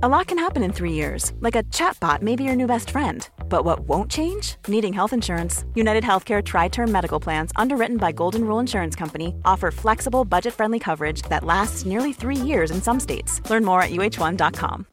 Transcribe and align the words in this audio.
A 0.00 0.08
lot 0.08 0.28
can 0.28 0.38
happen 0.38 0.62
in 0.62 0.72
three 0.72 0.92
years, 0.92 1.32
like 1.40 1.56
a 1.56 1.64
chatbot 1.74 2.22
may 2.22 2.36
be 2.36 2.44
your 2.44 2.54
new 2.54 2.68
best 2.68 2.90
friend. 2.90 3.28
But 3.48 3.64
what 3.64 3.80
won't 3.80 4.08
change? 4.08 4.54
Needing 4.68 4.92
health 4.92 5.12
insurance. 5.12 5.64
United 5.74 6.04
Healthcare 6.04 6.40
Tri 6.40 6.68
Term 6.68 6.92
Medical 6.92 7.18
Plans, 7.18 7.50
underwritten 7.56 7.96
by 7.96 8.12
Golden 8.12 8.44
Rule 8.44 8.60
Insurance 8.60 8.94
Company, 8.94 9.34
offer 9.44 9.72
flexible, 9.72 10.24
budget 10.24 10.54
friendly 10.54 10.78
coverage 10.78 11.22
that 11.22 11.42
lasts 11.42 11.84
nearly 11.84 12.12
three 12.12 12.36
years 12.36 12.70
in 12.70 12.80
some 12.80 13.00
states. 13.00 13.42
Learn 13.50 13.64
more 13.64 13.82
at 13.82 13.90
uh1.com. 13.90 14.86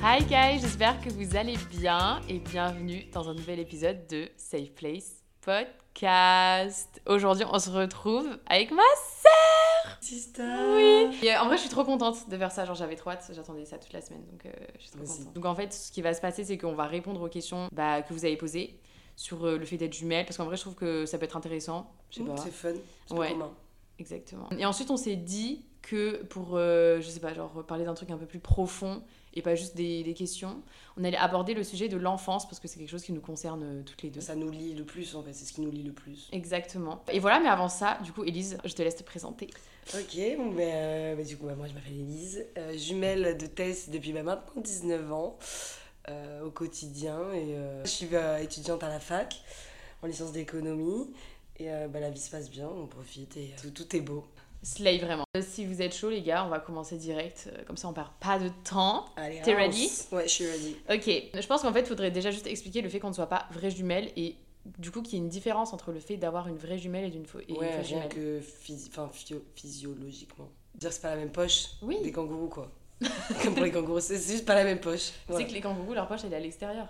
Hi 0.00 0.20
guys, 0.20 0.60
j'espère 0.62 1.00
que 1.00 1.10
vous 1.10 1.34
allez 1.34 1.58
bien 1.80 2.20
et 2.28 2.38
bienvenue 2.38 3.06
dans 3.12 3.28
un 3.28 3.34
nouvel 3.34 3.58
épisode 3.58 4.06
de 4.06 4.28
Safe 4.36 4.72
Place 4.76 5.24
Podcast. 5.40 5.87
Aujourd'hui, 7.06 7.44
on 7.50 7.58
se 7.58 7.70
retrouve 7.70 8.38
avec 8.46 8.70
ma 8.70 8.82
sœur. 9.20 9.98
Sister. 10.00 10.42
Oui. 10.42 11.18
Et, 11.22 11.34
euh, 11.34 11.40
en 11.40 11.46
vrai, 11.46 11.56
je 11.56 11.62
suis 11.62 11.70
trop 11.70 11.84
contente 11.84 12.28
de 12.28 12.36
faire 12.36 12.52
ça. 12.52 12.64
Genre, 12.64 12.74
j'avais 12.76 12.96
trop 12.96 13.10
hâte. 13.10 13.30
J'attendais 13.34 13.64
ça 13.64 13.78
toute 13.78 13.92
la 13.92 14.00
semaine, 14.00 14.24
donc 14.30 14.46
euh, 14.46 14.50
je 14.76 14.82
suis 14.82 14.90
trop 14.90 14.98
Moi 15.00 15.08
aussi. 15.08 15.18
contente. 15.20 15.34
Donc 15.34 15.44
en 15.46 15.54
fait, 15.54 15.72
ce 15.72 15.90
qui 15.90 16.02
va 16.02 16.14
se 16.14 16.20
passer, 16.20 16.44
c'est 16.44 16.58
qu'on 16.58 16.74
va 16.74 16.86
répondre 16.86 17.20
aux 17.20 17.28
questions 17.28 17.68
bah, 17.72 18.02
que 18.02 18.12
vous 18.12 18.24
avez 18.24 18.36
posées 18.36 18.78
sur 19.16 19.44
euh, 19.46 19.58
le 19.58 19.64
fait 19.64 19.76
d'être 19.76 19.94
jumelle, 19.94 20.24
parce 20.24 20.36
qu'en 20.36 20.44
vrai, 20.44 20.56
je 20.56 20.60
trouve 20.62 20.74
que 20.76 21.04
ça 21.06 21.18
peut 21.18 21.24
être 21.24 21.36
intéressant. 21.36 21.90
Je 22.10 22.18
sais 22.18 22.22
Mmh, 22.22 22.28
pas. 22.28 22.36
C'est 22.36 22.50
fun. 22.52 22.72
C'est 23.06 23.14
Ouais. 23.14 23.30
commun. 23.32 23.50
Exactement. 23.98 24.48
Et 24.56 24.64
ensuite, 24.64 24.90
on 24.92 24.96
s'est 24.96 25.16
dit 25.16 25.64
que 25.82 26.22
pour, 26.24 26.50
euh, 26.52 27.00
je 27.00 27.08
sais 27.08 27.18
pas, 27.20 27.34
genre 27.34 27.64
parler 27.66 27.84
d'un 27.84 27.94
truc 27.94 28.10
un 28.10 28.18
peu 28.18 28.26
plus 28.26 28.38
profond 28.38 29.02
et 29.38 29.42
pas 29.42 29.54
juste 29.54 29.76
des, 29.76 30.02
des 30.02 30.14
questions, 30.14 30.62
on 30.96 31.04
allait 31.04 31.16
aborder 31.16 31.54
le 31.54 31.62
sujet 31.62 31.88
de 31.88 31.96
l'enfance 31.96 32.46
parce 32.46 32.60
que 32.60 32.68
c'est 32.68 32.78
quelque 32.78 32.90
chose 32.90 33.04
qui 33.04 33.12
nous 33.12 33.20
concerne 33.20 33.62
euh, 33.62 33.82
toutes 33.82 34.02
les 34.02 34.10
deux. 34.10 34.20
Ça 34.20 34.34
nous 34.34 34.50
lie 34.50 34.74
le 34.74 34.84
plus 34.84 35.14
en 35.14 35.22
fait, 35.22 35.32
c'est 35.32 35.44
ce 35.44 35.52
qui 35.52 35.60
nous 35.60 35.70
lie 35.70 35.82
le 35.82 35.92
plus. 35.92 36.28
Exactement. 36.32 37.02
Et 37.10 37.20
voilà, 37.20 37.40
mais 37.40 37.48
avant 37.48 37.68
ça, 37.68 37.98
du 38.04 38.12
coup, 38.12 38.24
Élise, 38.24 38.58
je 38.64 38.74
te 38.74 38.82
laisse 38.82 38.96
te 38.96 39.02
présenter. 39.02 39.48
Ok, 39.94 40.18
bon 40.36 40.50
ben, 40.50 40.68
euh, 40.68 41.16
ben, 41.16 41.24
du 41.24 41.36
coup, 41.36 41.46
ben, 41.46 41.54
moi 41.54 41.66
je 41.66 41.72
m'appelle 41.72 41.98
Elise, 41.98 42.44
euh, 42.58 42.76
jumelle 42.76 43.38
de 43.38 43.46
Tess 43.46 43.88
depuis 43.88 44.12
ben, 44.12 44.24
maintenant 44.24 44.60
19 44.60 45.12
ans 45.12 45.38
euh, 46.08 46.44
au 46.44 46.50
quotidien 46.50 47.32
et 47.32 47.56
je 47.84 47.88
suis 47.88 48.08
étudiante 48.40 48.82
à 48.82 48.88
la 48.88 49.00
fac 49.00 49.40
en 50.02 50.06
licence 50.06 50.32
d'économie 50.32 51.10
et 51.58 51.66
la 51.66 52.10
vie 52.10 52.20
se 52.20 52.30
passe 52.30 52.50
bien, 52.50 52.68
on 52.68 52.86
profite 52.86 53.36
et 53.36 53.54
tout, 53.60 53.70
tout 53.70 53.96
est 53.96 54.00
beau. 54.00 54.24
Slay 54.62 54.98
vraiment. 54.98 55.24
Euh, 55.36 55.42
Si 55.42 55.64
vous 55.64 55.80
êtes 55.82 55.94
chaud, 55.94 56.10
les 56.10 56.22
gars, 56.22 56.44
on 56.44 56.48
va 56.48 56.58
commencer 56.58 56.96
direct. 56.96 57.48
euh, 57.52 57.62
Comme 57.64 57.76
ça, 57.76 57.88
on 57.88 57.92
perd 57.92 58.08
pas 58.20 58.38
de 58.38 58.48
temps. 58.68 59.04
Allez, 59.16 59.40
T'es 59.42 59.54
ready 59.54 59.90
Ouais, 60.12 60.24
je 60.24 60.28
suis 60.32 60.46
ready. 60.46 60.76
Ok, 60.90 61.04
je 61.40 61.46
pense 61.46 61.62
qu'en 61.62 61.72
fait, 61.72 61.80
il 61.80 61.86
faudrait 61.86 62.10
déjà 62.10 62.30
juste 62.30 62.46
expliquer 62.46 62.82
le 62.82 62.88
fait 62.88 62.98
qu'on 63.00 63.08
ne 63.10 63.14
soit 63.14 63.28
pas 63.28 63.46
vraie 63.52 63.70
jumelle 63.70 64.10
et 64.16 64.34
du 64.78 64.90
coup 64.90 65.00
qu'il 65.02 65.14
y 65.14 65.16
ait 65.16 65.24
une 65.24 65.28
différence 65.30 65.72
entre 65.72 65.92
le 65.92 66.00
fait 66.00 66.16
d'avoir 66.16 66.48
une 66.48 66.56
vraie 66.58 66.76
jumelle 66.78 67.04
et, 67.04 67.10
d'une 67.10 67.24
une 67.48 67.56
ouais, 67.56 67.66
fausse 67.72 67.86
rien 67.86 68.02
jumelle. 68.02 68.08
que 68.08 68.40
phys- 68.40 68.90
physiologiquement. 69.54 70.48
Dire 70.74 70.88
que 70.90 70.94
c'est 70.94 71.02
pas 71.02 71.10
la 71.10 71.16
même 71.16 71.32
poche 71.32 71.68
Oui. 71.82 71.98
des 72.02 72.12
kangourous 72.12 72.48
quoi. 72.48 72.70
Comme 73.42 73.54
pour 73.54 73.64
les 73.64 73.70
kangourous, 73.70 74.00
c'est 74.00 74.16
juste 74.16 74.44
pas 74.44 74.54
la 74.56 74.64
même 74.64 74.80
poche. 74.80 75.06
Tu 75.06 75.12
Voilà. 75.28 75.44
sais 75.44 75.48
que 75.48 75.54
les 75.54 75.60
kangourous, 75.60 75.94
leur 75.94 76.08
poche, 76.08 76.20
elle 76.24 76.32
est 76.32 76.36
à 76.36 76.40
l'extérieur. 76.40 76.88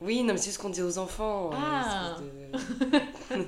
Oui, 0.00 0.22
non, 0.22 0.34
mais 0.34 0.38
c'est 0.38 0.50
ce 0.50 0.58
qu'on 0.58 0.68
dit 0.68 0.82
aux 0.82 0.98
enfants. 0.98 1.50
euh, 1.52 1.56
Ah. 1.58 2.16
de- 2.20 2.58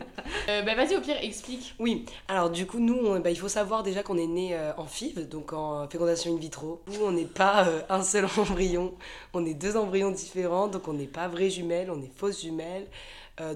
Euh, 0.49 0.63
bah 0.63 0.75
vas-y, 0.75 0.97
au 0.97 1.01
pire, 1.01 1.17
explique. 1.23 1.75
Oui, 1.79 2.05
alors 2.27 2.51
du 2.51 2.67
coup, 2.67 2.79
nous, 2.81 2.95
on- 2.95 3.21
bah, 3.21 3.31
il 3.31 3.39
faut 3.39 3.49
savoir 3.49 3.83
déjà 3.83 4.03
qu'on 4.03 4.17
est 4.17 4.27
né 4.27 4.55
euh, 4.55 4.73
en 4.77 4.85
FIV, 4.87 5.29
donc 5.29 5.53
en 5.53 5.87
fécondation 5.89 6.35
in 6.35 6.39
vitro, 6.39 6.83
où 6.89 6.95
on 7.05 7.13
n'est 7.13 7.25
pas 7.27 7.67
euh, 7.69 7.81
un 7.91 8.03
seul 8.03 8.27
embryon, 8.39 8.95
on 9.35 9.45
est 9.45 9.55
deux 9.55 9.77
embryons 9.77 10.11
différents, 10.11 10.69
donc 10.69 10.89
on 10.89 10.95
n'est 10.95 11.07
pas 11.07 11.29
vraies 11.29 11.51
jumelles, 11.51 11.91
on 11.91 12.01
est 12.03 12.11
fausses 12.17 12.43
jumelles. 12.43 12.87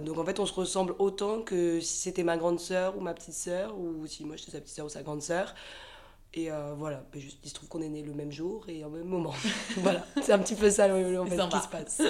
Donc 0.05 0.17
en 0.19 0.25
fait, 0.25 0.39
on 0.39 0.47
se 0.47 0.53
ressemble 0.55 0.95
autant 1.01 1.41
que 1.43 1.81
si 1.81 1.97
c'était 1.97 2.23
ma 2.23 2.37
grande 2.37 2.61
sœur 2.61 2.97
ou 2.97 3.01
ma 3.01 3.15
petite 3.15 3.35
sœur, 3.35 3.75
ou 3.77 4.07
si 4.07 4.25
moi 4.25 4.37
j'étais 4.37 4.53
sa 4.53 4.61
petite 4.61 4.77
sœur 4.77 4.87
ou 4.87 4.89
sa 4.89 5.03
grande 5.03 5.23
sœur. 5.23 5.57
Et 6.35 6.51
euh, 6.51 6.73
voilà, 6.75 7.05
juste, 7.15 7.39
il 7.45 7.51
se 7.51 7.55
trouve 7.55 7.69
qu'on 7.69 7.83
est 7.83 7.89
né 7.91 8.03
le 8.03 8.15
même 8.15 8.33
jour 8.33 8.65
et 8.69 8.85
au 8.85 8.89
même 8.89 9.05
moment. 9.07 9.35
voilà, 9.77 10.07
c'est 10.23 10.33
un 10.33 10.39
petit 10.39 10.55
peu 10.55 10.71
ça 10.71 10.89
le- 10.89 11.21
en 11.21 11.27
fait, 11.27 11.37
qui 11.49 11.61
se 11.61 11.69
passe. 11.69 12.01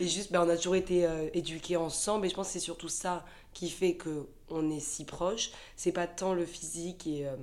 Et 0.00 0.06
juste, 0.06 0.30
bah, 0.30 0.42
on 0.44 0.48
a 0.48 0.56
toujours 0.56 0.76
été 0.76 1.04
euh, 1.04 1.28
éduqués 1.34 1.76
ensemble 1.76 2.26
et 2.26 2.28
je 2.28 2.34
pense 2.36 2.46
que 2.48 2.52
c'est 2.52 2.60
surtout 2.60 2.88
ça 2.88 3.24
qui 3.54 3.68
fait 3.68 3.94
que 3.94 4.28
on 4.48 4.70
est 4.70 4.78
si 4.80 5.04
proches. 5.04 5.50
C'est 5.74 5.90
pas 5.92 6.06
tant 6.06 6.34
le 6.34 6.46
physique 6.46 7.08
et 7.08 7.26
euh, 7.26 7.34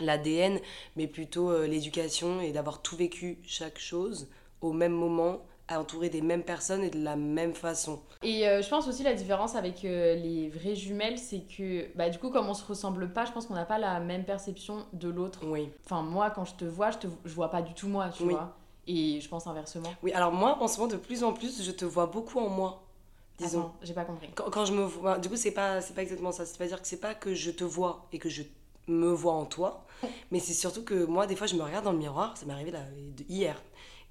l'ADN, 0.00 0.60
mais 0.96 1.06
plutôt 1.06 1.64
l'éducation 1.64 2.40
et 2.42 2.52
d'avoir 2.52 2.82
tout 2.82 2.96
vécu, 2.96 3.38
chaque 3.46 3.78
chose, 3.78 4.28
au 4.60 4.72
même 4.74 4.92
moment, 4.92 5.46
entouré 5.70 6.08
des 6.08 6.22
mêmes 6.22 6.42
personnes 6.42 6.82
et 6.82 6.90
de 6.90 7.02
la 7.02 7.16
même 7.16 7.54
façon. 7.54 8.00
Et 8.22 8.48
euh, 8.48 8.62
je 8.62 8.68
pense 8.68 8.88
aussi 8.88 9.02
la 9.02 9.14
différence 9.14 9.54
avec 9.54 9.84
euh, 9.84 10.14
les 10.14 10.48
vraies 10.48 10.74
jumelles, 10.74 11.18
c'est 11.18 11.40
que 11.40 11.86
bah, 11.96 12.08
du 12.08 12.18
coup, 12.18 12.30
comme 12.30 12.48
on 12.48 12.54
se 12.54 12.64
ressemble 12.64 13.12
pas, 13.12 13.24
je 13.24 13.32
pense 13.32 13.46
qu'on 13.46 13.54
n'a 13.54 13.66
pas 13.66 13.78
la 13.78 14.00
même 14.00 14.24
perception 14.24 14.86
de 14.92 15.08
l'autre. 15.08 15.40
Oui. 15.44 15.68
Enfin, 15.84 16.02
moi, 16.02 16.30
quand 16.30 16.44
je 16.44 16.54
te 16.54 16.64
vois, 16.64 16.90
je, 16.90 16.98
te... 16.98 17.06
je 17.24 17.34
vois 17.34 17.50
pas 17.50 17.62
du 17.62 17.74
tout 17.74 17.88
moi, 17.88 18.08
tu 18.08 18.22
Oui. 18.22 18.32
vois. 18.32 18.56
Et 18.86 19.20
je 19.20 19.28
pense 19.28 19.46
inversement. 19.46 19.90
Oui, 20.02 20.12
alors 20.12 20.32
moi, 20.32 20.56
en 20.60 20.66
ce 20.68 20.78
moment, 20.80 20.90
de 20.90 20.96
plus 20.96 21.22
en 21.22 21.32
plus, 21.34 21.62
je 21.62 21.70
te 21.72 21.84
vois 21.84 22.06
beaucoup 22.06 22.38
en 22.38 22.48
moi, 22.48 22.82
disons. 23.38 23.60
Attends, 23.60 23.74
j'ai 23.82 23.92
pas 23.92 24.04
compris. 24.04 24.28
Quand, 24.34 24.48
quand 24.50 24.64
je 24.64 24.72
me 24.72 24.82
vois, 24.82 25.18
du 25.18 25.28
coup, 25.28 25.36
c'est 25.36 25.50
pas, 25.50 25.82
c'est 25.82 25.92
pas 25.94 26.02
exactement 26.02 26.32
ça. 26.32 26.46
C'est-à-dire 26.46 26.80
que 26.80 26.88
c'est 26.88 27.00
pas 27.00 27.14
que 27.14 27.34
je 27.34 27.50
te 27.50 27.64
vois 27.64 28.06
et 28.12 28.18
que 28.18 28.30
je 28.30 28.42
me 28.86 29.10
vois 29.10 29.34
en 29.34 29.44
toi, 29.44 29.84
mais 30.30 30.38
c'est 30.40 30.54
surtout 30.54 30.82
que 30.82 31.04
moi, 31.04 31.26
des 31.26 31.36
fois, 31.36 31.46
je 31.46 31.54
me 31.56 31.62
regarde 31.62 31.84
dans 31.84 31.92
le 31.92 31.98
miroir, 31.98 32.34
ça 32.38 32.46
m'est 32.46 32.54
arrivé 32.54 32.70
là, 32.70 32.80
hier, 33.28 33.60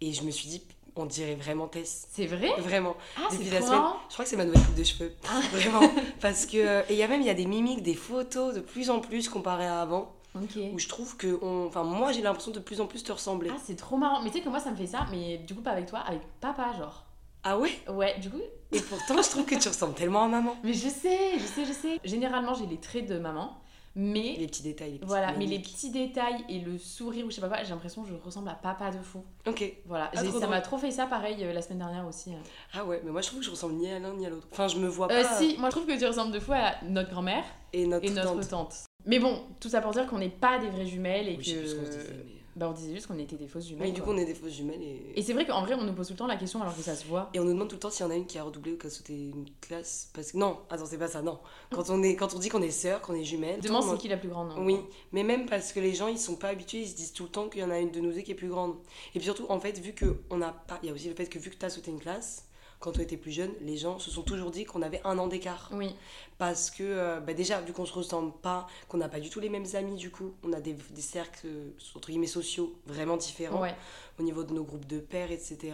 et 0.01 0.13
je 0.13 0.21
me 0.21 0.29
suis 0.29 0.47
dit, 0.47 0.61
on 0.99 1.05
dirait 1.05 1.35
vraiment 1.35 1.67
Tess. 1.67 2.07
C'est 2.11 2.25
vrai? 2.25 2.49
Vraiment. 2.59 2.95
Ah, 3.17 3.27
Depuis 3.31 3.45
c'est 3.47 3.59
la 3.59 3.61
semaine, 3.65 3.81
je 4.09 4.13
crois 4.13 4.25
que 4.25 4.29
c'est 4.29 4.37
ma 4.37 4.45
nouvelle 4.45 4.63
coupe 4.63 4.75
de 4.75 4.83
cheveux. 4.83 5.13
Vraiment. 5.51 5.81
Parce 6.21 6.45
que. 6.45 6.81
Et 6.89 6.93
il 6.93 6.97
y 6.97 7.03
a 7.03 7.07
même 7.07 7.21
il 7.21 7.27
y 7.27 7.29
a 7.29 7.33
des 7.33 7.45
mimiques, 7.45 7.83
des 7.83 7.95
photos 7.95 8.53
de 8.55 8.59
plus 8.59 8.89
en 8.89 8.99
plus 8.99 9.29
comparé 9.29 9.65
à 9.67 9.81
avant, 9.81 10.13
Ok. 10.35 10.57
où 10.73 10.79
je 10.79 10.87
trouve 10.87 11.17
que. 11.17 11.37
On... 11.41 11.67
Enfin, 11.67 11.83
moi, 11.83 12.11
j'ai 12.11 12.21
l'impression 12.21 12.51
de 12.51 12.59
plus 12.59 12.81
en 12.81 12.87
plus 12.87 13.03
te 13.03 13.11
ressembler. 13.11 13.49
Ah, 13.53 13.57
c'est 13.63 13.75
trop 13.75 13.97
marrant. 13.97 14.21
Mais 14.21 14.29
tu 14.29 14.37
sais 14.37 14.43
que 14.43 14.49
moi, 14.49 14.59
ça 14.59 14.71
me 14.71 14.75
fait 14.75 14.87
ça, 14.87 15.05
mais 15.11 15.37
du 15.39 15.53
coup, 15.55 15.61
pas 15.61 15.71
avec 15.71 15.85
toi, 15.87 15.99
avec 15.99 16.21
papa, 16.41 16.73
genre. 16.77 17.03
Ah 17.43 17.57
ouais? 17.57 17.71
Ouais, 17.87 18.17
du 18.19 18.29
coup. 18.29 18.41
Et 18.73 18.81
pourtant, 18.81 19.21
je 19.21 19.29
trouve 19.29 19.45
que 19.45 19.55
tu 19.55 19.67
ressembles 19.69 19.93
tellement 19.93 20.23
à 20.23 20.27
maman. 20.27 20.57
Mais 20.63 20.73
je 20.73 20.89
sais, 20.89 21.39
je 21.39 21.45
sais, 21.45 21.63
je 21.65 21.71
sais. 21.71 21.99
Généralement, 22.03 22.53
j'ai 22.53 22.65
les 22.65 22.75
traits 22.77 23.05
de 23.07 23.17
maman, 23.19 23.57
mais. 23.97 24.35
Les 24.37 24.47
petits 24.47 24.63
détails, 24.63 24.91
les 24.93 24.97
petits 24.99 25.07
Voilà, 25.07 25.33
mais 25.37 25.45
les 25.45 25.59
petits 25.59 25.89
détails 25.91 26.45
et 26.47 26.59
le 26.59 26.77
sourire 26.77 27.25
ou 27.25 27.29
je 27.29 27.35
sais 27.35 27.41
pas 27.41 27.49
quoi, 27.49 27.63
j'ai 27.63 27.71
l'impression 27.71 28.03
que 28.03 28.09
je 28.09 28.13
ressemble 28.13 28.47
à 28.47 28.53
papa 28.53 28.91
de 28.91 28.99
fou. 29.01 29.23
Ok. 29.45 29.73
Voilà, 29.85 30.09
Ah, 30.15 30.23
ça 30.23 30.47
m'a 30.47 30.61
trop 30.61 30.77
fait 30.77 30.91
ça 30.91 31.07
pareil 31.07 31.37
euh, 31.43 31.51
la 31.51 31.61
semaine 31.61 31.79
dernière 31.79 32.05
aussi. 32.07 32.31
hein. 32.33 32.39
Ah 32.73 32.85
ouais, 32.85 33.01
mais 33.03 33.11
moi, 33.11 33.21
je 33.21 33.27
trouve 33.27 33.39
que 33.39 33.45
je 33.45 33.51
ressemble 33.51 33.73
ni 33.73 33.89
à 33.91 33.99
l'un 33.99 34.13
ni 34.13 34.25
à 34.25 34.29
l'autre. 34.29 34.47
Enfin, 34.51 34.67
je 34.69 34.77
me 34.77 34.87
vois 34.87 35.11
Euh, 35.11 35.23
pas. 35.23 35.37
si, 35.37 35.57
moi 35.57 35.69
je 35.69 35.75
trouve 35.75 35.87
que 35.87 35.97
tu 35.97 36.05
ressembles 36.05 36.31
de 36.31 36.39
fou 36.39 36.53
à 36.53 36.75
notre 36.83 37.09
grand-mère 37.09 37.43
Et 37.73 37.85
notre, 37.87 38.05
et 38.05 38.09
notre 38.11 38.33
tante. 38.35 38.49
tante. 38.49 38.75
Mais 39.05 39.19
bon, 39.19 39.41
tout 39.59 39.69
ça 39.69 39.81
pour 39.81 39.91
dire 39.91 40.05
qu'on 40.07 40.19
n'est 40.19 40.29
pas 40.29 40.59
des 40.59 40.69
vraies 40.69 40.85
jumelles 40.85 41.27
et 41.29 41.35
Oui, 41.37 41.43
je 41.43 41.49
sais 41.51 41.57
plus 41.59 41.67
ce 41.69 41.75
qu'on 41.75 41.85
se 41.85 41.89
que. 41.91 41.97
disait, 42.01 42.23
mais- 42.25 42.36
Bah, 42.57 42.67
on 42.69 42.73
disait 42.73 42.91
juste 42.95 43.05
qu'on 43.05 43.19
était 43.19 43.35
des 43.35 43.47
fausses 43.47 43.67
jumelles. 43.67 43.87
Mais 43.87 43.91
du 43.93 44.01
coup, 44.01 44.09
on 44.09 44.17
est 44.17 44.25
des 44.25 44.33
fausses 44.33 44.53
jumelles 44.53 44.81
et. 44.81 45.13
Et 45.15 45.21
c'est 45.21 45.33
vrai 45.33 45.45
qu'en 45.45 45.61
vrai, 45.61 45.75
on 45.75 45.83
nous 45.83 45.93
pose 45.93 46.07
tout 46.07 46.13
le 46.13 46.17
temps 46.17 46.25
la 46.25 46.37
question 46.37 46.59
alors 46.59 46.75
que 46.75 46.81
ça 46.81 46.95
se 46.95 47.05
voit. 47.05 47.29
Et 47.35 47.39
on 47.39 47.43
nous 47.43 47.53
demande 47.53 47.67
tout 47.69 47.75
le 47.75 47.79
temps 47.79 47.91
s'il 47.91 48.03
y 48.03 48.09
en 48.09 48.11
a 48.11 48.15
une 48.15 48.25
qui 48.25 48.39
a 48.39 48.43
redoublé 48.43 48.73
ou 48.73 48.77
qui 48.79 48.87
a 48.87 48.89
sauté 48.89 49.13
une 49.13 49.45
classe. 49.61 50.09
Parce 50.13 50.31
que 50.31 50.37
non, 50.37 50.57
attends, 50.71 50.87
c'est 50.87 50.97
pas 50.97 51.07
ça, 51.07 51.21
non. 51.21 51.37
Quand 51.71 51.89
on, 51.91 52.01
est, 52.01 52.15
quand 52.15 52.33
on 52.33 52.39
dit 52.39 52.49
qu'on 52.49 52.63
est 52.63 52.71
sœurs, 52.71 53.01
qu'on 53.01 53.13
est 53.13 53.23
jumelles. 53.23 53.61
Demande 53.61 53.83
c'est 53.91 53.97
qui 53.99 54.07
la 54.07 54.17
plus 54.17 54.29
grande. 54.29 54.51
hein. 54.51 54.55
Oui, 54.59 54.79
mais 55.11 55.21
même 55.23 55.45
parce 55.45 55.71
que 55.71 55.79
les 55.79 55.93
gens 55.93 56.07
ils 56.07 56.17
sont 56.17 56.35
pas 56.35 56.47
habitués, 56.47 56.79
ils 56.79 56.87
se 56.87 56.95
disent 56.95 57.13
tout 57.13 57.23
le 57.23 57.29
temps 57.29 57.47
qu'il 57.47 57.61
y 57.61 57.63
en 57.63 57.69
a 57.69 57.77
une 57.79 57.91
de 57.91 57.99
nous 57.99 58.11
deux 58.11 58.21
qui 58.21 58.31
est 58.31 58.35
plus 58.35 58.49
grande. 58.49 58.73
Et 59.13 59.19
puis 59.19 59.25
surtout, 59.25 59.45
en 59.49 59.59
fait, 59.59 59.77
vu 59.79 59.93
que 59.93 60.21
on 60.31 60.37
n'a 60.37 60.51
pas. 60.51 60.79
Il 60.81 60.87
y 60.87 60.89
a 60.91 60.95
aussi 60.95 61.09
le 61.09 61.15
fait 61.15 61.27
que 61.27 61.37
vu 61.37 61.51
que 61.51 61.57
tu 61.57 61.65
as 61.65 61.69
sauté 61.69 61.91
une 61.91 61.99
classe, 61.99 62.46
quand 62.79 62.97
on 62.97 63.01
était 63.01 63.17
plus 63.17 63.31
jeune, 63.31 63.51
les 63.61 63.77
gens 63.77 63.99
se 63.99 64.11
sont 64.11 64.21
toujours 64.21 64.51
dit 64.51 64.65
qu'on 64.65 64.81
avait 64.81 65.01
un 65.03 65.17
an 65.17 65.27
d'écart. 65.27 65.69
Oui, 65.73 65.95
Parce 66.37 66.69
que 66.69 66.83
euh, 66.83 67.19
bah 67.19 67.33
déjà, 67.33 67.59
vu 67.61 67.73
qu'on 67.73 67.85
se 67.85 67.93
ressemble 67.93 68.31
pas, 68.41 68.67
qu'on 68.87 68.97
n'a 68.97 69.09
pas 69.09 69.19
du 69.19 69.29
tout 69.29 69.39
les 69.39 69.49
mêmes 69.49 69.65
amis 69.73 69.95
du 69.95 70.11
coup, 70.11 70.35
on 70.43 70.53
a 70.53 70.61
des, 70.61 70.73
des 70.73 71.01
cercles 71.01 71.47
entre 71.95 72.09
guillemets 72.09 72.27
sociaux 72.27 72.75
vraiment 72.85 73.17
différents 73.17 73.61
ouais. 73.61 73.75
au 74.19 74.23
niveau 74.23 74.43
de 74.43 74.53
nos 74.53 74.63
groupes 74.63 74.85
de 74.85 74.99
pères, 74.99 75.31
etc. 75.31 75.73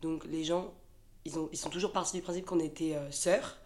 Donc 0.00 0.24
les 0.24 0.42
gens, 0.44 0.72
ils, 1.24 1.38
ont, 1.38 1.48
ils 1.52 1.58
sont 1.58 1.70
toujours 1.70 1.92
partis 1.92 2.16
du 2.16 2.22
principe 2.22 2.46
qu'on 2.46 2.60
était 2.60 2.96
euh, 2.96 3.10
sœurs. 3.10 3.58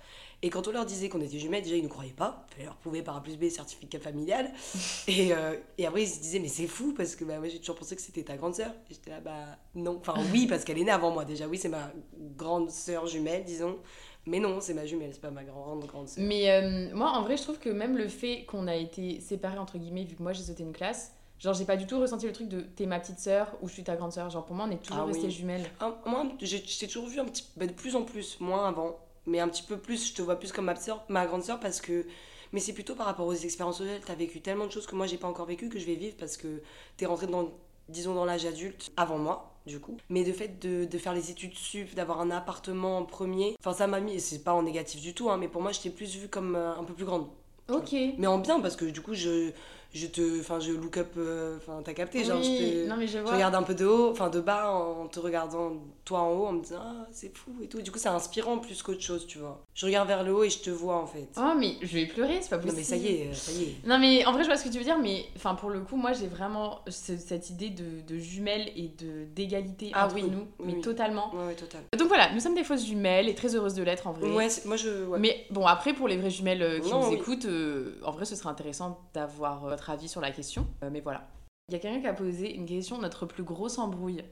Et 0.42 0.50
quand 0.50 0.68
on 0.68 0.70
leur 0.70 0.84
disait 0.84 1.08
qu'on 1.08 1.20
était 1.20 1.38
jumelles, 1.38 1.62
déjà 1.62 1.76
ils 1.76 1.82
ne 1.82 1.88
croyaient 1.88 2.12
pas. 2.12 2.46
Il 2.50 2.54
fallait 2.54 2.66
leur 2.66 2.76
prouver 2.76 3.02
par 3.02 3.16
A 3.16 3.22
plus 3.22 3.36
B 3.36 3.48
certificat 3.48 3.98
familial. 3.98 4.50
et, 5.08 5.32
euh, 5.32 5.56
et 5.78 5.86
après 5.86 6.02
ils 6.02 6.08
se 6.08 6.20
disaient, 6.20 6.38
mais 6.38 6.48
c'est 6.48 6.66
fou 6.66 6.92
parce 6.96 7.16
que 7.16 7.24
bah, 7.24 7.38
moi 7.38 7.48
j'ai 7.48 7.58
toujours 7.58 7.76
pensé 7.76 7.96
que 7.96 8.02
c'était 8.02 8.22
ta 8.22 8.36
grande 8.36 8.54
sœur. 8.54 8.70
Et 8.90 8.94
j'étais 8.94 9.10
là, 9.10 9.20
bah 9.20 9.58
non. 9.74 9.96
Enfin 10.00 10.14
oui, 10.32 10.46
parce 10.46 10.64
qu'elle 10.64 10.78
est 10.78 10.84
née 10.84 10.90
avant 10.90 11.10
moi 11.10 11.24
déjà. 11.24 11.48
Oui, 11.48 11.58
c'est 11.58 11.68
ma 11.70 11.90
grande 12.36 12.70
sœur 12.70 13.06
jumelle, 13.06 13.44
disons. 13.44 13.78
Mais 14.26 14.40
non, 14.40 14.60
c'est 14.60 14.74
ma 14.74 14.84
jumelle, 14.86 15.10
c'est 15.12 15.20
pas 15.20 15.30
ma 15.30 15.44
grande 15.44 15.84
grande 15.86 16.08
sœur. 16.08 16.22
Mais 16.24 16.50
euh, 16.50 16.94
moi, 16.94 17.10
en 17.12 17.22
vrai, 17.22 17.36
je 17.36 17.42
trouve 17.42 17.58
que 17.58 17.68
même 17.70 17.96
le 17.96 18.08
fait 18.08 18.44
qu'on 18.44 18.66
a 18.66 18.74
été 18.74 19.20
séparés, 19.20 19.58
entre 19.58 19.78
guillemets, 19.78 20.02
vu 20.04 20.16
que 20.16 20.22
moi 20.22 20.32
j'ai 20.32 20.42
sauté 20.42 20.64
une 20.64 20.72
classe, 20.72 21.12
genre 21.38 21.54
j'ai 21.54 21.64
pas 21.64 21.76
du 21.76 21.86
tout 21.86 22.00
ressenti 22.00 22.26
le 22.26 22.32
truc 22.32 22.48
de 22.48 22.60
t'es 22.60 22.86
ma 22.86 22.98
petite 22.98 23.20
sœur 23.20 23.56
ou 23.62 23.68
je 23.68 23.74
suis 23.74 23.84
ta 23.84 23.94
grande 23.96 24.12
sœur. 24.12 24.28
Genre 24.30 24.44
pour 24.44 24.56
moi, 24.56 24.66
on 24.68 24.72
est 24.72 24.82
toujours 24.82 25.02
Ah 25.02 25.06
oui. 25.06 25.12
restés 25.12 25.30
jumelles. 25.30 25.64
Un- 25.80 25.94
moi, 26.06 26.26
j'ai 26.42 26.58
je 26.58 26.78
t'ai 26.78 26.86
toujours 26.88 27.06
vu 27.06 27.20
un 27.20 27.24
petit, 27.24 27.44
bah, 27.56 27.66
de 27.66 27.72
plus 27.72 27.94
en 27.94 28.02
plus, 28.02 28.38
moins 28.40 28.68
avant, 28.68 28.98
mais 29.26 29.40
un 29.40 29.48
petit 29.48 29.62
peu 29.62 29.78
plus, 29.78 30.08
je 30.08 30.14
te 30.14 30.22
vois 30.22 30.36
plus 30.36 30.52
comme 30.52 30.66
ma, 30.66 30.74
ma 31.08 31.26
grande 31.26 31.42
sœur 31.42 31.60
parce 31.60 31.80
que. 31.80 32.06
Mais 32.52 32.60
c'est 32.60 32.72
plutôt 32.72 32.94
par 32.94 33.06
rapport 33.06 33.26
aux 33.26 33.34
expériences 33.34 33.78
sociales, 33.78 34.00
t'as 34.06 34.14
vécu 34.14 34.40
tellement 34.40 34.66
de 34.66 34.72
choses 34.72 34.86
que 34.86 34.94
moi 34.94 35.06
j'ai 35.06 35.18
pas 35.18 35.26
encore 35.26 35.46
vécu 35.46 35.68
que 35.68 35.80
je 35.80 35.84
vais 35.84 35.96
vivre 35.96 36.16
parce 36.16 36.36
que 36.36 36.62
t'es 36.96 37.04
rentré 37.04 37.26
dans 37.26 37.50
disons 37.88 38.14
dans 38.14 38.24
l'âge 38.24 38.46
adulte, 38.46 38.92
avant 38.96 39.18
moi 39.18 39.52
du 39.66 39.80
coup. 39.80 39.96
Mais 40.10 40.22
de 40.24 40.32
fait 40.32 40.60
de, 40.60 40.84
de 40.84 40.98
faire 40.98 41.12
les 41.12 41.30
études 41.30 41.54
sup, 41.54 41.94
d'avoir 41.94 42.20
un 42.20 42.30
appartement 42.30 42.98
en 42.98 43.04
premier, 43.04 43.56
enfin 43.60 43.72
ça 43.72 43.86
m'a 43.86 44.00
mis, 44.00 44.20
c'est 44.20 44.44
pas 44.44 44.54
en 44.54 44.62
négatif 44.62 45.00
du 45.00 45.12
tout, 45.14 45.28
hein, 45.30 45.36
mais 45.38 45.48
pour 45.48 45.60
moi 45.60 45.72
j'étais 45.72 45.90
plus 45.90 46.16
vue 46.16 46.28
comme 46.28 46.54
euh, 46.54 46.76
un 46.76 46.84
peu 46.84 46.94
plus 46.94 47.04
grande. 47.04 47.28
Ok. 47.68 47.94
Mais 48.18 48.26
en 48.26 48.38
bien 48.38 48.60
parce 48.60 48.76
que 48.76 48.84
du 48.84 49.00
coup 49.00 49.14
je, 49.14 49.50
je 49.92 50.06
te, 50.06 50.40
enfin 50.40 50.60
je 50.60 50.72
look 50.72 50.96
up, 50.98 51.12
euh, 51.16 51.56
enfin 51.56 51.80
t'as 51.84 51.94
capté, 51.94 52.22
genre 52.24 52.42
je 52.42 52.48
te... 52.48 52.88
non 52.88 52.96
mais 52.96 53.06
je 53.06 53.18
Je 53.18 53.22
vois. 53.22 53.32
regarde 53.32 53.54
un 53.54 53.62
peu 53.62 53.74
de 53.74 53.84
haut, 53.86 54.10
enfin 54.10 54.28
de 54.30 54.40
bas 54.40 54.70
en 54.72 55.06
te 55.08 55.18
regardant 55.18 55.72
toi 56.04 56.20
en 56.20 56.30
haut 56.32 56.46
en 56.46 56.52
me 56.52 56.62
disant 56.62 56.80
ah 56.80 57.06
c'est 57.12 57.36
fou 57.36 57.50
et 57.62 57.68
tout. 57.68 57.82
Du 57.82 57.90
coup 57.90 57.98
c'est 57.98 58.08
inspirant 58.08 58.58
plus 58.58 58.82
qu'autre 58.82 59.00
chose 59.02 59.26
tu 59.26 59.38
vois. 59.38 59.65
Je 59.76 59.84
regarde 59.84 60.08
vers 60.08 60.22
le 60.24 60.34
haut 60.34 60.42
et 60.42 60.48
je 60.48 60.60
te 60.60 60.70
vois 60.70 60.96
en 60.96 61.06
fait. 61.06 61.28
Oh 61.36 61.52
mais 61.54 61.74
je 61.82 61.94
vais 61.98 62.06
pleurer, 62.06 62.38
c'est 62.40 62.48
pas 62.48 62.56
non 62.56 62.62
possible. 62.62 62.78
mais 62.78 62.82
ça 62.82 62.96
y 62.96 63.06
est, 63.08 63.34
ça 63.34 63.52
y 63.52 63.62
est. 63.64 63.74
Non 63.86 63.98
mais 63.98 64.24
en 64.24 64.32
vrai 64.32 64.42
je 64.42 64.48
vois 64.48 64.56
ce 64.56 64.64
que 64.64 64.70
tu 64.70 64.78
veux 64.78 64.84
dire 64.84 64.98
mais 64.98 65.26
enfin 65.36 65.54
pour 65.54 65.68
le 65.68 65.80
coup 65.80 65.96
moi 65.96 66.14
j'ai 66.14 66.28
vraiment 66.28 66.80
ce- 66.88 67.18
cette 67.18 67.50
idée 67.50 67.68
de, 67.68 68.00
de 68.08 68.18
jumelles 68.18 68.72
et 68.74 68.88
de 68.88 69.26
d'égalité 69.34 69.90
Ah 69.92 70.06
entre 70.06 70.14
oui, 70.14 70.22
nous 70.22 70.46
oui, 70.58 70.64
mais 70.68 70.72
oui. 70.76 70.80
totalement. 70.80 71.30
Ouais 71.34 71.48
ouais 71.48 71.54
total. 71.54 71.82
Donc 71.98 72.08
voilà 72.08 72.32
nous 72.32 72.40
sommes 72.40 72.54
des 72.54 72.64
fausses 72.64 72.86
jumelles 72.86 73.28
et 73.28 73.34
très 73.34 73.54
heureuses 73.54 73.74
de 73.74 73.82
l'être 73.82 74.06
en 74.06 74.12
vrai. 74.12 74.32
Ouais, 74.34 74.48
moi 74.64 74.76
je 74.76 75.04
ouais. 75.04 75.18
Mais 75.18 75.44
bon 75.50 75.66
après 75.66 75.92
pour 75.92 76.08
les 76.08 76.16
vraies 76.16 76.30
jumelles 76.30 76.62
euh, 76.62 76.80
qui 76.80 76.90
Non, 76.90 77.08
nous 77.10 77.14
écoutent 77.14 77.44
euh, 77.44 78.00
en 78.02 78.12
vrai 78.12 78.24
ce 78.24 78.34
serait 78.34 78.48
intéressant 78.48 78.98
d'avoir 79.12 79.66
euh, 79.66 79.68
votre 79.68 79.90
avis 79.90 80.08
sur 80.08 80.22
la 80.22 80.30
question. 80.30 80.66
Euh, 80.84 80.88
mais 80.90 81.00
voilà. 81.02 81.28
Il 81.68 81.74
y 81.74 81.76
a 81.76 81.80
quelqu'un 81.80 82.00
qui 82.00 82.06
a 82.06 82.14
posé 82.14 82.50
une 82.54 82.64
question 82.64 82.96
notre 82.96 83.26
plus 83.26 83.42
grosse 83.42 83.76
embrouille. 83.76 84.22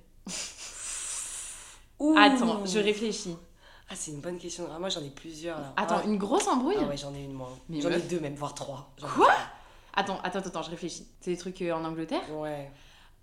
Ouh. 2.00 2.14
Attends 2.18 2.64
je 2.64 2.78
réfléchis. 2.78 3.36
Ah 3.90 3.94
c'est 3.96 4.10
une 4.12 4.20
bonne 4.20 4.38
question. 4.38 4.66
Ah, 4.74 4.78
moi 4.78 4.88
j'en 4.88 5.02
ai 5.02 5.10
plusieurs 5.10 5.58
là. 5.58 5.72
Attends 5.76 6.00
Ah, 6.02 6.06
une 6.06 6.16
grosse 6.16 6.48
embrouille 6.48 6.76
ah 6.80 6.84
ouais 6.86 6.96
j'en 6.96 7.14
ai 7.14 7.22
une 7.22 7.32
moi. 7.34 7.50
Mais 7.68 7.80
J'en 7.80 7.90
ai 7.90 8.00
deux 8.00 8.20
même 8.20 8.34
voire 8.34 8.54
trois. 8.54 8.90
Quoi 9.14 9.32
Attends 9.94 10.18
attends 10.24 10.38
attends 10.40 10.62
je 10.62 10.70
réfléchis. 10.70 11.06
C'est 11.20 11.30
des 11.32 11.36
trucs 11.36 11.60
euh, 11.62 11.72
en 11.72 11.84
Angleterre 11.84 12.22
Ouais. 12.34 12.70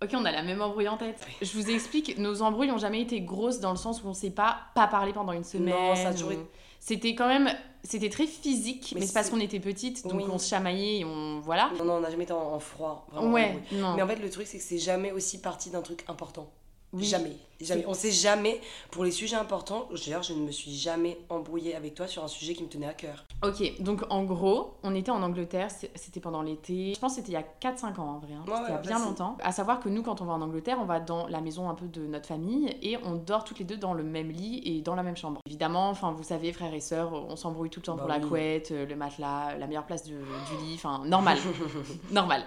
Ok, 0.02 0.10
on 0.14 0.24
a 0.24 0.32
la 0.32 0.42
même 0.42 0.60
embrouille 0.62 0.88
en 0.88 0.96
tête. 0.96 1.20
Je 1.40 1.52
vous 1.52 1.70
explique, 1.70 2.18
nos 2.18 2.42
embrouilles 2.42 2.72
ont 2.72 2.78
jamais 2.78 3.00
été 3.00 3.20
grosses 3.20 3.60
dans 3.60 3.70
le 3.70 3.76
sens 3.76 4.02
où 4.02 4.08
on 4.08 4.14
s'est 4.14 4.30
pas 4.30 4.58
pas 4.74 4.88
parlé 4.88 5.12
pendant 5.12 5.32
une 5.32 5.44
semaine. 5.44 5.74
Non, 5.74 5.94
ça 5.94 6.08
a 6.08 6.12
toujours 6.12 6.30
ou- 6.30 6.32
été- 6.32 6.46
C'était 6.80 7.14
quand 7.14 7.28
même, 7.28 7.48
c'était 7.84 8.08
très 8.10 8.26
physique, 8.26 8.90
mais, 8.94 9.00
Mais 9.00 9.06
c'est 9.06 9.12
parce 9.14 9.30
qu'on 9.30 9.38
était 9.38 9.60
petites, 9.60 10.02
donc 10.04 10.14
Oui. 10.20 10.24
on 10.28 10.38
se 10.38 10.48
chamaillait 10.48 10.98
et 11.00 11.04
on 11.04 11.38
voilà. 11.40 11.70
Non 11.78 11.84
non 11.84 11.92
on 11.94 12.00
n'a 12.00 12.10
jamais 12.10 12.24
été 12.24 12.32
en, 12.32 12.54
en 12.54 12.58
froid. 12.58 13.06
vraiment, 13.12 13.32
ouais, 13.32 13.62
en 13.72 13.76
non. 13.76 13.94
Mais 13.94 14.02
en 14.02 14.08
fait 14.08 14.16
le 14.16 14.28
truc 14.30 14.46
c'est 14.48 14.58
que 14.58 14.64
c'est 14.64 14.78
jamais 14.78 15.12
aussi 15.12 15.40
parti 15.40 15.70
d'un 15.70 15.82
truc 15.82 16.04
important. 16.08 16.50
Oui. 16.94 17.04
Jamais, 17.04 17.32
jamais. 17.58 17.84
On 17.88 17.94
sait 17.94 18.10
jamais, 18.10 18.60
pour 18.90 19.02
les 19.04 19.10
sujets 19.12 19.36
importants, 19.36 19.88
d'ailleurs 20.04 20.22
je 20.22 20.34
ne 20.34 20.40
me 20.40 20.50
suis 20.50 20.74
jamais 20.76 21.16
embrouillée 21.30 21.74
avec 21.74 21.94
toi 21.94 22.06
sur 22.06 22.22
un 22.22 22.28
sujet 22.28 22.52
qui 22.52 22.62
me 22.62 22.68
tenait 22.68 22.86
à 22.86 22.92
cœur. 22.92 23.24
Ok, 23.42 23.80
donc 23.80 24.02
en 24.10 24.24
gros, 24.24 24.74
on 24.82 24.94
était 24.94 25.10
en 25.10 25.22
Angleterre, 25.22 25.68
c'était 25.70 26.20
pendant 26.20 26.42
l'été. 26.42 26.92
Je 26.94 27.00
pense 27.00 27.12
que 27.12 27.20
c'était 27.22 27.32
il 27.32 27.34
y 27.34 27.36
a 27.38 27.72
4-5 27.72 27.98
ans 27.98 28.16
en 28.16 28.18
vrai, 28.18 28.34
hein. 28.34 28.44
Ouais, 28.46 28.54
c'était 28.56 28.68
il 28.68 28.74
y 28.74 28.76
a 28.76 28.80
bien 28.82 28.90
facile. 28.92 29.06
longtemps. 29.06 29.38
À 29.42 29.52
savoir 29.52 29.80
que 29.80 29.88
nous, 29.88 30.02
quand 30.02 30.20
on 30.20 30.26
va 30.26 30.34
en 30.34 30.42
Angleterre, 30.42 30.76
on 30.82 30.84
va 30.84 31.00
dans 31.00 31.26
la 31.28 31.40
maison 31.40 31.70
un 31.70 31.74
peu 31.74 31.86
de 31.86 32.06
notre 32.06 32.26
famille 32.28 32.76
et 32.82 32.98
on 33.04 33.14
dort 33.14 33.44
toutes 33.44 33.58
les 33.60 33.64
deux 33.64 33.78
dans 33.78 33.94
le 33.94 34.02
même 34.02 34.30
lit 34.30 34.60
et 34.66 34.82
dans 34.82 34.94
la 34.94 35.02
même 35.02 35.16
chambre. 35.16 35.38
Évidemment, 35.46 35.88
enfin 35.88 36.12
vous 36.12 36.22
savez, 36.24 36.52
frères 36.52 36.74
et 36.74 36.80
sœurs, 36.80 37.12
on 37.14 37.36
s'embrouille 37.36 37.70
tout 37.70 37.80
le 37.80 37.86
temps 37.86 37.94
Bah 37.94 38.00
pour 38.02 38.08
la 38.10 38.20
couette, 38.20 38.70
euh, 38.72 38.84
le 38.84 38.96
matelas, 38.96 39.56
la 39.56 39.66
meilleure 39.66 39.86
place 39.86 40.04
de- 40.04 40.10
du 40.10 40.64
lit, 40.66 40.74
enfin 40.74 41.02
normal, 41.06 41.38
normal. 42.10 42.44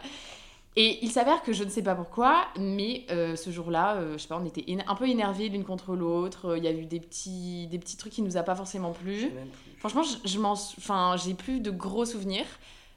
Et 0.77 0.99
il 1.03 1.09
s'avère 1.09 1.41
que 1.41 1.53
je 1.53 1.63
ne 1.63 1.69
sais 1.69 1.81
pas 1.81 1.95
pourquoi, 1.95 2.47
mais 2.59 3.05
euh, 3.09 3.37
ce 3.37 3.49
jour-là, 3.49 3.95
euh, 3.95 4.13
je 4.13 4.23
sais 4.23 4.27
pas, 4.27 4.37
on 4.37 4.45
était 4.45 4.65
un 4.85 4.95
peu 4.95 5.07
énervés 5.07 5.47
l'une 5.47 5.63
contre 5.63 5.95
l'autre. 5.95 6.49
euh, 6.49 6.57
Il 6.57 6.65
y 6.65 6.67
a 6.67 6.71
eu 6.71 6.85
des 6.85 6.99
petits, 6.99 7.67
des 7.67 7.79
petits 7.79 7.95
trucs 7.95 8.11
qui 8.11 8.21
nous 8.21 8.35
a 8.35 8.43
pas 8.43 8.55
forcément 8.55 8.91
plu. 8.91 9.29
plus. 9.29 9.31
Franchement, 9.79 10.03
je, 10.03 10.27
je 10.27 10.37
m'en, 10.37 10.51
enfin, 10.51 11.15
j'ai 11.17 11.33
plus 11.33 11.61
de 11.61 11.71
gros 11.71 12.03
souvenirs, 12.05 12.45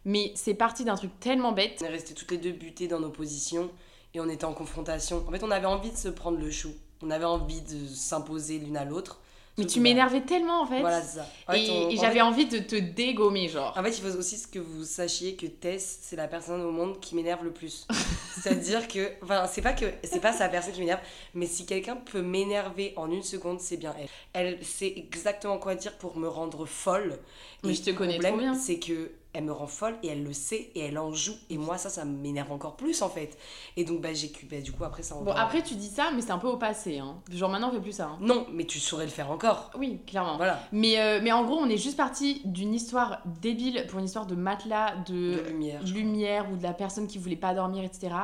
mais 0.04 0.32
c'est 0.34 0.54
parti 0.54 0.84
d'un 0.84 0.96
truc 0.96 1.12
tellement 1.20 1.52
bête. 1.52 1.78
On 1.80 1.84
est 1.84 1.88
restés 1.90 2.14
toutes 2.14 2.32
les 2.32 2.38
deux 2.38 2.50
butées 2.52 2.88
dans 2.88 2.98
nos 2.98 3.10
positions 3.10 3.70
et 4.12 4.20
on 4.20 4.28
était 4.28 4.44
en 4.44 4.54
confrontation. 4.54 5.24
En 5.28 5.30
fait, 5.30 5.44
on 5.44 5.50
avait 5.52 5.66
envie 5.66 5.92
de 5.92 5.96
se 5.96 6.08
prendre 6.08 6.38
le 6.38 6.50
chou. 6.50 6.70
On 7.02 7.10
avait 7.12 7.26
envie 7.26 7.60
de 7.60 7.86
s'imposer 7.86 8.58
l'une 8.58 8.76
à 8.76 8.84
l'autre. 8.84 9.20
Mais 9.58 9.66
tu 9.66 9.80
m'énervais 9.80 10.20
tellement 10.20 10.62
en 10.62 10.66
fait, 10.66 10.80
Voilà, 10.80 11.02
ça. 11.02 11.26
En 11.48 11.52
fait, 11.52 11.62
et, 11.62 11.96
j'avais 11.96 12.20
envie 12.20 12.46
de 12.46 12.58
te 12.58 12.76
dégommer, 12.76 13.48
genre. 13.48 13.74
En 13.76 13.82
fait, 13.82 13.90
il 13.90 14.00
faut 14.00 14.16
aussi 14.16 14.40
que 14.50 14.58
vous 14.58 14.84
sachiez 14.84 15.34
que 15.34 15.46
Tess, 15.46 15.98
c'est 16.00 16.16
la 16.16 16.28
personne 16.28 16.62
au 16.62 16.70
monde 16.70 17.00
qui 17.00 17.14
m'énerve 17.14 17.44
le 17.44 17.50
plus. 17.50 17.86
C'est-à-dire 18.40 18.86
que, 18.86 19.10
enfin, 19.22 19.46
c'est 19.46 19.62
pas 19.62 19.72
que, 19.72 19.86
c'est 20.04 20.20
pas 20.20 20.32
sa 20.32 20.48
personne 20.48 20.72
qui 20.72 20.80
m'énerve, 20.80 21.00
mais 21.34 21.46
si 21.46 21.66
quelqu'un 21.66 21.96
peut 21.96 22.22
m'énerver 22.22 22.92
en 22.96 23.10
une 23.10 23.24
seconde, 23.24 23.60
c'est 23.60 23.76
bien 23.76 23.94
elle. 23.98 24.08
Elle 24.32 24.64
sait 24.64 24.92
exactement 24.96 25.58
quoi 25.58 25.74
dire 25.74 25.98
pour 25.98 26.16
me 26.16 26.28
rendre 26.28 26.64
folle. 26.64 27.18
Mais 27.64 27.70
Et 27.70 27.74
je 27.74 27.82
te 27.82 27.90
connais 27.90 28.14
problème, 28.14 28.34
trop 28.34 28.40
bien. 28.40 28.54
C'est 28.54 28.78
que 28.78 29.10
elle 29.34 29.44
me 29.44 29.52
rend 29.52 29.66
folle 29.66 29.96
et 30.02 30.08
elle 30.08 30.24
le 30.24 30.32
sait 30.32 30.70
et 30.74 30.80
elle 30.80 30.98
en 30.98 31.12
joue. 31.12 31.34
Et 31.50 31.58
moi, 31.58 31.76
ça, 31.78 31.90
ça 31.90 32.04
m'énerve 32.04 32.50
encore 32.50 32.76
plus 32.76 33.02
en 33.02 33.08
fait. 33.08 33.36
Et 33.76 33.84
donc, 33.84 34.00
bah, 34.00 34.12
j'ai, 34.14 34.32
bah, 34.50 34.60
du 34.60 34.72
coup, 34.72 34.84
après, 34.84 35.02
ça. 35.02 35.16
on 35.16 35.22
Bon, 35.24 35.32
après 35.32 35.62
tu 35.62 35.74
dis 35.74 35.88
ça, 35.88 36.10
mais 36.14 36.22
c'est 36.22 36.30
un 36.30 36.38
peu 36.38 36.48
au 36.48 36.56
passé, 36.56 36.98
hein. 36.98 37.20
Genre 37.30 37.50
maintenant 37.50 37.68
on 37.70 37.72
fait 37.72 37.80
plus 37.80 37.92
ça. 37.92 38.06
hein. 38.06 38.18
Non, 38.20 38.46
mais 38.52 38.64
tu 38.64 38.80
saurais 38.80 39.04
le 39.04 39.10
faire 39.10 39.30
encore. 39.30 39.70
Oui, 39.78 40.00
clairement. 40.06 40.36
Voilà. 40.38 40.60
Mais, 40.72 40.98
euh, 40.98 41.20
mais 41.22 41.30
en 41.32 41.44
gros, 41.44 41.56
on 41.58 41.68
est 41.68 41.76
juste 41.76 41.96
parti 41.96 42.40
d'une 42.46 42.74
histoire 42.74 43.20
débile 43.40 43.86
pour 43.88 43.98
une 43.98 44.06
histoire 44.06 44.26
de 44.26 44.34
matelas, 44.34 44.96
de, 45.06 45.34
De 45.34 45.48
lumière. 45.48 45.82
lumière 45.84 46.50
ou 46.50 46.56
de 46.56 46.62
la 46.62 46.72
personne 46.72 47.06
qui 47.06 47.18
voulait 47.18 47.36
pas 47.36 47.54
dormir, 47.54 47.84
etc. 47.84 48.14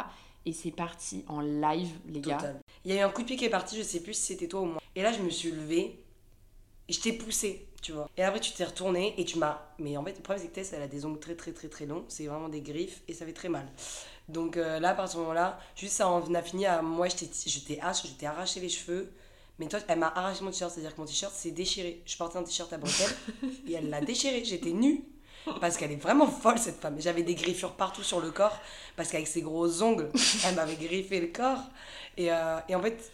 Et 0.47 0.53
c'est 0.53 0.71
parti 0.73 1.25
en 1.29 1.41
live, 1.41 1.91
les 2.09 2.21
gars. 2.21 2.39
Il 2.85 2.93
y 2.93 2.99
a 2.99 3.01
eu 3.01 3.05
un 3.05 3.09
coup 3.11 3.23
de 3.23 3.27
pied 3.27 3.37
qui 3.37 3.45
est 3.47 3.51
parti, 3.51 3.77
je 3.79 3.83
sais 3.83 4.01
plus 4.01 4.15
si 4.15 4.23
c'était 4.23 4.49
toi 4.49 4.61
ou 4.61 4.67
moi. 4.67 4.83
Et 4.97 5.03
là, 5.03 5.13
je 5.13 5.21
me 5.23 5.31
suis 5.31 5.51
levée 5.51 6.01
et 6.89 6.93
je 6.93 7.01
t'ai 7.01 7.13
poussé, 7.13 7.67
tu 7.85 7.93
vois. 7.93 8.09
Et 8.17 8.23
après, 8.23 8.41
tu 8.41 8.53
t'es 8.53 8.65
retournée 8.65 9.15
et 9.19 9.27
tu 9.27 9.39
m'as. 9.39 9.61
Mais 9.79 9.97
en 9.99 10.05
fait, 10.05 10.17
le 10.17 10.23
problème, 10.23 10.43
c'est 10.43 10.49
que 10.49 10.55
Tess, 10.55 10.73
elle 10.73 10.83
a 10.83 10.89
des 10.89 11.05
ongles 11.05 11.21
très, 11.21 11.35
très, 11.35 11.53
très, 11.53 11.69
très 11.69 11.85
longs. 11.85 12.05
C'est 12.09 12.27
vraiment 12.27 12.49
des 12.49 12.63
griffes 12.63 13.03
et 13.09 13.13
ça 13.13 13.27
fait 13.27 13.35
très 13.35 13.51
mal. 13.51 13.67
Donc 14.29 14.57
euh, 14.57 14.81
là, 14.81 14.91
à 14.91 14.95
partir 14.95 15.05
de 15.05 15.13
ce 15.13 15.19
moment-là, 15.19 15.61
juste 15.77 15.93
ça 15.93 16.09
en 16.09 16.35
a 16.35 16.43
fini 16.43 16.65
à. 16.65 16.81
Moi, 16.81 17.09
je 17.09 17.17
t'ai 17.17 17.27
t'ai 17.27 18.27
arraché 18.27 18.59
les 18.59 18.71
cheveux. 18.71 19.13
Mais 19.59 19.69
toi, 19.69 19.79
elle 19.87 19.99
m'a 19.99 20.09
arraché 20.09 20.43
mon 20.43 20.51
t-shirt, 20.51 20.73
c'est-à-dire 20.73 20.95
que 20.95 21.01
mon 21.01 21.07
t-shirt 21.07 21.33
s'est 21.33 21.51
déchiré. 21.51 22.03
Je 22.07 22.17
portais 22.17 22.39
un 22.39 22.43
t-shirt 22.43 22.73
à 22.73 22.79
bretelles 22.79 23.15
et 23.69 23.75
elle 23.75 23.91
l'a 23.91 24.01
déchiré. 24.01 24.43
J'étais 24.45 24.73
nue. 24.73 25.05
Parce 25.61 25.77
qu'elle 25.77 25.93
est 25.93 25.97
vraiment 25.97 26.27
folle, 26.27 26.59
cette 26.59 26.81
femme. 26.81 26.97
J'avais 26.99 27.23
des 27.23 27.35
griffures 27.35 27.75
partout 27.75 28.03
sur 28.03 28.19
le 28.19 28.31
corps. 28.31 28.59
Parce 28.97 29.11
qu'avec 29.11 29.29
ses 29.29 29.43
gros 29.43 29.83
ongles, 29.83 30.11
elle 30.47 30.55
m'avait 30.55 30.77
griffé 30.77 31.21
le 31.21 31.27
corps. 31.27 31.61
Et, 32.17 32.33
euh, 32.33 32.59
et 32.67 32.75
en 32.75 32.81
fait, 32.81 33.13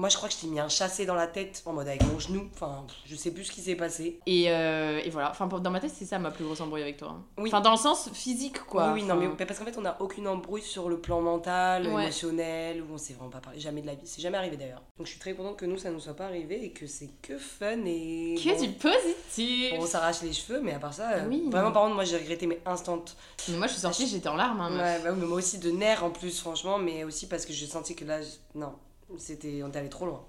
moi, 0.00 0.08
je 0.08 0.16
crois 0.16 0.28
que 0.28 0.34
je 0.34 0.40
t'ai 0.40 0.46
mis 0.46 0.58
un 0.58 0.68
chassé 0.68 1.04
dans 1.06 1.14
la 1.14 1.26
tête 1.26 1.62
en 1.66 1.72
mode 1.74 1.86
avec 1.86 2.02
mon 2.10 2.18
genou. 2.18 2.48
Enfin, 2.54 2.86
je 3.06 3.14
sais 3.14 3.30
plus 3.32 3.44
ce 3.44 3.52
qui 3.52 3.60
s'est 3.60 3.74
passé. 3.76 4.18
Et, 4.26 4.50
euh, 4.50 5.00
et 5.04 5.10
voilà, 5.10 5.30
enfin 5.30 5.46
dans 5.46 5.70
ma 5.70 5.78
tête 5.78 5.92
c'est 5.94 6.06
ça 6.06 6.18
ma 6.18 6.30
plus 6.30 6.44
grosse 6.44 6.60
embrouille 6.60 6.82
avec 6.82 6.96
toi. 6.96 7.08
hein. 7.10 7.24
Oui. 7.38 7.50
Enfin 7.50 7.60
dans 7.60 7.72
le 7.72 7.76
sens 7.76 8.08
physique 8.12 8.60
quoi. 8.64 8.88
oui, 8.92 9.02
oui, 9.02 9.08
non, 9.08 9.14
mais 9.16 9.28
parce 9.46 9.58
qu'en 9.58 9.64
fait, 9.66 9.76
on 9.78 9.82
n'a 9.82 9.96
aucune 10.00 10.26
embrouille 10.26 10.62
sur 10.62 10.88
le 10.88 10.98
plan 11.00 11.20
mental, 11.20 11.86
Ouais. 11.86 12.04
émotionnel, 12.04 12.82
où 12.82 12.94
on 12.94 12.98
s'est 12.98 13.12
vraiment 13.12 13.30
pas 13.30 13.40
parlé. 13.40 13.60
Jamais 13.60 13.82
de 13.82 13.86
la 13.86 13.94
vie. 13.94 14.06
C'est 14.06 14.22
jamais 14.22 14.38
arrivé 14.38 14.56
d'ailleurs. 14.56 14.82
Donc, 14.96 15.06
je 15.06 15.12
suis 15.12 15.20
très 15.20 15.34
contente 15.34 15.56
que 15.58 15.66
nous, 15.66 15.76
ça 15.78 15.90
nous 15.90 16.00
soit 16.00 16.14
pas 16.16 16.24
arrivé 16.26 16.64
et 16.64 16.70
que 16.72 16.86
c'est 16.86 17.10
que 17.22 17.36
fun 17.38 17.84
et. 17.84 18.36
Que 18.42 18.50
bon, 18.54 18.60
du 18.62 18.68
positif. 18.72 19.74
On 19.78 19.86
s'arrache 19.86 20.22
les 20.22 20.32
cheveux, 20.32 20.60
mais 20.60 20.72
à 20.72 20.78
part 20.78 20.94
ça, 20.94 21.10
euh, 21.12 21.26
Oui. 21.28 21.44
vraiment, 21.50 21.72
par 21.72 21.82
contre, 21.82 21.94
moi 21.94 22.04
j'ai 22.04 22.16
regretté 22.16 22.46
mes 22.46 22.60
instants. 22.66 23.04
Mais 23.48 23.56
moi 23.56 23.66
je 23.66 23.72
suis 23.72 23.82
sortie, 23.82 24.06
j'étais 24.06 24.28
en 24.28 24.36
larmes. 24.36 24.60
hein. 24.60 24.70
Ouais, 24.78 25.00
bah 25.02 25.10
oui, 25.12 25.18
mais 25.20 25.26
moi 25.26 25.38
aussi 25.38 25.58
de 25.58 25.70
nerfs 25.70 26.04
en 26.04 26.10
plus, 26.10 26.40
franchement, 26.40 26.78
mais 26.78 27.04
aussi 27.04 27.26
parce 27.26 27.44
que 27.44 27.52
j'ai 27.52 27.66
senti 27.66 27.94
que 27.94 28.04
là, 28.04 28.20
non, 28.54 28.72
c'était, 29.18 29.62
on 29.62 29.70
est 29.70 29.76
allé 29.76 29.88
trop 29.88 30.06
loin. 30.06 30.26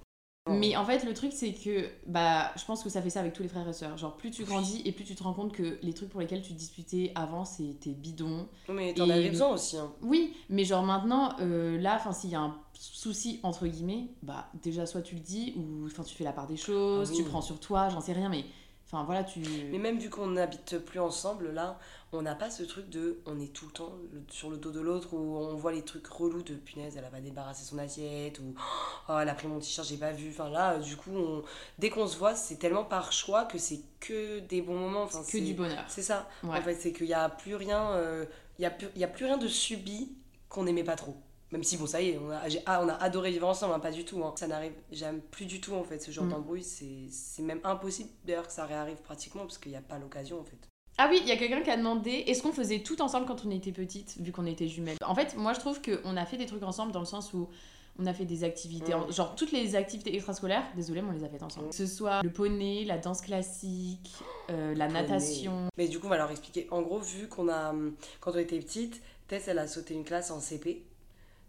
Mais 0.50 0.76
en 0.76 0.84
fait, 0.84 1.04
le 1.06 1.14
truc, 1.14 1.32
c'est 1.34 1.54
que 1.54 1.88
bah, 2.08 2.52
je 2.58 2.66
pense 2.66 2.84
que 2.84 2.90
ça 2.90 3.00
fait 3.04 3.12
ça 3.12 3.20
avec 3.20 3.34
tous 3.34 3.44
les 3.44 3.48
frères 3.48 3.68
et 3.70 3.74
sœurs. 3.74 3.96
Genre, 3.98 4.18
plus 4.18 4.32
tu 4.32 4.44
grandis 4.44 4.82
et 4.86 4.92
plus 4.92 5.04
tu 5.04 5.14
te 5.14 5.22
rends 5.22 5.34
compte 5.36 5.54
que 5.54 5.78
les 5.84 5.94
trucs 5.94 6.10
pour 6.10 6.20
lesquels 6.20 6.42
tu 6.42 6.54
disputais 6.54 7.12
avant, 7.14 7.46
c'était 7.46 7.92
bidon. 7.92 8.48
Mais 8.68 8.96
t'en 8.96 9.08
Et- 9.08 9.12
avais 9.14 9.30
besoin 9.30 9.50
aussi. 9.50 9.78
Hein. 9.78 9.94
Oui, 10.02 10.36
mais 10.50 10.66
genre 10.66 10.84
maintenant, 10.84 11.36
euh, 11.42 11.78
là, 11.80 11.96
enfin, 11.96 12.12
s'il 12.12 12.32
y 12.32 12.36
a 12.36 12.42
un 12.42 12.56
souci 12.74 13.40
entre 13.44 13.68
guillemets, 13.68 14.08
bah 14.24 14.48
déjà 14.64 14.88
soit 14.88 15.04
tu 15.04 15.14
le 15.14 15.22
dis 15.22 15.54
ou 15.56 15.86
enfin 15.86 16.02
tu 16.04 16.16
fais 16.16 16.24
la 16.24 16.34
part 16.34 16.48
des 16.48 16.58
choses, 16.58 17.10
Ah 17.10 17.16
oui. 17.16 17.18
tu 17.24 17.30
prends 17.30 17.42
sur 17.42 17.60
toi, 17.60 17.90
j'en 17.90 18.02
sais 18.02 18.14
rien, 18.14 18.28
mais 18.28 18.44
enfin 18.92 19.04
voilà, 19.06 19.24
tu. 19.24 19.40
Mais 19.72 19.78
même 19.78 19.98
vu 20.00 20.10
qu'on 20.10 20.28
n'habite 20.28 20.78
plus 20.80 21.00
ensemble, 21.00 21.52
là, 21.52 21.80
on 22.14 22.22
n'a 22.22 22.36
pas 22.36 22.50
ce 22.50 22.64
truc 22.64 22.90
de 22.90 23.22
on 23.26 23.40
est 23.40 23.54
tout 23.54 23.66
le 23.68 23.72
temps 23.72 23.94
sur 24.30 24.50
le 24.50 24.58
dos 24.58 24.72
de 24.72 24.82
l'autre 24.82 25.14
où 25.14 25.38
on 25.38 25.56
voit 25.56 25.72
les 25.72 25.84
trucs 25.84 26.08
relous 26.08 26.44
de 26.44 26.56
punaise, 26.56 26.96
elle 26.98 27.06
a 27.06 27.10
pas 27.10 27.22
débarrassé 27.22 27.64
son 27.64 27.78
assiette 27.78 28.40
ou 28.40 28.54
oh, 29.10 29.14
elle 29.22 29.30
a 29.30 29.34
pris 29.34 29.48
mon 29.48 29.60
t-shirt, 29.60 29.88
j'ai 29.88 29.98
pas 29.98 30.12
vu. 30.12 30.30
Enfin 30.30 30.50
là, 30.50 30.78
du 30.78 30.98
coup, 30.98 31.12
on- 31.16 31.44
dès 31.80 31.90
qu'on 31.90 32.08
se 32.08 32.18
voit, 32.18 32.36
c'est 32.36 32.58
tellement 32.58 32.84
par 32.84 33.14
choix 33.14 33.46
que 33.46 33.58
c'est 33.58 33.80
que 34.02 34.40
des 34.40 34.62
bons 34.62 34.78
moments. 34.78 35.04
Enfin, 35.04 35.24
que 35.24 35.38
du 35.38 35.54
bonheur. 35.54 35.86
C'est 35.88 36.02
ça. 36.02 36.28
Ouais. 36.44 36.58
En 36.58 36.62
fait, 36.62 36.76
c'est 36.76 36.92
qu'il 36.92 37.08
n'y 37.08 37.14
a 37.14 37.30
plus 37.30 37.56
rien, 37.56 37.92
euh, 37.92 38.26
il 38.60 38.64
y 38.64 38.66
a 38.66 38.72
plus, 38.72 38.88
y 38.96 39.04
a 39.04 39.08
plus 39.08 39.26
rien 39.26 39.38
de 39.38 39.48
subi 39.48 40.12
qu'on 40.50 40.64
n'aimait 40.66 40.84
pas 40.84 40.98
trop. 40.98 41.16
Même 41.52 41.64
si, 41.64 41.76
bon, 41.78 41.86
ça 41.86 42.02
y 42.02 42.10
est, 42.12 42.18
on 42.18 42.32
a, 42.32 42.42
ah, 42.66 42.82
on 42.84 42.88
a 42.88 42.94
adoré 42.94 43.30
vivre 43.32 43.48
ensemble, 43.48 43.74
hein, 43.74 43.80
pas 43.80 43.92
du 43.92 44.06
tout. 44.06 44.24
hein. 44.24 44.34
Ça 44.38 44.48
n'arrive, 44.48 44.72
j'aime 44.92 45.20
plus 45.20 45.46
du 45.46 45.60
tout, 45.60 45.74
en 45.74 45.84
fait, 45.84 46.00
ce 46.00 46.10
genre 46.12 46.24
Mm. 46.26 46.30
d'embrouille. 46.30 46.64
C'est, 46.64 47.42
même 47.44 47.60
impossible, 47.66 48.10
d'ailleurs, 48.26 48.48
que 48.48 48.54
ça 48.54 48.66
réarrive 48.66 48.98
pratiquement, 49.04 49.42
parce 49.42 49.58
qu'il 49.58 49.72
n'y 49.72 49.78
a 49.78 49.82
pas 49.82 50.00
l'occasion, 50.00 50.40
en 50.40 50.44
fait. 50.46 50.58
Ah 50.98 51.08
oui, 51.10 51.20
il 51.22 51.28
y 51.28 51.32
a 51.32 51.38
quelqu'un 51.38 51.62
qui 51.62 51.70
a 51.72 51.78
demandé 51.78 52.12
est-ce 52.28 52.42
qu'on 52.44 52.52
faisait 52.54 52.80
tout 52.80 53.02
ensemble 53.02 53.26
quand 53.26 53.44
on 53.46 53.52
était 53.52 53.72
petite, 53.72 54.16
vu 54.20 54.32
qu'on 54.32 54.46
était 54.46 54.68
jumelles? 54.68 54.98
En 55.06 55.16
fait, 55.16 55.36
moi 55.36 55.54
je 55.54 55.60
trouve 55.60 55.82
qu'on 55.82 56.16
a 56.18 56.26
fait 56.26 56.38
des 56.38 56.46
trucs 56.46 56.62
ensemble 56.64 56.92
dans 56.92 57.00
le 57.00 57.06
sens 57.06 57.34
où 57.34 57.50
on 57.98 58.06
a 58.06 58.14
fait 58.14 58.26
des 58.26 58.44
activités, 58.44 58.94
Mm. 58.94 59.12
genre 59.12 59.34
toutes 59.36 59.52
les 59.52 59.76
activités 59.76 60.14
extrascolaires, 60.14 60.66
désolé, 60.76 61.02
mais 61.02 61.10
on 61.10 61.14
les 61.14 61.24
a 61.24 61.30
faites 61.30 61.44
ensemble. 61.44 61.68
Mm. 61.68 61.70
Que 61.72 61.76
ce 61.76 61.86
soit 61.88 62.22
le 62.22 62.30
poney, 62.32 62.84
la 62.86 62.98
danse 62.98 63.22
classique, 63.22 64.12
euh, 64.52 64.76
la 64.76 64.88
Poney. 64.88 65.02
natation. 65.02 65.68
Mais 65.78 65.88
du 65.88 66.00
coup, 66.00 66.08
on 66.08 66.10
va 66.10 66.18
leur 66.18 66.30
expliquer. 66.30 66.68
En 66.72 66.82
gros, 66.82 67.00
vu 67.00 67.28
qu'on 67.28 67.48
a, 67.48 67.72
hum, 67.72 67.96
quand 68.20 68.34
on 68.36 68.38
était 68.40 68.60
petite, 68.60 69.02
Tess, 69.28 69.48
elle 69.48 69.60
a 69.60 69.68
sauté 69.68 69.94
une 69.94 70.04
classe 70.04 70.30
en 70.30 70.40
CP. 70.42 70.84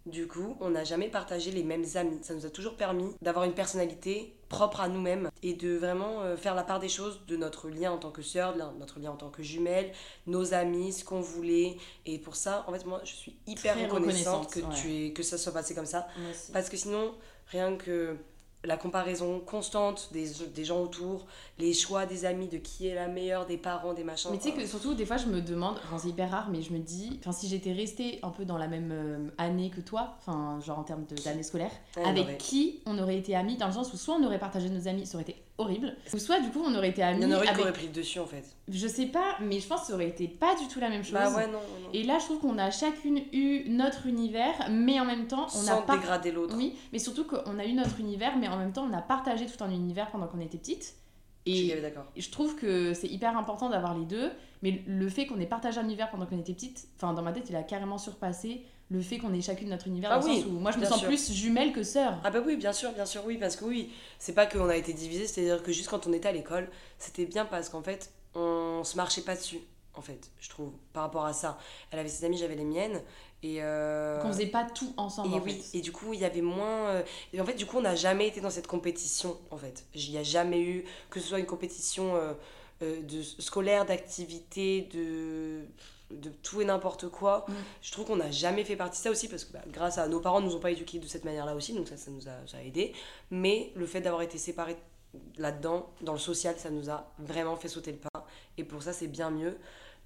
Du 0.07 0.27
coup, 0.27 0.57
on 0.61 0.71
n'a 0.71 0.85
jamais 0.85 1.09
partagé 1.09 1.51
les 1.51 1.63
mêmes 1.63 1.85
amis. 1.95 2.19
Ça 2.23 2.35
nous 2.35 2.47
a 2.47 2.51
toujours 2.51 2.77
permis 2.77 3.15
d'avoir 3.23 3.45
une 3.45 3.55
personnalité 3.55 4.35
propre 4.49 4.81
à 4.81 4.89
nous-mêmes 4.89 5.31
et 5.43 5.55
de 5.55 5.77
vraiment 5.77 6.23
euh, 6.23 6.37
faire 6.37 6.55
la 6.55 6.65
part 6.65 6.81
des 6.81 6.89
choses 6.89 7.25
de 7.27 7.37
notre 7.37 7.69
lien 7.71 7.93
en 7.93 7.99
tant 7.99 8.11
que 8.11 8.21
sœur, 8.21 8.55
de 8.55 8.79
notre 8.79 8.99
lien 8.99 9.13
en 9.13 9.17
tant 9.17 9.31
que 9.31 9.43
jumelle, 9.43 9.93
nos 10.27 10.55
amis, 10.55 10.93
ce 10.93 11.05
qu'on 11.05 11.21
voulait. 11.21 11.77
Et 12.05 12.19
pour 12.19 12.37
ça, 12.37 12.65
en 12.67 12.73
fait, 12.73 12.85
moi, 12.85 13.01
je 13.05 13.13
suis 13.13 13.37
hyper 13.47 13.79
reconnaissante, 13.79 14.53
que, 14.53 14.61
tu 14.75 14.93
aies, 14.93 15.13
que 15.13 15.23
ça 15.23 15.39
soit 15.39 15.53
passé 15.53 15.75
comme 15.75 15.87
ça. 15.87 16.07
Parce 16.53 16.69
que 16.69 16.77
sinon, 16.77 17.15
rien 17.47 17.77
que 17.77 18.17
la 18.65 18.77
comparaison 18.77 19.41
constante 19.41 20.09
des, 20.13 20.29
des 20.55 20.65
gens 20.65 20.81
autour, 20.81 21.27
les 21.59 21.73
choix 21.75 22.07
des 22.07 22.25
amis, 22.25 22.49
de 22.49 22.59
qui 22.59 22.87
est 22.87 22.95
la 22.95 23.09
meilleure, 23.09 23.47
des 23.47 23.57
parents, 23.57 23.93
des 23.93 24.05
machins. 24.05 24.31
Mais 24.31 24.39
tu 24.39 24.45
sais 24.45 24.53
que 24.53 24.65
surtout, 24.67 24.95
des 24.95 25.05
fois, 25.05 25.17
je 25.17 25.27
me 25.27 25.41
demande, 25.41 25.77
enfin, 25.85 25.99
c'est 25.99 26.09
hyper 26.09 26.31
rare, 26.31 26.49
mais 26.51 26.63
je 26.63 26.73
me 26.73 26.79
dis, 26.79 27.19
enfin, 27.21 27.33
si 27.33 27.49
j'étais 27.49 27.73
restée 27.73 28.21
un 28.23 28.31
peu 28.31 28.45
dans 28.45 28.59
la 28.59 28.69
même 28.69 28.91
euh, 28.93 29.29
année 29.39 29.71
que 29.71 29.81
toi, 29.81 30.17
enfin, 30.19 30.61
genre 30.65 30.79
en 30.79 30.85
termes 30.85 31.05
d'année 31.25 31.43
scolaire, 31.43 31.73
avec 32.05 32.39
qui 32.39 32.81
on 32.87 32.99
aurait 32.99 33.19
été 33.19 33.35
amis, 33.35 33.57
dans 33.57 33.67
le 33.67 33.73
sens 33.73 33.93
où 33.93 33.97
soit 33.97 34.15
on 34.15 34.25
aurait 34.25 34.39
partagé 34.39 34.69
nos 34.69 34.87
amis, 34.89 35.07
ça 35.07 35.17
aurait 35.17 35.23
été 35.23 35.43
horrible, 35.59 35.97
ou 36.13 36.19
soit 36.19 36.41
du 36.41 36.51
coup 36.51 36.63
on 36.65 36.75
aurait 36.75 36.91
été 36.91 37.01
Il 37.03 37.05
amis 37.05 37.23
y 37.23 37.27
en 37.27 37.33
aurait 37.37 37.53
qui 37.53 37.61
aurait 37.61 37.73
pris 37.73 37.87
le 37.87 37.93
dessus 37.93 38.19
en 38.19 38.27
fait. 38.27 38.45
Je 38.69 38.87
sais 38.87 39.07
pas, 39.07 39.37
mais 39.41 39.61
je 39.61 39.67
pense 39.69 39.83
que 39.83 39.87
ça 39.89 39.95
aurait 39.95 40.09
été 40.09 40.29
pas 40.29 40.55
du 40.57 40.67
tout 40.69 40.81
la 40.81 40.89
même 40.89 41.05
chose. 41.05 41.13
Bah 41.15 41.31
ouais, 41.35 41.47
non, 41.47 41.53
non. 41.53 41.89
Et 41.93 42.03
là, 42.03 42.19
je 42.19 42.25
trouve 42.25 42.39
qu'on 42.41 42.59
a 42.59 42.71
chacune 42.71 43.21
eu 43.33 43.69
notre 43.69 44.07
univers, 44.07 44.69
mais 44.71 44.99
en 45.01 45.05
même 45.05 45.27
temps, 45.27 45.47
on 45.55 45.63
n'a 45.63 45.73
Sans 45.77 45.83
pas. 45.83 45.97
dégrader 45.97 46.33
l'autre. 46.33 46.55
Oui, 46.57 46.75
mais 46.93 46.99
surtout 46.99 47.25
qu'on 47.25 47.59
a 47.59 47.65
eu 47.65 47.73
notre 47.75 48.01
univers, 48.01 48.37
mais 48.37 48.49
en 48.49 48.57
même 48.57 48.73
temps, 48.73 48.87
on 48.91 48.97
a 48.97 49.03
partagé 49.03 49.47
tout 49.47 49.63
un 49.63 49.71
univers 49.71 50.11
pendant 50.11 50.27
qu'on 50.27 50.41
était 50.41 50.59
petite. 50.59 50.95
Je 51.47 51.53
Et 51.53 51.81
d'accord. 51.81 52.05
je 52.17 52.31
trouve 52.31 52.55
que 52.57 52.95
c'est 52.95 53.09
hyper 53.09 53.37
important 53.37 53.69
d'avoir 53.69 53.99
les 53.99 54.05
deux, 54.05 54.31
mais 54.63 54.83
le 54.87 55.09
fait 55.09 55.27
qu'on 55.27 55.41
ait 55.41 55.47
partagé 55.47 55.81
un 55.81 55.85
univers 55.85 56.09
pendant 56.11 56.25
qu'on 56.25 56.39
était 56.39 56.53
petite, 56.55 56.87
enfin 56.97 57.13
dans 57.15 57.23
ma 57.23 57.33
tête, 57.33 57.51
il 57.51 57.57
a 57.57 57.65
carrément 57.65 57.99
surpassé 57.99 58.63
le 58.93 59.01
fait 59.01 59.19
qu'on 59.19 59.33
ait 59.33 59.41
chacune 59.41 59.69
notre 59.71 59.87
univers, 59.87 60.11
Ah 60.13 60.19
dans 60.19 60.27
le 60.27 60.33
oui, 60.33 60.41
sens 60.43 60.47
où 60.51 60.59
moi 60.59 60.71
je 60.71 60.79
me 60.79 60.85
sens 60.85 60.99
sûr. 60.99 61.09
plus 61.09 61.33
jumelle 61.33 61.73
que 61.73 61.83
sœur. 61.83 62.19
Ah 62.25 62.31
bah 62.31 62.41
oui, 62.45 62.57
bien 62.57 62.73
sûr, 62.73 62.93
bien 62.93 63.07
sûr, 63.07 63.23
oui, 63.25 63.39
parce 63.39 63.57
que 63.57 63.65
oui, 63.65 63.91
c'est 64.19 64.35
pas 64.35 64.47
qu'on 64.47 64.69
a 64.69 64.77
été 64.77 64.93
divisés, 64.93 65.27
c'est-à-dire 65.27 65.63
que 65.63 65.73
juste 65.73 65.89
quand 65.89 66.07
on 66.07 66.13
était 66.13 66.29
à 66.29 66.33
l'école, 66.33 66.69
c'était 66.99 67.25
bien 67.25 67.45
parce 67.45 67.69
qu'en 67.69 67.83
fait, 67.83 68.11
on 68.35 68.83
se 68.85 68.97
marchait 68.97 69.23
pas 69.23 69.35
dessus, 69.37 69.61
en 69.95 70.03
fait, 70.03 70.31
je 70.41 70.49
trouve, 70.51 70.73
par 70.93 71.05
rapport 71.05 71.25
à 71.25 71.33
ça. 71.33 71.59
Elle 71.91 71.99
avait 71.99 72.09
ses 72.09 72.25
amies, 72.25 72.37
j'avais 72.39 72.55
les 72.57 72.65
miennes, 72.65 73.01
et... 73.43 73.57
Euh... 73.61 74.21
Qu'on 74.21 74.29
faisait 74.33 74.47
pas 74.47 74.65
tout 74.65 74.93
ensemble 74.97 75.35
Et 75.35 75.39
en 75.39 75.43
oui, 75.43 75.53
fait. 75.61 75.79
et 75.79 75.81
du 75.81 75.91
coup, 75.91 76.13
il 76.13 76.21
y 76.21 76.25
avait 76.25 76.43
moins... 76.43 76.89
euh, 76.91 77.03
Et 77.33 77.41
en 77.41 77.45
fait, 77.45 77.55
du 77.55 77.67
coup, 77.67 77.79
on 77.79 77.83
n'a 77.83 77.97
jamais 77.97 78.29
été 78.29 78.41
dans 78.41 78.51
cette 78.51 78.67
compétition, 78.69 79.37
en 79.51 79.57
fait. 79.57 79.85
Il 79.95 80.11
n'y 80.11 80.19
a 80.19 80.23
jamais 80.23 80.61
eu, 80.61 80.85
que 81.11 81.19
ce 81.21 81.29
soit 81.29 81.39
une 81.41 81.47
compétition 81.47 82.15
euh, 82.15 82.33
euh, 82.83 83.03
de 83.03 83.21
scolaire, 83.23 83.85
d'activité, 83.85 84.89
de 84.93 85.63
de 86.21 86.31
tout 86.31 86.61
et 86.61 86.65
n'importe 86.65 87.09
quoi. 87.09 87.47
Mm. 87.49 87.53
Je 87.83 87.93
trouve 87.93 88.07
qu'on 88.07 88.17
n'a 88.17 88.31
jamais 88.31 88.65
fait 88.65 88.77
partie 88.77 88.99
de 88.99 89.03
ça 89.05 89.11
aussi 89.11 89.29
parce 89.29 89.45
que 89.45 89.53
bah, 89.53 89.63
grâce 89.69 89.99
à 89.99 90.09
nos 90.09 90.21
parents, 90.21 90.41
nous 90.41 90.55
ont 90.55 90.61
pas 90.61 90.71
éduqués 90.71 90.99
de 90.99 91.07
cette 91.07 91.25
manière-là 91.25 91.55
aussi, 91.55 91.73
donc 91.73 91.89
ça, 91.89 91.97
ça 91.97 92.11
nous 92.11 92.29
a, 92.29 92.47
ça 92.47 92.59
a 92.59 92.63
aidé. 92.63 92.93
Mais 93.31 93.73
le 93.75 93.87
fait 93.87 94.01
d'avoir 94.01 94.23
été 94.23 94.39
séparés 94.39 94.77
là-dedans, 95.37 95.91
dans 96.01 96.13
le 96.13 96.19
social, 96.19 96.55
ça 96.59 96.71
nous 96.71 96.91
a 96.91 97.13
vraiment 97.19 97.57
fait 97.57 97.69
sauter 97.69 97.93
le 97.93 97.99
pas. 97.99 98.27
Et 98.59 98.65
pour 98.65 98.83
ça, 98.83 98.93
c'est 98.93 99.09
bien 99.09 99.31
mieux. 99.31 99.57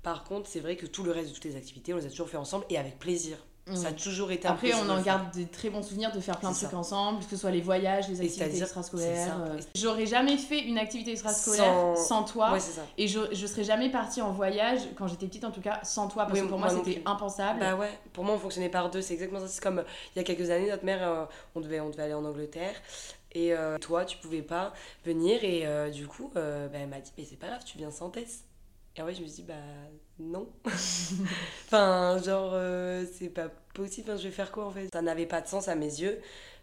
Par 0.03 0.25
contre, 0.25 0.49
c'est 0.49 0.61
vrai 0.61 0.77
que 0.77 0.87
tout 0.87 1.03
le 1.03 1.11
reste 1.11 1.31
de 1.31 1.35
toutes 1.35 1.45
les 1.45 1.57
activités, 1.57 1.93
on 1.93 1.97
les 1.97 2.07
a 2.07 2.11
toujours 2.11 2.29
fait 2.29 2.37
ensemble 2.37 2.65
et 2.71 2.79
avec 2.79 2.99
plaisir. 2.99 3.39
Ça 3.75 3.89
a 3.89 3.91
Mm. 3.91 3.97
toujours 3.97 4.31
été 4.31 4.47
un 4.47 4.53
Après, 4.53 4.73
on 4.75 4.89
en 4.89 5.03
garde 5.03 5.29
des 5.33 5.47
très 5.47 5.71
bons 5.71 5.83
souvenirs 5.83 6.13
de 6.13 6.21
faire 6.21 6.39
plein 6.39 6.53
de 6.53 6.57
trucs 6.57 6.71
ça. 6.71 6.77
ensemble, 6.77 7.19
que 7.25 7.31
ce 7.31 7.37
soit 7.37 7.51
les 7.51 7.61
voyages, 7.61 8.09
les 8.09 8.21
activités 8.21 8.61
extrascolaires. 8.61 9.41
euh. 9.41 9.59
J'aurais 9.75 10.07
jamais 10.07 10.37
fait 10.39 10.61
une 10.61 10.79
activité 10.79 11.11
extrascolaire 11.11 11.65
Sans- 11.97 11.97
sans, 11.97 12.23
toi. 12.23 12.53
Ouais. 12.53 12.61
Et 12.97 13.09
je, 13.09 13.19
je 13.33 13.45
serais 13.45 13.65
jamais 13.65 13.91
partie 13.91 14.23
en 14.23 14.31
voyage, 14.31 14.83
quand 14.97 15.09
j'étais 15.09 15.27
petite 15.27 15.43
en 15.45 15.51
tout 15.51 15.61
cas, 15.61 15.81
sans 15.83 16.07
toi, 16.07 16.27
parce 16.27 16.39
Oui, 16.39 16.45
que 16.45 16.49
pour 16.51 16.61
moi 16.61 16.69
c'était 16.71 17.03
impensable. 17.07 17.59
Bah 17.59 17.75
ouais, 17.75 17.91
pour 18.13 18.23
moi 18.23 18.37
on 18.37 18.39
fonctionnait 18.39 18.69
par 18.69 18.89
deux, 18.89 19.03
c'est 19.03 19.15
exactement 19.15 19.41
ça. 19.41 19.49
C'est 19.49 19.61
comme 19.63 19.81
euh, 19.81 19.85
il 20.15 20.19
y 20.19 20.21
a 20.21 20.25
quelques 20.25 20.49
années, 20.51 20.71
notre 20.71 20.85
mère, 20.85 21.03
euh, 21.03 21.25
on, 21.57 21.61
devait, 21.61 21.81
on 21.81 21.91
devait 21.91 22.05
aller 22.05 22.15
en 22.15 22.25
Angleterre. 22.25 22.75
Et 23.33 23.53
euh, 23.53 23.79
toi, 23.79 24.05
tu 24.05 24.17
pouvais 24.19 24.43
pas 24.43 24.73
venir. 25.05 25.43
Et 25.43 25.67
du 25.91 26.07
coup, 26.07 26.31
bah, 26.33 26.41
elle 26.73 26.89
m'a 26.89 27.01
dit, 27.01 27.11
mais 27.19 27.25
c'est 27.29 27.37
pas 27.37 27.49
grave, 27.49 27.65
tu 27.67 27.77
viens 27.79 27.91
sans 27.91 28.11
Tess. 28.11 28.45
Et 28.97 29.03
en 29.03 29.07
fait, 29.07 29.15
je 29.15 29.23
me 29.23 29.27
suis 29.27 29.43
dit, 29.43 29.49
bah 29.49 29.55
non. 30.19 30.49
enfin, 31.67 32.19
genre, 32.25 32.53
euh, 32.55 33.05
c'est 33.13 33.29
pas 33.29 33.49
possible, 33.75 34.11
Enfin, 34.11 34.19
je 34.19 34.25
vais 34.25 34.35
faire 34.35 34.51
quoi 34.51 34.67
en 34.67 34.71
fait? 34.71 34.89
Ça 34.93 35.03
n'avait 35.03 35.27
pas 35.27 35.41
de 35.41 35.47
sens 35.47 35.69
à 35.69 35.75
mes 35.75 36.01
yeux 36.01 36.19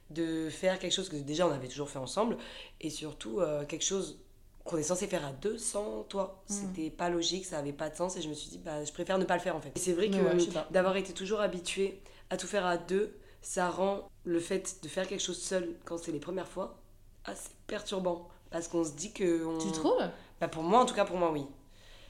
de 0.09 0.49
faire 0.49 0.79
quelque 0.79 0.91
chose 0.91 1.09
que 1.09 1.15
déjà 1.15 1.47
on 1.47 1.51
avait 1.51 1.67
toujours 1.67 1.89
fait 1.89 1.99
ensemble. 1.99 2.37
Et 2.81 2.89
surtout, 2.89 3.39
euh, 3.39 3.65
quelque 3.65 3.85
chose 3.85 4.19
qu'on 4.65 4.77
est 4.77 4.83
censé 4.83 5.07
faire 5.07 5.25
à 5.25 5.31
deux 5.31 5.57
sans 5.57 6.03
toi. 6.03 6.43
Mm. 6.49 6.53
C'était 6.53 6.89
pas 6.89 7.09
logique, 7.09 7.45
ça 7.45 7.59
avait 7.59 7.73
pas 7.73 7.89
de 7.89 7.95
sens. 7.95 8.17
Et 8.17 8.21
je 8.21 8.29
me 8.29 8.33
suis 8.33 8.49
dit, 8.49 8.57
bah 8.57 8.83
je 8.83 8.91
préfère 8.91 9.17
ne 9.17 9.25
pas 9.25 9.35
le 9.35 9.41
faire 9.41 9.55
en 9.55 9.61
fait. 9.61 9.71
Et 9.75 9.79
c'est 9.79 9.93
vrai 9.93 10.09
que 10.09 10.15
ouais, 10.15 10.63
d'avoir 10.71 10.97
été 10.97 11.13
toujours 11.13 11.41
habitué 11.41 12.01
à 12.29 12.37
tout 12.37 12.47
faire 12.47 12.65
à 12.65 12.77
deux, 12.77 13.15
ça 13.41 13.69
rend 13.69 14.09
le 14.23 14.39
fait 14.39 14.77
de 14.81 14.87
faire 14.87 15.07
quelque 15.07 15.23
chose 15.23 15.41
seul 15.41 15.75
quand 15.85 15.97
c'est 15.97 16.11
les 16.11 16.19
premières 16.19 16.47
fois 16.47 16.79
assez 17.25 17.49
perturbant. 17.67 18.27
Parce 18.49 18.67
qu'on 18.67 18.83
se 18.83 18.91
dit 18.91 19.11
que. 19.11 19.45
On... 19.45 19.57
Tu 19.57 19.71
trouves? 19.71 20.01
Bah 20.39 20.47
pour 20.47 20.63
moi, 20.63 20.79
en 20.79 20.85
tout 20.85 20.95
cas 20.95 21.05
pour 21.05 21.17
moi, 21.17 21.31
oui. 21.31 21.45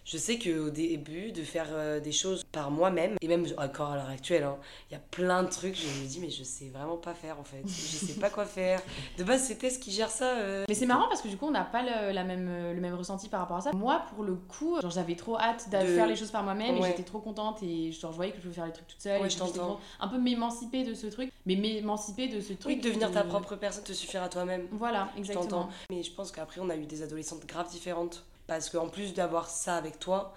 Je 0.06 0.18
sais 0.18 0.38
qu'au 0.38 0.70
début, 0.70 1.32
de 1.32 1.44
faire 1.44 1.68
euh, 1.72 2.00
des 2.02 2.12
choses 2.12 2.44
par 2.52 2.70
moi-même, 2.72 3.16
et 3.22 3.28
même 3.30 3.46
encore 3.58 3.92
à 3.92 3.96
l'heure 3.96 4.10
actuelle, 4.10 4.44
hein, 4.44 4.58
il 4.90 4.94
y 4.94 4.98
a 4.98 5.00
plein 5.00 5.44
de 5.44 5.50
trucs, 5.50 5.76
je 5.78 5.88
me 6.02 6.06
dis, 6.06 6.20
mais 6.20 6.30
je 6.30 6.44
sais 6.44 6.68
vraiment 6.68 6.98
pas 6.98 7.14
faire 7.14 7.40
en 7.40 7.44
fait. 7.46 7.64
Je 7.66 7.72
sais 7.72 8.20
pas 8.20 8.30
quoi 8.30 8.46
faire. 8.46 8.82
De 9.18 9.24
base, 9.24 9.44
c'était 9.44 9.70
ce 9.70 9.80
qui 9.80 9.92
gère 9.92 10.12
ça. 10.12 10.38
euh. 10.40 10.66
Mais 10.68 10.76
c'est 10.76 10.86
marrant 10.86 11.08
parce 11.08 11.22
que 11.22 11.30
du 11.30 11.38
coup, 11.38 11.46
on 11.48 11.52
n'a 11.52 11.64
pas 11.64 11.84
le, 11.84 12.12
la 12.14 12.26
même, 12.26 12.74
le 12.74 12.82
même 12.82 12.96
ressenti 12.96 13.30
par 13.30 13.40
rapport 13.40 13.58
à 13.58 13.62
ça. 13.62 13.72
Moi, 13.72 14.04
pour 14.14 14.26
le 14.26 14.36
coup, 14.36 14.80
genre, 14.82 14.92
j'avais 14.92 15.16
trop 15.16 15.38
hâte 15.40 15.70
de, 15.72 15.78
De- 15.78 15.86
faire 15.96 16.08
les 16.08 16.18
choses 16.18 16.32
par 16.32 16.44
moi-même 16.44 16.76
et 16.76 16.84
j'étais 16.84 17.04
trop 17.04 17.20
contente 17.20 17.64
et 17.64 17.92
genre, 17.94 18.12
je 18.12 18.18
voyais 18.18 18.32
que 18.32 18.38
je 18.38 18.42
pouvais 18.44 18.54
faire 18.56 18.66
les 18.66 18.74
trucs 18.74 18.88
toute 18.88 19.02
seule. 19.02 19.22
Ouais, 19.22 19.28
et 19.28 19.30
je 19.30 19.38
trop- 19.38 19.80
Un 20.02 20.08
peu 20.10 20.18
m'émanciper 20.18 20.84
de 20.84 20.94
ce 20.96 21.08
truc, 21.08 21.32
mais 21.46 21.56
m'émanciper 21.56 22.28
de 22.28 22.42
ce 22.42 22.52
truc. 22.54 22.66
Oui, 22.76 22.82
devenir 22.82 23.10
ta 23.12 23.24
propre 23.24 23.56
personne, 23.56 23.86
te 23.86 23.94
suffire 23.94 24.22
à 24.24 24.28
toi-même. 24.28 24.68
Voilà, 24.72 25.10
Je 25.16 25.20
exactement. 25.20 25.48
t'entends. 25.48 25.70
Mais 25.90 26.04
je 26.04 26.12
pense 26.12 26.32
qu'après, 26.34 26.60
on 26.62 26.70
a 26.70 26.76
eu 26.76 26.86
des 26.86 27.02
adolescentes 27.04 27.46
graves 27.46 27.70
différentes. 27.70 28.26
Parce 28.48 28.70
qu'en 28.70 28.90
plus 28.90 29.14
d'avoir 29.14 29.50
ça 29.50 29.76
avec 29.76 30.00
toi, 30.00 30.34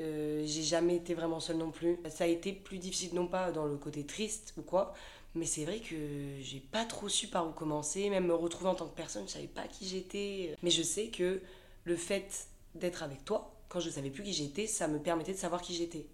euh, 0.00 0.42
j'ai 0.46 0.62
jamais 0.62 0.96
été 0.96 1.14
vraiment 1.14 1.40
seule 1.40 1.56
non 1.56 1.70
plus. 1.70 1.98
Ça 2.10 2.24
a 2.24 2.26
été 2.26 2.52
plus 2.52 2.78
difficile, 2.78 3.14
non 3.14 3.26
pas 3.26 3.50
dans 3.50 3.64
le 3.64 3.76
côté 3.76 4.04
triste 4.04 4.54
ou 4.58 4.62
quoi, 4.62 4.94
mais 5.34 5.46
c'est 5.46 5.64
vrai 5.64 5.80
que 5.80 5.96
j'ai 6.40 6.60
pas 6.60 6.84
trop 6.84 7.08
su 7.08 7.28
par 7.28 7.46
où 7.48 7.52
commencer. 7.52 8.10
Même 8.10 8.26
me 8.26 8.34
retrouver 8.34 8.70
en 8.70 8.74
tant 8.74 8.86
que 8.86 8.96
personne, 8.96 9.24
je 9.26 9.32
savais 9.32 9.46
pas 9.46 9.66
qui 9.68 9.86
j'étais. 9.86 10.54
Mais 10.62 10.70
je 10.70 10.82
sais 10.82 11.08
que 11.08 11.40
le 11.84 11.96
fait 11.96 12.48
d'être 12.74 13.02
avec 13.02 13.24
toi, 13.24 13.54
quand 13.68 13.80
je 13.80 13.90
savais 13.90 14.10
plus 14.10 14.22
qui 14.22 14.32
j'étais, 14.32 14.66
ça 14.66 14.88
me 14.88 14.98
permettait 14.98 15.32
de 15.32 15.38
savoir 15.38 15.62
qui 15.62 15.74
j'étais. 15.74 16.06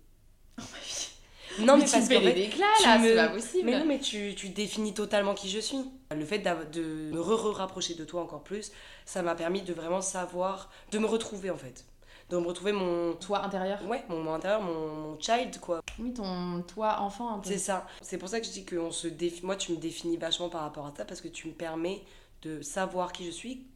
Non, 1.59 1.77
mais, 1.77 1.85
tu 1.85 1.91
parce 1.93 2.09
tu 2.09 2.87
là, 2.87 2.99
me- 2.99 3.09
c'est 3.09 3.15
pas 3.17 3.29
possible. 3.29 3.65
mais 3.67 3.79
non, 3.79 3.85
mais 3.85 3.99
tu, 3.99 4.35
tu 4.35 4.49
définis 4.49 4.95
totalement 4.95 5.35
qui 5.35 5.49
je 5.51 5.59
suis. 5.61 5.79
Le 6.15 6.25
fait 6.25 6.39
de 6.39 7.11
me 7.13 7.21
re-rapprocher 7.21 7.95
de 7.95 8.05
toi 8.05 8.23
encore 8.23 8.43
plus, 8.43 8.73
ça 9.07 9.23
m'a 9.23 9.35
permis 9.35 9.63
de 9.63 9.73
vraiment 9.73 10.01
savoir, 10.01 10.71
de 10.91 10.99
me 10.99 11.07
retrouver 11.07 11.51
en 11.51 11.57
fait. 11.57 11.85
De 12.31 12.37
me 12.39 12.47
retrouver 12.47 12.73
mon. 12.73 13.13
Toi 13.15 13.45
intérieur 13.45 13.79
Ouais, 13.87 14.05
mon, 14.09 14.23
mon 14.23 14.33
intérieur, 14.35 14.63
mon, 14.63 14.89
mon 14.89 15.21
child 15.21 15.59
quoi. 15.61 15.81
Oui, 15.99 16.15
ton 16.15 16.63
toi 16.63 17.01
enfant 17.01 17.35
un 17.35 17.39
peu. 17.41 17.49
C'est 17.49 17.59
ça. 17.59 17.87
C'est 18.01 18.17
pour 18.19 18.29
ça 18.29 18.41
que 18.41 18.47
je 18.47 18.53
dis 18.53 18.65
que 18.65 18.77
on 18.77 18.91
se 18.91 19.09
défi- 19.09 19.45
moi 19.45 19.57
tu 19.57 19.73
me 19.73 19.77
définis 19.77 20.17
vachement 20.17 20.49
par 20.49 20.63
rapport 20.63 20.87
à 20.87 20.95
ça 20.97 21.05
parce 21.05 21.21
que 21.21 21.29
tu 21.29 21.49
me 21.49 21.53
permets 21.53 22.03
de 22.43 22.63
savoir 22.63 23.13
qui 23.13 23.27
je 23.27 23.31
suis 23.31 23.67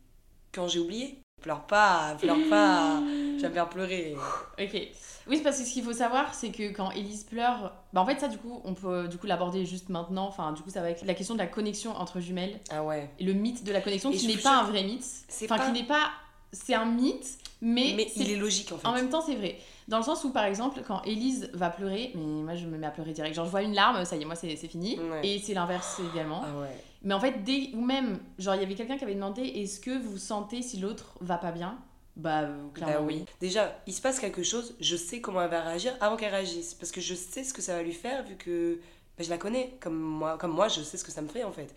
quand 0.53 0.69
j'ai 0.69 0.79
oublié. 0.79 1.19
Pleure 1.43 1.61
pas, 1.67 2.17
pleure 2.19 2.39
pas. 2.51 2.99
Tu 3.37 3.43
vas 3.43 3.49
me 3.49 3.55
faire 3.55 3.69
pleurer. 3.69 4.17
Ok. 4.61 4.89
Oui, 5.29 5.41
parce 5.43 5.59
que 5.59 5.65
ce 5.65 5.73
qu'il 5.73 5.83
faut 5.85 5.93
savoir, 5.93 6.35
c'est 6.35 6.51
que 6.51 6.73
quand 6.73 6.91
Elise 6.93 7.25
pleure, 7.25 7.73
bah 7.93 8.01
en 8.01 8.07
fait 8.07 8.19
ça 8.19 8.29
du 8.29 8.39
coup, 8.39 8.61
on 8.65 8.75
peut 8.75 9.07
du 9.09 9.19
coup 9.19 9.27
l'aborder 9.27 9.67
juste 9.67 9.89
maintenant. 9.91 10.27
Enfin, 10.27 10.53
du 10.53 10.63
coup, 10.63 10.71
ça 10.71 10.81
va 10.81 10.91
être 10.91 11.05
la 11.05 11.15
question 11.15 11.35
de 11.35 11.41
la 11.41 11.47
connexion 11.47 11.95
entre 11.97 12.21
jumelles 12.21 12.59
Ah 12.71 12.83
ouais. 12.83 13.11
et 13.19 13.25
le 13.25 13.33
mythe 13.35 13.65
de 13.65 13.73
la 13.73 13.81
connexion 13.81 14.11
Et 14.11 14.17
qui 14.17 14.27
n'est 14.29 14.37
pas 14.39 14.57
un 14.57 14.63
vrai 14.65 14.83
mythe. 14.85 15.05
c'est 15.29 15.45
Enfin, 15.51 15.59
pas- 15.59 15.67
qui 15.67 15.73
n'est 15.73 15.87
pas, 15.87 16.11
c'est 16.53 16.75
un 16.75 16.87
mythe, 16.87 17.39
mais, 17.61 17.93
Mais 17.97 18.09
c'est- 18.13 18.21
il 18.25 18.31
est 18.31 18.37
logique 18.37 18.73
en 18.73 18.79
fait. 18.79 18.87
en 18.87 18.93
même 18.93 19.11
temps 19.11 19.21
c'est 19.21 19.35
vrai. 19.37 19.59
Dans 19.89 19.99
le 19.99 20.05
sens 20.05 20.25
où 20.25 20.31
par 20.31 20.45
exemple, 20.45 20.81
quand 20.87 21.03
Elise 21.05 21.51
va 21.53 21.71
pleurer, 21.71 22.13
mais 22.15 22.21
moi 22.43 22.55
je 22.55 22.67
me 22.67 22.77
mets 22.79 22.87
à 22.87 22.91
pleurer 22.91 23.13
direct. 23.13 23.35
Genre 23.37 23.45
je 23.47 23.51
vois 23.51 23.63
une 23.63 23.75
larme, 23.75 24.05
ça 24.05 24.17
y 24.17 24.23
est, 24.23 24.25
moi 24.25 24.35
c'est 24.37 24.57
c'est 24.57 24.69
fini. 24.69 24.99
Ouais. 24.99 25.21
Et 25.27 25.39
c'est 25.39 25.55
l'inverse 25.55 26.01
également. 26.13 26.43
Ah 26.45 26.61
ouais. 26.61 26.77
Mais 27.07 27.15
en 27.15 27.21
fait, 27.21 27.45
dès 27.45 27.71
ou 27.75 27.81
même, 27.83 28.21
genre 28.39 28.57
il 28.57 28.61
y 28.63 28.65
avait 28.65 28.75
quelqu'un 28.75 28.99
qui 28.99 29.05
avait 29.05 29.15
demandé, 29.15 29.43
est-ce 29.43 29.81
que 29.81 29.97
vous 29.97 30.19
sentez 30.19 30.61
si 30.63 30.79
l'autre 30.79 31.17
va 31.21 31.39
pas 31.39 31.53
bien? 31.53 31.79
Bah 32.17 32.43
euh, 32.43 32.69
clairement 32.75 32.95
Bah 32.95 33.01
oui. 33.03 33.19
oui. 33.21 33.25
Déjà, 33.41 33.81
il 33.87 33.95
se 33.95 34.03
passe 34.03 34.19
quelque 34.21 34.43
chose, 34.43 34.75
je 34.81 34.97
sais 34.97 35.21
comment 35.21 35.41
elle 35.43 35.51
va 35.51 35.63
réagir 35.63 35.97
avant 36.01 36.17
qu'elle 36.17 36.35
réagisse. 36.35 36.75
Parce 36.75 36.91
que 36.91 37.01
je 37.01 37.15
sais 37.15 37.45
ce 37.45 37.55
que 37.55 37.63
ça 37.63 37.77
va 37.77 37.83
lui 37.85 37.93
faire 37.93 38.25
vu 38.25 38.37
que 38.37 38.81
bah, 39.17 39.25
je 39.25 39.31
la 39.31 39.39
connais. 39.39 39.77
Comme 39.81 39.97
moi, 39.99 40.37
comme 40.39 40.53
moi, 40.53 40.69
je 40.69 40.83
sais 40.83 40.97
ce 40.97 41.05
que 41.05 41.13
ça 41.13 41.23
me 41.23 41.29
fait 41.29 41.45
en 41.45 41.53
fait. 41.53 41.75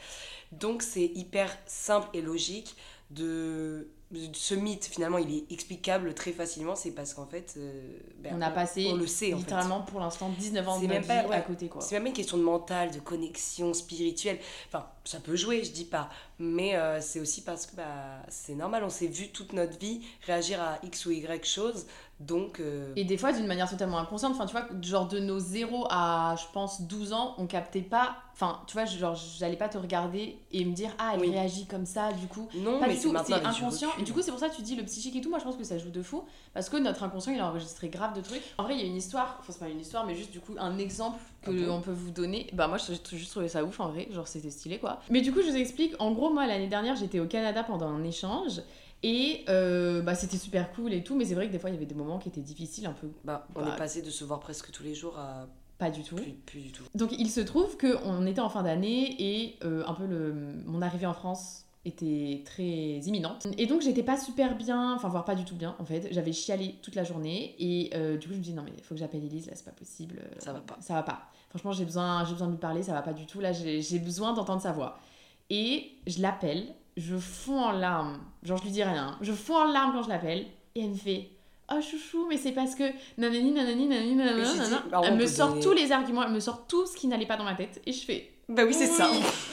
Donc 0.52 0.82
c'est 0.82 1.06
hyper 1.06 1.56
simple 1.68 2.10
et 2.14 2.22
logique 2.22 2.76
de... 3.12 3.88
Ce 4.34 4.56
mythe, 4.56 4.86
finalement, 4.86 5.20
il 5.20 5.32
est 5.36 5.52
explicable 5.52 6.16
très 6.16 6.32
facilement. 6.32 6.76
C'est 6.76 6.92
parce 6.92 7.14
qu'en 7.14 7.28
fait... 7.28 7.54
euh, 7.58 8.00
ben, 8.18 8.34
On 8.36 8.42
a 8.42 8.50
passé 8.50 8.88
On 8.92 8.96
le 8.96 9.06
sait 9.06 9.34
en 9.34 9.38
fait. 9.38 9.44
littéralement 9.44 9.82
pour 9.82 10.00
l'instant 10.00 10.30
19 10.30 10.68
ans 10.68 10.78
de 10.80 10.88
notre 10.88 10.94
même 10.94 11.06
pas- 11.06 11.22
vie 11.24 11.28
ouais. 11.30 11.36
à 11.36 11.42
côté 11.42 11.68
quoi. 11.68 11.82
C'est 11.82 11.96
même 11.96 12.08
une 12.08 12.14
question 12.14 12.38
de 12.38 12.44
mental, 12.44 12.90
de 12.92 13.00
connexion 13.00 13.72
spirituelle. 13.74 14.40
Enfin, 14.68 14.88
ça 15.06 15.20
peut 15.20 15.36
jouer, 15.36 15.64
je 15.64 15.72
dis 15.72 15.86
pas. 15.86 16.10
Mais 16.40 16.76
euh, 16.76 17.02
c'est 17.02 17.20
aussi 17.20 17.42
parce 17.44 17.66
que 17.66 17.76
bah, 17.76 18.24
c'est 18.30 18.56
normal, 18.56 18.84
on 18.86 18.90
s'est 18.90 19.08
vu 19.08 19.30
toute 19.30 19.54
notre 19.54 19.78
vie 19.78 20.02
réagir 20.26 20.62
à 20.62 20.80
X 20.84 21.06
ou 21.06 21.12
Y 21.12 21.46
chose. 21.46 21.86
Donc. 22.22 22.60
euh, 22.60 22.92
Et 22.98 23.06
des 23.06 23.18
fois, 23.18 23.32
d'une 23.32 23.46
manière 23.48 23.70
totalement 23.70 23.98
inconsciente, 23.98 24.34
enfin, 24.34 24.46
tu 24.46 24.52
vois, 24.52 24.66
genre 24.82 25.08
de 25.08 25.20
nos 25.20 25.40
0 25.40 25.86
à, 25.90 26.36
je 26.38 26.46
pense, 26.54 26.82
12 26.82 27.14
ans, 27.14 27.34
on 27.38 27.48
captait 27.48 27.82
pas. 27.82 28.18
Enfin, 28.34 28.62
tu 28.68 28.74
vois, 28.74 28.86
genre, 28.86 29.16
j'allais 29.38 29.56
pas 29.58 29.68
te 29.70 29.78
regarder 29.78 30.38
et 30.52 30.64
me 30.66 30.74
dire, 30.74 30.92
ah, 30.98 31.12
elle 31.14 31.22
Oui. 31.22 31.30
réagit 31.32 31.66
comme 31.66 31.86
ça, 31.86 32.12
du 32.14 32.28
coup. 32.28 32.48
non, 32.56 32.80
Pas 32.80 32.88
mais 32.88 32.96
du 32.96 33.02
tout, 33.02 33.14
c'est 33.26 33.34
inconscient. 33.34 33.90
Et 34.00 34.04
du 34.04 34.14
coup, 34.14 34.22
c'est 34.22 34.32
pour 34.32 34.40
ça 34.40 34.48
que 34.50 34.56
tu 34.56 34.62
dis 34.62 34.76
le 34.76 34.84
psychique 34.84 35.16
et 35.18 35.22
tout. 35.22 35.30
Moi, 35.30 35.40
je 35.40 35.44
pense 35.44 35.58
que 35.58 35.64
ça 35.66 35.78
joue 35.78 35.90
de 35.92 36.02
fou. 36.02 36.24
Parce 36.54 36.70
que 36.70 36.78
notre 36.78 37.04
inconscient, 37.04 37.34
il 37.34 37.40
a 37.40 37.48
enregistré 37.48 37.90
grave 37.90 38.14
de 38.16 38.22
trucs. 38.22 38.42
En 38.58 38.64
vrai, 38.64 38.76
il 38.76 38.80
y 38.82 38.84
a 38.84 38.88
une 38.88 38.96
histoire, 38.98 39.38
enfin, 39.40 39.52
c'est 39.54 39.60
pas 39.60 39.70
une 39.70 39.80
histoire, 39.80 40.06
mais 40.06 40.16
juste 40.16 40.32
du 40.32 40.40
coup, 40.40 40.56
un 40.58 40.78
exemple 40.78 41.20
que 41.42 41.68
Ah 41.70 41.72
on 41.72 41.80
peut 41.82 41.92
vous 41.94 42.12
donner. 42.12 42.48
Bah, 42.54 42.68
moi, 42.68 42.78
j'ai 42.78 42.94
juste 43.18 43.32
trouvé 43.32 43.48
ça 43.50 43.64
ouf 43.64 43.80
en 43.80 43.90
vrai. 43.90 44.08
Genre, 44.12 44.28
c'était 44.28 44.50
stylé 44.50 44.78
quoi. 44.80 45.00
Mais 45.10 45.22
du 45.22 45.32
coup, 45.34 45.42
je 45.42 45.50
vous 45.50 45.56
explique. 45.58 45.94
En 46.00 46.12
gros, 46.12 46.29
moi, 46.32 46.48
l'année 46.48 46.68
dernière, 46.68 46.96
j'étais 46.96 47.20
au 47.20 47.28
Canada 47.28 47.64
pendant 47.64 47.88
un 47.88 48.04
échange. 48.04 48.62
Et 49.02 49.46
euh, 49.48 50.02
bah, 50.02 50.14
c'était 50.16 50.38
super 50.38 50.72
cool 50.74 50.94
et 50.94 51.04
tout. 51.04 51.16
Mais 51.16 51.24
c'est 51.26 51.36
vrai 51.36 51.48
que 51.48 51.52
des 51.54 51.60
fois, 51.60 51.70
il 51.70 51.74
y 51.74 51.78
avait 51.78 51.86
des 51.86 51.96
moments 51.96 52.20
qui 52.20 52.30
étaient 52.30 52.42
difficiles, 52.42 52.86
un 52.86 52.92
peu 52.94 53.10
Bah, 53.24 53.48
on 53.56 53.62
Bah, 53.62 53.74
est 53.74 53.78
passé 53.78 54.02
de 54.02 54.10
se 54.10 54.24
voir 54.26 54.40
presque 54.40 54.72
tous 54.72 54.84
les 54.84 54.94
jours 54.96 55.18
à 55.18 55.48
pas 55.78 55.90
du 55.90 56.04
tout. 56.04 56.16
plus, 56.16 56.34
plus 56.34 56.60
du 56.60 56.72
tout. 56.74 56.84
Donc 56.96 57.12
il 57.18 57.30
se 57.30 57.40
trouve 57.40 57.78
qu'on 57.78 58.26
était 58.26 58.42
en 58.42 58.50
fin 58.50 58.64
d'année 58.64 59.16
et 59.18 59.56
euh, 59.64 59.84
un 59.88 59.94
peu 59.94 60.06
le, 60.06 60.34
mon 60.66 60.82
arrivée 60.82 61.06
en 61.06 61.14
France 61.14 61.64
était 61.86 62.42
très 62.46 62.98
imminente. 63.08 63.48
Et 63.58 63.66
donc 63.66 63.82
j'étais 63.82 64.04
pas 64.04 64.18
super 64.20 64.58
bien, 64.58 64.94
enfin 64.96 65.08
voire 65.08 65.24
pas 65.24 65.36
du 65.36 65.46
tout 65.46 65.56
bien 65.56 65.78
en 65.80 65.86
fait. 65.86 66.10
J'avais 66.12 66.34
chialé 66.34 66.76
toute 66.82 66.96
la 66.96 67.06
journée 67.06 67.56
et 67.60 67.92
euh, 67.96 68.18
du 68.18 68.28
coup 68.28 68.34
je 68.34 68.40
me 68.40 68.44
dis 68.44 68.52
non 68.52 68.64
mais 68.66 68.74
faut 68.84 68.94
que 68.94 69.00
j'appelle 69.00 69.24
Elise, 69.24 69.48
là 69.48 69.54
c'est 69.56 69.64
pas 69.64 69.72
possible. 69.72 70.20
Ça 70.40 70.52
va 70.52 70.60
pas. 70.60 70.78
Ça 70.82 70.96
va 70.96 71.04
pas. 71.04 71.22
Franchement 71.50 71.72
j'ai 71.72 71.86
besoin, 71.86 72.26
j'ai 72.26 72.34
besoin 72.34 72.48
de 72.48 72.52
lui 72.52 72.60
parler, 72.60 72.84
ça 72.84 72.92
va 72.92 73.02
pas 73.02 73.14
du 73.14 73.26
tout. 73.26 73.40
Là 73.40 73.54
j'ai 73.54 74.00
besoin 74.00 74.34
d'entendre 74.34 74.62
sa 74.62 74.74
voix. 74.74 75.00
Et 75.50 75.92
je 76.08 76.22
l'appelle, 76.22 76.68
je 76.98 77.18
fonds 77.18 77.60
en 77.62 77.72
larmes. 77.72 78.20
Genre 78.44 78.58
je 78.58 78.64
lui 78.64 78.72
dis 78.72 78.84
rien. 78.84 79.18
Je 79.22 79.32
fonds 79.34 79.56
en 79.58 79.66
larmes 79.72 79.94
quand 79.94 80.04
je 80.04 80.10
l'appelle 80.10 80.46
et 80.76 80.82
elle 80.84 80.90
me 80.92 80.96
fait... 80.96 81.30
Oh 81.72 81.80
chouchou, 81.82 82.26
mais 82.28 82.38
c'est 82.38 82.52
parce 82.52 82.74
que 82.74 82.84
nanani 83.20 83.52
nanani 83.52 83.86
nanani 83.86 84.16
nanana, 84.16 84.84
bah, 84.90 85.02
Elle 85.04 85.18
me 85.18 85.28
sort 85.28 85.50
donner- 85.50 85.62
tous 85.62 85.74
les 85.74 85.92
arguments, 85.92 86.24
elle 86.24 86.32
me 86.32 86.40
sort 86.40 86.66
tout 86.66 86.88
ce 86.88 86.96
qui 86.98 87.06
n'allait 87.08 87.28
pas 87.28 87.38
dans 87.38 87.44
ma 87.44 87.54
tête 87.54 87.80
et 87.86 87.92
je 87.94 88.04
fais 88.06 88.32
Bah 88.48 88.64
oui, 88.66 88.74
c'est 88.74 88.88
ça. 88.88 89.08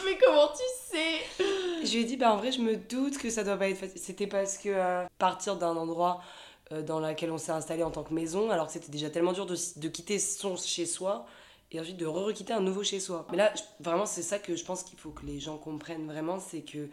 Mais 0.06 0.16
comment 0.24 0.48
tu 0.48 0.62
sais? 0.96 1.44
Je 1.84 1.92
lui 1.92 1.98
ai 2.00 2.04
dit, 2.04 2.16
bah 2.16 2.32
en 2.32 2.38
vrai, 2.38 2.52
je 2.52 2.62
me 2.62 2.74
doute 2.76 3.18
que 3.18 3.28
ça 3.28 3.44
doit 3.44 3.58
pas 3.58 3.68
être 3.68 3.76
facile. 3.76 4.00
C'était 4.00 4.26
parce 4.26 4.56
que 4.56 4.70
euh, 4.70 5.04
partir 5.18 5.56
d'un 5.56 5.76
endroit 5.76 6.22
euh, 6.72 6.80
dans 6.80 7.00
lequel 7.00 7.30
on 7.30 7.36
s'est 7.38 7.52
installé 7.52 7.82
en 7.82 7.90
tant 7.90 8.02
que 8.02 8.14
maison, 8.14 8.50
alors 8.50 8.66
que 8.68 8.72
c'était 8.72 8.90
déjà 8.90 9.10
tellement 9.10 9.32
dur 9.34 9.44
de, 9.44 9.54
de 9.76 9.88
quitter 9.88 10.18
son 10.18 10.56
chez-soi 10.56 11.26
et 11.72 11.80
ensuite 11.80 11.96
de 11.96 12.06
re-requitter 12.06 12.52
un 12.52 12.60
nouveau 12.60 12.82
chez-soi. 12.84 13.26
Mais 13.30 13.36
là, 13.36 13.52
vraiment, 13.80 14.06
c'est 14.06 14.22
ça 14.22 14.38
que 14.38 14.54
je 14.56 14.64
pense 14.64 14.82
qu'il 14.82 14.98
faut 14.98 15.10
que 15.10 15.26
les 15.26 15.40
gens 15.40 15.58
comprennent 15.58 16.06
vraiment, 16.06 16.38
c'est 16.40 16.62
que 16.62 16.88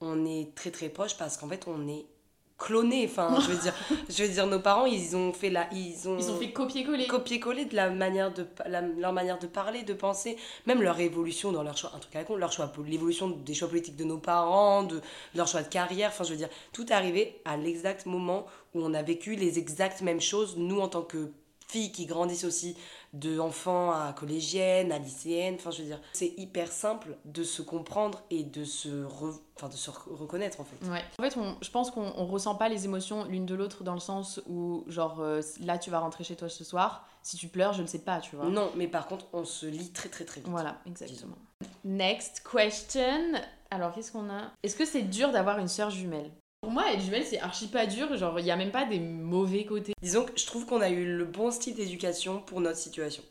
on 0.00 0.24
est 0.26 0.54
très 0.54 0.70
très 0.70 0.88
proches 0.88 1.16
parce 1.16 1.36
qu'en 1.36 1.48
fait, 1.48 1.64
on 1.68 1.86
est 1.88 2.06
clonés. 2.58 3.06
Enfin, 3.10 3.38
je 3.40 3.50
veux 3.50 3.60
dire, 3.60 3.74
je 4.08 4.22
veux 4.22 4.28
dire, 4.28 4.46
nos 4.46 4.60
parents, 4.60 4.86
ils 4.86 5.16
ont 5.16 5.32
fait 5.32 5.50
la, 5.50 5.68
ils 5.72 6.08
ont, 6.08 6.16
Ils 6.18 6.30
ont 6.30 6.38
fait 6.38 6.52
copier-coller. 6.52 7.06
copier-coller 7.08 7.64
de 7.64 7.74
la 7.74 7.90
manière 7.90 8.32
de 8.32 8.46
la- 8.66 8.80
leur 8.82 9.12
manière 9.12 9.38
de 9.38 9.46
parler, 9.48 9.82
de 9.82 9.94
penser, 9.94 10.36
même 10.66 10.82
leur 10.82 10.98
évolution 11.00 11.50
dans 11.52 11.62
leur 11.64 11.76
choix, 11.76 11.92
un 11.94 11.98
truc 11.98 12.14
à 12.14 12.20
la 12.20 12.24
con, 12.24 12.36
leur 12.36 12.52
choix, 12.52 12.72
l'évolution 12.86 13.28
des 13.30 13.54
choix 13.54 13.68
politiques 13.68 13.96
de 13.96 14.04
nos 14.04 14.18
parents, 14.18 14.82
de, 14.84 14.96
de 14.96 15.02
leur 15.34 15.48
choix 15.48 15.62
de 15.62 15.68
carrière, 15.68 16.10
enfin 16.10 16.24
je 16.24 16.30
veux 16.30 16.36
dire, 16.36 16.50
tout 16.72 16.86
est 16.88 16.92
arrivé 16.94 17.40
à 17.44 17.56
l'exact 17.56 18.06
moment 18.06 18.46
où 18.74 18.82
on 18.84 18.94
a 18.94 19.02
vécu 19.02 19.34
les 19.34 19.58
exactes 19.58 20.00
mêmes 20.02 20.20
choses, 20.20 20.56
nous 20.56 20.80
en 20.80 20.88
tant 20.88 21.02
que 21.02 21.30
filles 21.68 21.92
qui 21.92 22.06
grandissent 22.06 22.44
aussi 22.44 22.76
de 23.12 23.38
enfants 23.38 23.90
à 23.90 24.12
collégiennes, 24.12 24.90
à 24.92 24.98
lycéennes, 24.98 25.56
enfin 25.56 25.70
je 25.70 25.82
veux 25.82 25.88
dire, 25.88 26.00
c'est 26.14 26.32
hyper 26.38 26.70
simple 26.72 27.16
de 27.24 27.44
se 27.44 27.60
comprendre 27.62 28.22
et 28.30 28.42
de 28.42 28.64
se, 28.64 28.88
re- 28.88 29.38
enfin, 29.56 29.68
de 29.68 29.74
se 29.76 29.90
re- 29.90 30.14
reconnaître 30.14 30.60
en 30.60 30.64
fait. 30.64 30.86
Ouais. 30.86 31.02
En 31.18 31.22
fait, 31.22 31.36
on- 31.38 31.56
je 31.60 31.70
pense 31.70 31.90
qu'on 31.90 32.12
on 32.16 32.26
ressent 32.26 32.54
pas 32.54 32.68
les 32.68 32.84
émotions 32.86 33.24
l'une 33.26 33.44
de 33.46 33.54
l'autre 33.54 33.84
dans 33.84 33.94
le 33.94 34.00
sens 34.00 34.40
où, 34.48 34.84
genre, 34.88 35.20
euh, 35.20 35.42
là, 35.60 35.78
tu 35.78 35.90
vas 35.90 35.98
rentrer 36.00 36.24
chez 36.24 36.36
toi 36.36 36.48
ce 36.48 36.64
soir. 36.64 37.06
Si 37.22 37.36
tu 37.36 37.48
pleures, 37.48 37.72
je 37.74 37.82
le 37.82 37.86
sais 37.86 38.00
pas, 38.00 38.20
tu 38.20 38.34
vois. 38.34 38.46
Non, 38.46 38.72
mais 38.76 38.88
par 38.88 39.06
contre, 39.06 39.26
on 39.32 39.44
se 39.44 39.66
lit 39.66 39.92
très 39.92 40.08
très 40.08 40.24
très 40.24 40.40
vite. 40.40 40.50
Voilà, 40.50 40.78
exactement. 40.86 41.36
Next 41.84 42.42
question. 42.50 43.34
Alors, 43.70 43.92
qu'est-ce 43.94 44.12
qu'on 44.12 44.28
a? 44.30 44.50
Est-ce 44.62 44.76
que 44.76 44.84
c'est 44.84 45.02
dur 45.02 45.32
d'avoir 45.32 45.58
une 45.58 45.68
sœur 45.68 45.90
jumelle? 45.90 46.30
Pour 46.62 46.70
moi, 46.70 46.92
être 46.92 47.00
jumelle, 47.00 47.24
c'est 47.24 47.40
archi 47.40 47.66
pas 47.66 47.86
dur. 47.86 48.16
Genre, 48.16 48.38
il 48.38 48.46
y 48.46 48.50
a 48.52 48.56
même 48.56 48.70
pas 48.70 48.84
des 48.84 49.00
mauvais 49.00 49.64
côtés. 49.64 49.94
Disons 50.00 50.24
que 50.24 50.30
je 50.36 50.46
trouve 50.46 50.64
qu'on 50.64 50.80
a 50.80 50.90
eu 50.90 51.16
le 51.16 51.24
bon 51.24 51.50
style 51.50 51.74
d'éducation 51.74 52.38
pour 52.40 52.60
notre 52.60 52.76
situation. 52.78 53.24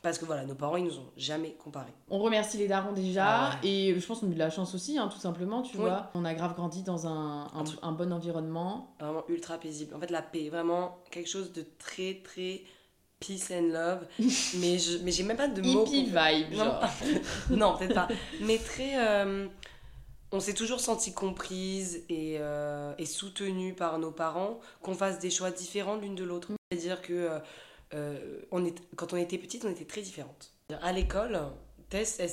Parce 0.00 0.16
que 0.16 0.24
voilà, 0.24 0.46
nos 0.46 0.54
parents, 0.54 0.76
ils 0.76 0.84
nous 0.84 0.96
ont 0.98 1.10
jamais 1.14 1.50
comparés. 1.62 1.92
On 2.08 2.18
remercie 2.18 2.56
les 2.56 2.66
darons 2.66 2.92
déjà. 2.92 3.26
Ah 3.26 3.50
ouais. 3.62 3.68
Et 3.68 4.00
je 4.00 4.06
pense 4.06 4.20
qu'on 4.20 4.28
a 4.28 4.30
eu 4.30 4.34
de 4.34 4.38
la 4.38 4.48
chance 4.48 4.74
aussi, 4.74 4.96
hein, 4.96 5.08
tout 5.12 5.18
simplement, 5.18 5.60
tu 5.60 5.76
Oui. 5.76 5.82
vois. 5.82 6.10
On 6.14 6.24
a 6.24 6.32
grave 6.32 6.54
grandi 6.54 6.82
dans 6.82 7.06
un, 7.06 7.48
un, 7.82 7.92
bon 7.92 8.10
environnement. 8.10 8.94
Vraiment 9.00 9.24
ultra 9.28 9.58
paisible. 9.58 9.94
En 9.94 10.00
fait, 10.00 10.10
la 10.10 10.22
paix, 10.22 10.48
vraiment 10.48 10.96
quelque 11.10 11.28
chose 11.28 11.52
de 11.52 11.66
très, 11.78 12.22
très 12.24 12.62
peace 13.20 13.50
and 13.52 13.68
love. 13.70 14.06
mais 14.62 14.78
je 14.78 14.96
mais 15.04 15.10
j'ai 15.12 15.24
même 15.24 15.36
pas 15.36 15.48
de 15.48 15.60
mots. 15.60 15.84
Hippie 15.84 16.04
vibe, 16.04 16.52
Non. 16.52 16.64
genre. 16.64 16.80
non, 17.50 17.76
peut-être 17.76 17.94
pas. 17.94 18.08
Mais 18.40 18.56
très. 18.56 18.92
euh, 18.96 19.46
on 20.30 20.40
s'est 20.40 20.54
toujours 20.54 20.80
senti 20.80 21.12
comprise 21.12 22.04
et, 22.08 22.36
euh, 22.38 22.92
et 22.98 23.06
soutenue 23.06 23.74
par 23.74 23.98
nos 23.98 24.10
parents, 24.10 24.60
qu'on 24.82 24.94
fasse 24.94 25.18
des 25.18 25.30
choix 25.30 25.50
différents 25.50 25.96
l'une 25.96 26.14
de 26.14 26.24
l'autre. 26.24 26.48
C'est-à-dire 26.70 27.00
que 27.00 27.12
euh, 27.12 27.38
euh, 27.94 28.40
on 28.50 28.64
est, 28.64 28.74
quand 28.96 29.12
on 29.12 29.16
était 29.16 29.38
petite, 29.38 29.64
on 29.64 29.70
était 29.70 29.86
très 29.86 30.02
différentes. 30.02 30.52
À 30.82 30.92
l'école, 30.92 31.40
Tess, 31.88 32.20
elle 32.20 32.30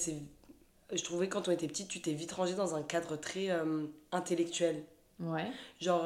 je 0.95 1.03
trouvais 1.03 1.29
quand 1.29 1.47
on 1.47 1.51
était 1.51 1.67
petite, 1.67 1.87
tu 1.87 1.99
t'es 1.99 2.13
vite 2.13 2.31
rangée 2.33 2.53
dans 2.53 2.75
un 2.75 2.83
cadre 2.83 3.15
très 3.15 3.49
euh, 3.49 3.85
intellectuel. 4.11 4.83
Ouais. 5.19 5.47
Genre, 5.79 6.05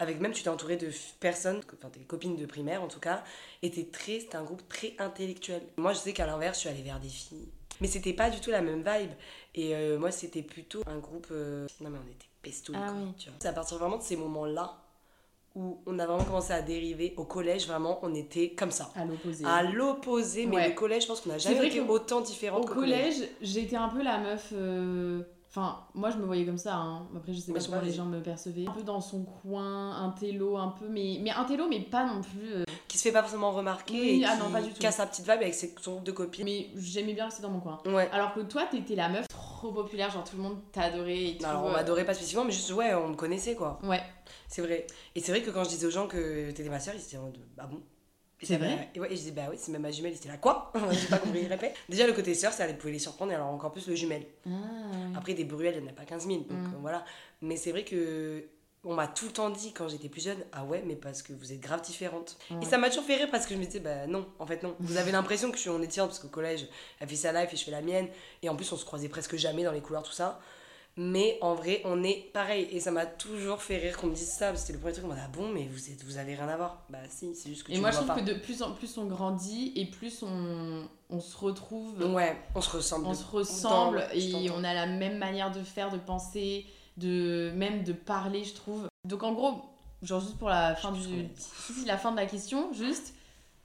avec 0.00 0.20
même, 0.20 0.32
tu 0.32 0.42
t'es 0.42 0.48
entourée 0.48 0.76
de 0.76 0.90
personnes, 1.20 1.60
enfin 1.72 1.88
tes 1.88 2.00
copines 2.00 2.34
de 2.34 2.46
primaire 2.46 2.82
en 2.82 2.88
tout 2.88 2.98
cas, 2.98 3.22
et 3.62 3.70
t'es 3.70 3.84
très, 3.84 4.18
c'était 4.18 4.36
un 4.36 4.42
groupe 4.42 4.68
très 4.68 4.94
intellectuel. 4.98 5.62
Moi, 5.76 5.92
je 5.92 6.00
sais 6.00 6.12
qu'à 6.12 6.26
l'inverse, 6.26 6.56
je 6.56 6.60
suis 6.62 6.68
allée 6.68 6.82
vers 6.82 6.98
des 6.98 7.08
filles. 7.08 7.48
Mais 7.80 7.86
c'était 7.86 8.12
pas 8.12 8.28
du 8.28 8.40
tout 8.40 8.50
la 8.50 8.60
même 8.60 8.84
vibe. 8.84 9.12
Et 9.54 9.74
euh, 9.74 9.98
moi, 9.98 10.10
c'était 10.10 10.42
plutôt 10.42 10.80
un 10.86 10.98
groupe. 10.98 11.26
euh, 11.32 11.66
Non, 11.80 11.90
mais 11.90 11.98
on 11.98 12.10
était 12.10 12.26
pestouilles, 12.42 12.76
Ah 12.78 12.92
oui. 12.96 13.12
C'est 13.40 13.48
à 13.48 13.52
partir 13.52 13.78
vraiment 13.78 13.98
de 13.98 14.02
ces 14.02 14.16
moments-là 14.16 14.76
où 15.56 15.78
on 15.86 15.98
a 15.98 16.06
vraiment 16.06 16.22
commencé 16.24 16.52
à 16.52 16.62
dériver. 16.62 17.12
Au 17.16 17.24
collège, 17.24 17.66
vraiment, 17.66 17.98
on 18.02 18.14
était 18.14 18.50
comme 18.50 18.70
ça. 18.70 18.90
À 18.94 19.04
l'opposé. 19.04 19.44
À 19.44 19.62
l'opposé, 19.64 20.46
mais 20.46 20.56
Ouais. 20.56 20.68
le 20.68 20.74
collège, 20.74 21.02
je 21.02 21.08
pense 21.08 21.20
qu'on 21.22 21.30
n'a 21.30 21.38
jamais 21.38 21.66
été 21.66 21.80
autant 21.80 22.20
différentes 22.20 22.70
Au 22.70 22.72
collège, 22.74 23.16
j'étais 23.42 23.74
un 23.76 23.88
peu 23.88 24.02
la 24.02 24.18
meuf. 24.18 24.50
euh, 24.52 25.22
Enfin, 25.52 25.80
moi 25.94 26.10
je 26.10 26.16
me 26.16 26.24
voyais 26.26 26.46
comme 26.46 26.56
ça. 26.58 26.76
Hein. 26.76 27.08
Après, 27.16 27.32
je 27.32 27.40
sais 27.40 27.52
pas 27.52 27.58
comment 27.58 27.80
les 27.80 27.92
gens 27.92 28.04
me 28.04 28.20
percevaient. 28.22 28.68
Un 28.68 28.70
peu 28.70 28.84
dans 28.84 29.00
son 29.00 29.24
coin, 29.24 29.96
un 29.96 30.10
télo, 30.10 30.56
un 30.56 30.68
peu, 30.68 30.86
mais, 30.88 31.18
mais 31.20 31.32
un 31.32 31.42
télo, 31.44 31.66
mais 31.68 31.80
pas 31.80 32.06
non 32.06 32.20
plus. 32.22 32.64
Se 33.00 33.08
fait 33.08 33.12
pas 33.12 33.22
forcément 33.22 33.50
remarquer 33.52 34.00
Oui, 34.00 34.20
et 34.22 34.24
ah 34.26 34.34
qui 34.36 34.38
non, 34.42 34.50
pas 34.50 34.60
du 34.62 34.70
tout. 34.72 34.78
casse 34.80 34.96
sa 34.96 35.06
petite 35.06 35.24
vibe 35.26 35.40
avec 35.40 35.54
ses, 35.54 35.74
son 35.80 35.92
groupe 35.92 36.04
de 36.04 36.12
copines. 36.12 36.44
Mais 36.44 36.68
j'aimais 36.76 37.12
bien 37.14 37.24
rester 37.26 37.42
dans 37.42 37.50
mon 37.50 37.60
coin. 37.60 37.80
Ouais. 37.86 38.08
Alors 38.12 38.32
que 38.34 38.40
toi, 38.40 38.66
t'étais 38.70 38.94
la 38.94 39.08
meuf 39.08 39.26
trop 39.28 39.72
populaire, 39.72 40.10
genre 40.10 40.24
tout 40.24 40.36
le 40.36 40.42
monde 40.42 40.58
t'adorait 40.72 41.30
et 41.30 41.36
tout. 41.38 41.44
Alors, 41.46 41.64
on 41.64 41.68
euh, 41.68 41.72
m'adorait 41.72 42.04
pas 42.06 42.14
spécifiquement, 42.14 42.44
mais 42.44 42.52
juste, 42.52 42.72
ouais, 42.72 42.94
on 42.94 43.08
me 43.08 43.14
connaissait, 43.16 43.54
quoi. 43.54 43.78
Ouais. 43.82 44.00
C'est 44.48 44.62
vrai. 44.62 44.86
Et 45.14 45.20
c'est 45.20 45.32
vrai 45.32 45.42
que 45.42 45.50
quand 45.50 45.64
je 45.64 45.68
disais 45.70 45.86
aux 45.86 45.90
gens 45.90 46.06
que 46.06 46.50
t'étais 46.50 46.68
ma 46.70 46.80
soeur, 46.80 46.94
ils 46.94 47.02
étaient 47.02 47.16
en 47.16 47.22
mode 47.24 47.38
ah 47.58 47.66
bon 47.66 47.80
C'est 48.42 48.56
vrai 48.56 48.76
bah, 48.76 48.82
Et 48.94 49.00
ouais, 49.00 49.08
et 49.08 49.16
je 49.16 49.20
disais 49.20 49.30
bah 49.32 49.42
oui, 49.50 49.56
c'est 49.58 49.70
même 49.72 49.82
ma 49.82 49.90
jumelle, 49.90 50.12
ils 50.12 50.16
étaient 50.16 50.28
là 50.28 50.38
quoi? 50.38 50.72
J'ai 50.92 51.08
pas 51.08 51.18
compris, 51.18 51.46
répète. 51.46 51.74
Déjà 51.88 52.06
le 52.06 52.12
côté 52.14 52.34
sœur, 52.34 52.52
ça 52.52 52.66
pouvait 52.72 52.92
les 52.92 52.98
surprendre, 52.98 53.32
et 53.32 53.34
alors 53.34 53.48
encore 53.48 53.70
plus 53.72 53.86
le 53.86 53.94
jumelle. 53.94 54.24
Ah, 54.46 54.48
ouais. 54.50 55.16
Après 55.16 55.34
des 55.34 55.44
bruels, 55.44 55.74
il 55.76 55.82
n'y 55.82 55.88
en 55.88 55.92
a 55.92 55.94
pas 55.94 56.04
15 56.04 56.26
000, 56.26 56.38
donc 56.40 56.50
Mm. 56.58 56.74
voilà. 56.80 57.04
Mais 57.42 57.56
c'est 57.56 57.70
vrai 57.70 57.84
que 57.84 58.44
on 58.84 58.94
m'a 58.94 59.06
tout 59.06 59.26
le 59.26 59.32
temps 59.32 59.50
dit 59.50 59.72
quand 59.72 59.88
j'étais 59.88 60.08
plus 60.08 60.24
jeune, 60.24 60.38
ah 60.52 60.64
ouais, 60.64 60.82
mais 60.86 60.96
parce 60.96 61.22
que 61.22 61.32
vous 61.34 61.52
êtes 61.52 61.60
grave 61.60 61.82
différentes. 61.82 62.38
Ouais. 62.50 62.56
Et 62.62 62.64
ça 62.64 62.78
m'a 62.78 62.88
toujours 62.88 63.04
fait 63.04 63.16
rire 63.16 63.28
parce 63.30 63.44
que 63.46 63.54
je 63.54 63.60
me 63.60 63.64
disais, 63.66 63.80
bah 63.80 64.06
non, 64.06 64.26
en 64.38 64.46
fait 64.46 64.62
non. 64.62 64.74
Vous 64.80 64.96
avez 64.96 65.12
l'impression 65.12 65.50
que 65.50 65.56
je 65.56 65.62
suis 65.62 65.70
en 65.70 65.82
étudiante 65.82 66.08
parce 66.08 66.18
qu'au 66.18 66.28
collège, 66.28 66.66
elle 66.98 67.08
fait 67.08 67.16
sa 67.16 67.32
life 67.32 67.52
et 67.52 67.56
je 67.56 67.64
fais 67.64 67.70
la 67.70 67.82
mienne. 67.82 68.08
Et 68.42 68.48
en 68.48 68.56
plus, 68.56 68.70
on 68.72 68.76
se 68.76 68.84
croisait 68.86 69.08
presque 69.10 69.36
jamais 69.36 69.64
dans 69.64 69.72
les 69.72 69.80
couloirs, 69.82 70.02
tout 70.02 70.12
ça. 70.12 70.40
Mais 70.96 71.38
en 71.40 71.54
vrai, 71.54 71.82
on 71.84 72.02
est 72.02 72.30
pareil. 72.32 72.68
Et 72.72 72.80
ça 72.80 72.90
m'a 72.90 73.06
toujours 73.06 73.62
fait 73.62 73.76
rire 73.78 73.96
qu'on 73.96 74.08
me 74.08 74.14
dise 74.14 74.28
ça. 74.30 74.54
C'était 74.56 74.72
le 74.72 74.78
premier 74.80 74.92
truc, 74.94 75.04
on 75.04 75.08
m'a 75.08 75.14
dit, 75.14 75.20
ah 75.24 75.30
bon, 75.32 75.48
mais 75.48 75.68
vous, 75.70 75.90
êtes, 75.90 76.02
vous 76.04 76.18
avez 76.18 76.34
rien 76.34 76.48
à 76.48 76.56
voir. 76.56 76.82
Bah 76.88 76.98
si, 77.08 77.34
c'est 77.34 77.48
juste 77.50 77.62
que 77.62 77.72
Et 77.72 77.76
tu 77.76 77.80
moi, 77.80 77.90
je 77.90 77.96
trouve 77.96 78.08
pas. 78.08 78.16
que 78.16 78.24
de 78.24 78.34
plus 78.34 78.60
en 78.62 78.72
plus 78.72 78.98
on 78.98 79.04
grandit 79.06 79.72
et 79.76 79.86
plus 79.86 80.22
on, 80.22 80.88
on 81.10 81.20
se 81.20 81.36
retrouve. 81.36 82.02
Ouais, 82.12 82.36
on 82.54 82.60
se 82.60 82.70
ressemble. 82.70 83.06
on 83.06 83.14
se 83.14 83.24
ressemble 83.24 84.04
et 84.14 84.50
on 84.50 84.64
a 84.64 84.74
la 84.74 84.86
même 84.86 85.18
manière 85.18 85.52
de 85.52 85.62
faire, 85.62 85.90
de 85.90 85.98
penser, 85.98 86.66
de 87.00 87.52
même 87.56 87.82
de 87.82 87.92
parler, 87.92 88.44
je 88.44 88.54
trouve. 88.54 88.86
Donc 89.04 89.22
en 89.22 89.32
gros, 89.32 89.62
genre 90.02 90.20
juste 90.20 90.38
pour 90.38 90.48
la 90.48 90.76
fin 90.76 90.92
du 90.92 91.00
si, 91.36 91.84
la 91.86 91.96
fin 91.98 92.12
de 92.12 92.16
la 92.16 92.26
question, 92.26 92.72
juste 92.72 93.14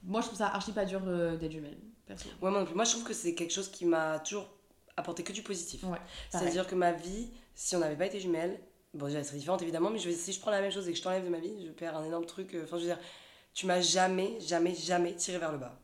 moi 0.02 0.20
je 0.20 0.26
trouve 0.26 0.38
ça 0.38 0.48
archi 0.48 0.72
pas 0.72 0.84
dur 0.84 1.02
euh, 1.06 1.36
d'être 1.36 1.52
jumelle. 1.52 1.78
Perso. 2.06 2.28
Ouais, 2.40 2.50
moi 2.50 2.60
non 2.60 2.66
plus. 2.66 2.74
Moi, 2.74 2.84
je 2.84 2.92
trouve 2.92 3.04
que 3.04 3.12
c'est 3.12 3.34
quelque 3.34 3.52
chose 3.52 3.68
qui 3.68 3.84
m'a 3.84 4.20
toujours 4.20 4.48
apporté 4.96 5.24
que 5.24 5.32
du 5.32 5.42
positif. 5.42 5.82
Ouais. 5.84 5.98
C'est-à-dire 6.30 6.66
que 6.66 6.76
ma 6.76 6.92
vie, 6.92 7.30
si 7.54 7.74
on 7.74 7.80
n'avait 7.80 7.96
pas 7.96 8.06
été 8.06 8.20
jumelles, 8.20 8.60
bon, 8.94 9.06
déjà, 9.06 9.18
elle 9.18 9.24
serait 9.24 9.38
différente 9.38 9.60
évidemment, 9.62 9.90
mais 9.90 9.98
je 9.98 10.08
vais, 10.08 10.14
si 10.14 10.32
je 10.32 10.38
prends 10.40 10.52
la 10.52 10.60
même 10.60 10.70
chose 10.70 10.86
et 10.88 10.92
que 10.92 10.98
je 10.98 11.02
t'enlève 11.02 11.24
de 11.24 11.28
ma 11.28 11.38
vie, 11.40 11.66
je 11.66 11.72
perds 11.72 11.96
un 11.96 12.04
énorme 12.04 12.24
truc. 12.26 12.54
euh, 12.54 12.62
Enfin, 12.62 12.76
je 12.76 12.82
veux 12.82 12.88
dire, 12.88 12.98
tu 13.54 13.66
m'as 13.66 13.80
jamais, 13.80 14.38
jamais, 14.40 14.72
jamais 14.74 15.14
tiré 15.16 15.38
vers 15.38 15.50
le 15.50 15.58
bas. 15.58 15.76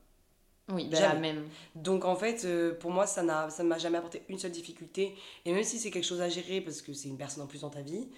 Oui, 0.69 0.89
bah, 0.91 0.99
Jamais. 0.99 1.15
la 1.15 1.21
même. 1.35 1.49
Donc, 1.75 2.05
en 2.05 2.15
fait, 2.17 2.45
euh, 2.45 2.75
pour 2.79 2.91
moi, 2.91 3.07
ça 3.07 3.23
n'a- 3.23 3.49
ne 3.59 3.65
m'a 3.65 3.79
jamais 3.79 3.99
apporté 3.99 4.23
une 4.29 4.39
seule 4.39 4.53
difficulté. 4.53 5.15
Et 5.45 5.53
même 5.53 5.65
si 5.65 5.79
c'est 5.79 5.91
quelque 5.91 6.05
chose 6.07 6.21
à 6.21 6.29
gérer, 6.29 6.61
parce 6.61 6.81
que 6.83 6.93
c'est 6.93 7.09
une 7.09 7.17
personne 7.19 7.43
en 7.43 7.47
plus 7.47 7.61
dans 7.63 7.71
ta 7.71 7.81
vie, 7.83 8.09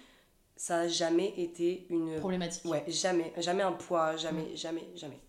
ça 0.55 0.81
a 0.81 0.87
jamais 0.87 1.33
été 1.37 1.85
une. 1.89 2.17
Problématique. 2.19 2.63
Ouais, 2.65 2.83
jamais. 2.87 3.33
Jamais 3.37 3.63
un 3.63 3.71
poids, 3.73 4.15
jamais, 4.15 4.55
jamais, 4.55 4.87
jamais. 4.95 5.19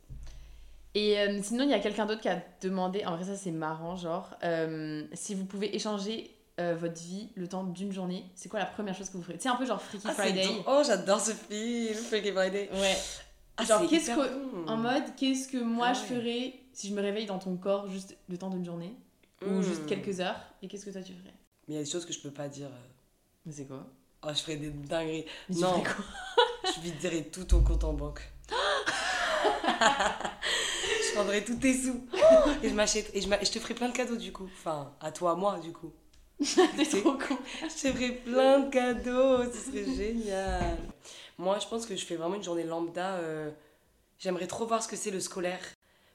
Et 0.95 1.19
euh, 1.19 1.41
sinon, 1.43 1.65
il 1.65 1.71
y 1.71 1.75
a 1.75 1.79
quelqu'un 1.81 2.07
d'autre 2.07 2.21
qui 2.23 2.29
a 2.29 2.43
demandé, 2.63 3.05
en 3.05 3.17
vrai, 3.17 3.25
ça 3.25 3.37
c'est 3.37 3.51
marrant, 3.51 3.97
genre, 3.97 4.31
euh, 4.45 5.05
si 5.13 5.35
vous 5.35 5.45
pouvez 5.45 5.75
échanger 5.75 6.31
euh, 6.59 6.75
votre 6.75 6.99
vie 7.03 7.29
le 7.35 7.47
temps 7.49 7.65
d'une 7.65 7.93
journée, 7.93 8.25
c'est 8.35 8.49
quoi 8.49 8.61
la 8.61 8.65
première 8.67 8.95
chose 8.95 9.11
que 9.11 9.17
vous 9.19 9.23
ferez? 9.23 9.37
C'est 9.39 9.49
un 9.51 9.57
peu 9.57 9.67
genre 9.67 9.81
Freaky 9.83 10.07
Ah, 10.09 10.15
Friday. 10.15 10.49
Oh, 10.67 10.81
j'adore 10.87 11.21
ce 11.21 11.33
film, 11.33 11.95
Freaky 11.95 12.33
Friday. 12.33 12.71
Ouais. 12.73 12.97
Ah, 13.59 13.65
genre, 13.65 13.89
qu'est-ce 13.89 14.11
que. 14.11 14.15
bon. 14.51 14.67
En 14.69 14.77
mode, 14.77 15.15
qu'est-ce 15.17 15.49
que 15.49 15.57
moi 15.59 15.89
Ah 15.91 15.95
je 15.95 16.01
ouais. 16.01 16.07
ferais 16.21 16.55
si 16.73 16.89
je 16.89 16.95
me 16.95 17.01
réveille 17.01 17.27
dans 17.27 17.39
ton 17.39 17.57
corps 17.57 17.89
juste 17.89 18.17
le 18.29 18.37
temps 18.37 18.51
d'une 18.51 18.65
journée 18.65 18.95
Ou 19.47 19.49
Hmm. 19.51 19.63
juste 19.63 19.87
quelques 19.87 20.21
heures 20.21 20.39
Et 20.63 20.69
qu'est-ce 20.69 20.85
que 20.87 20.91
toi 20.91 21.03
tu 21.03 21.13
ferais? 21.15 21.33
Mais 21.69 21.75
il 21.75 21.77
y 21.77 21.81
a 21.81 21.83
des 21.85 21.91
choses 21.91 22.05
que 22.07 22.13
je 22.13 22.21
peux 22.21 22.31
pas 22.31 22.49
dire. 22.49 22.67
euh. 22.69 22.87
Mais 23.47 23.53
c'est 23.53 23.67
quoi? 23.67 23.87
Oh, 24.23 24.29
je 24.31 24.41
ferais 24.41 24.57
des 24.57 24.71
dingueries. 24.71 25.25
Mais 25.49 25.57
non, 25.61 25.83
quoi? 25.83 26.05
Je 26.75 26.81
viderais 26.81 27.23
tout 27.23 27.45
ton 27.45 27.63
compte 27.63 27.85
en 27.85 27.93
banque. 27.93 28.21
je 29.67 31.15
prendrais 31.15 31.45
tous 31.45 31.55
tes 31.57 31.75
sous. 31.75 32.05
Et 32.63 32.69
je 32.69 32.75
m'achète. 32.75 33.11
Et 33.15 33.21
je, 33.21 33.29
je 33.29 33.51
te 33.53 33.59
ferais 33.59 33.75
plein 33.75 33.89
de 33.89 33.95
cadeaux 33.97 34.17
du 34.17 34.33
coup. 34.33 34.49
Enfin, 34.53 34.93
à 35.01 35.13
toi, 35.13 35.33
à 35.33 35.35
moi 35.35 35.59
du 35.61 35.73
coup. 35.73 35.93
T'es 36.77 36.85
trop 37.01 37.13
con. 37.13 37.39
Je 37.63 37.67
te 37.67 37.93
ferais 37.93 38.13
plein 38.13 38.61
de 38.61 38.71
cadeaux, 38.71 39.45
ce 39.53 39.59
serait 39.71 39.95
génial. 39.95 40.77
Moi, 41.39 41.59
je 41.59 41.67
pense 41.67 41.87
que 41.87 41.97
je 41.97 42.05
fais 42.05 42.17
vraiment 42.17 42.35
une 42.37 42.43
journée 42.43 42.65
lambda. 42.65 43.17
euh, 43.17 43.51
J'aimerais 44.19 44.47
trop 44.47 44.67
voir 44.67 44.83
ce 44.83 44.89
que 44.89 44.97
c'est 44.97 45.11
le 45.11 45.21
scolaire. 45.21 45.61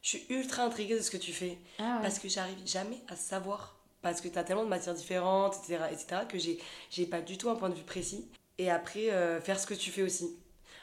Je 0.01 0.09
suis 0.09 0.25
ultra 0.29 0.63
intriguée 0.63 0.95
de 0.97 1.01
ce 1.03 1.11
que 1.11 1.17
tu 1.17 1.31
fais. 1.31 1.57
Ah 1.77 1.97
ouais. 1.97 2.01
Parce 2.01 2.17
que 2.19 2.27
j'arrive 2.27 2.57
jamais 2.65 2.97
à 3.07 3.15
savoir. 3.15 3.75
Parce 4.01 4.19
que 4.21 4.27
tu 4.27 4.37
as 4.39 4.43
tellement 4.43 4.63
de 4.63 4.69
matières 4.69 4.95
différentes, 4.95 5.55
etc., 5.57 5.83
etc., 5.91 6.21
que 6.27 6.37
j'ai 6.39 7.05
pas 7.05 7.21
du 7.21 7.37
tout 7.37 7.49
un 7.51 7.55
point 7.55 7.69
de 7.69 7.75
vue 7.75 7.83
précis. 7.83 8.27
Et 8.57 8.71
après, 8.71 9.11
euh, 9.11 9.39
faire 9.39 9.59
ce 9.59 9.67
que 9.67 9.75
tu 9.75 9.91
fais 9.91 10.01
aussi. 10.01 10.35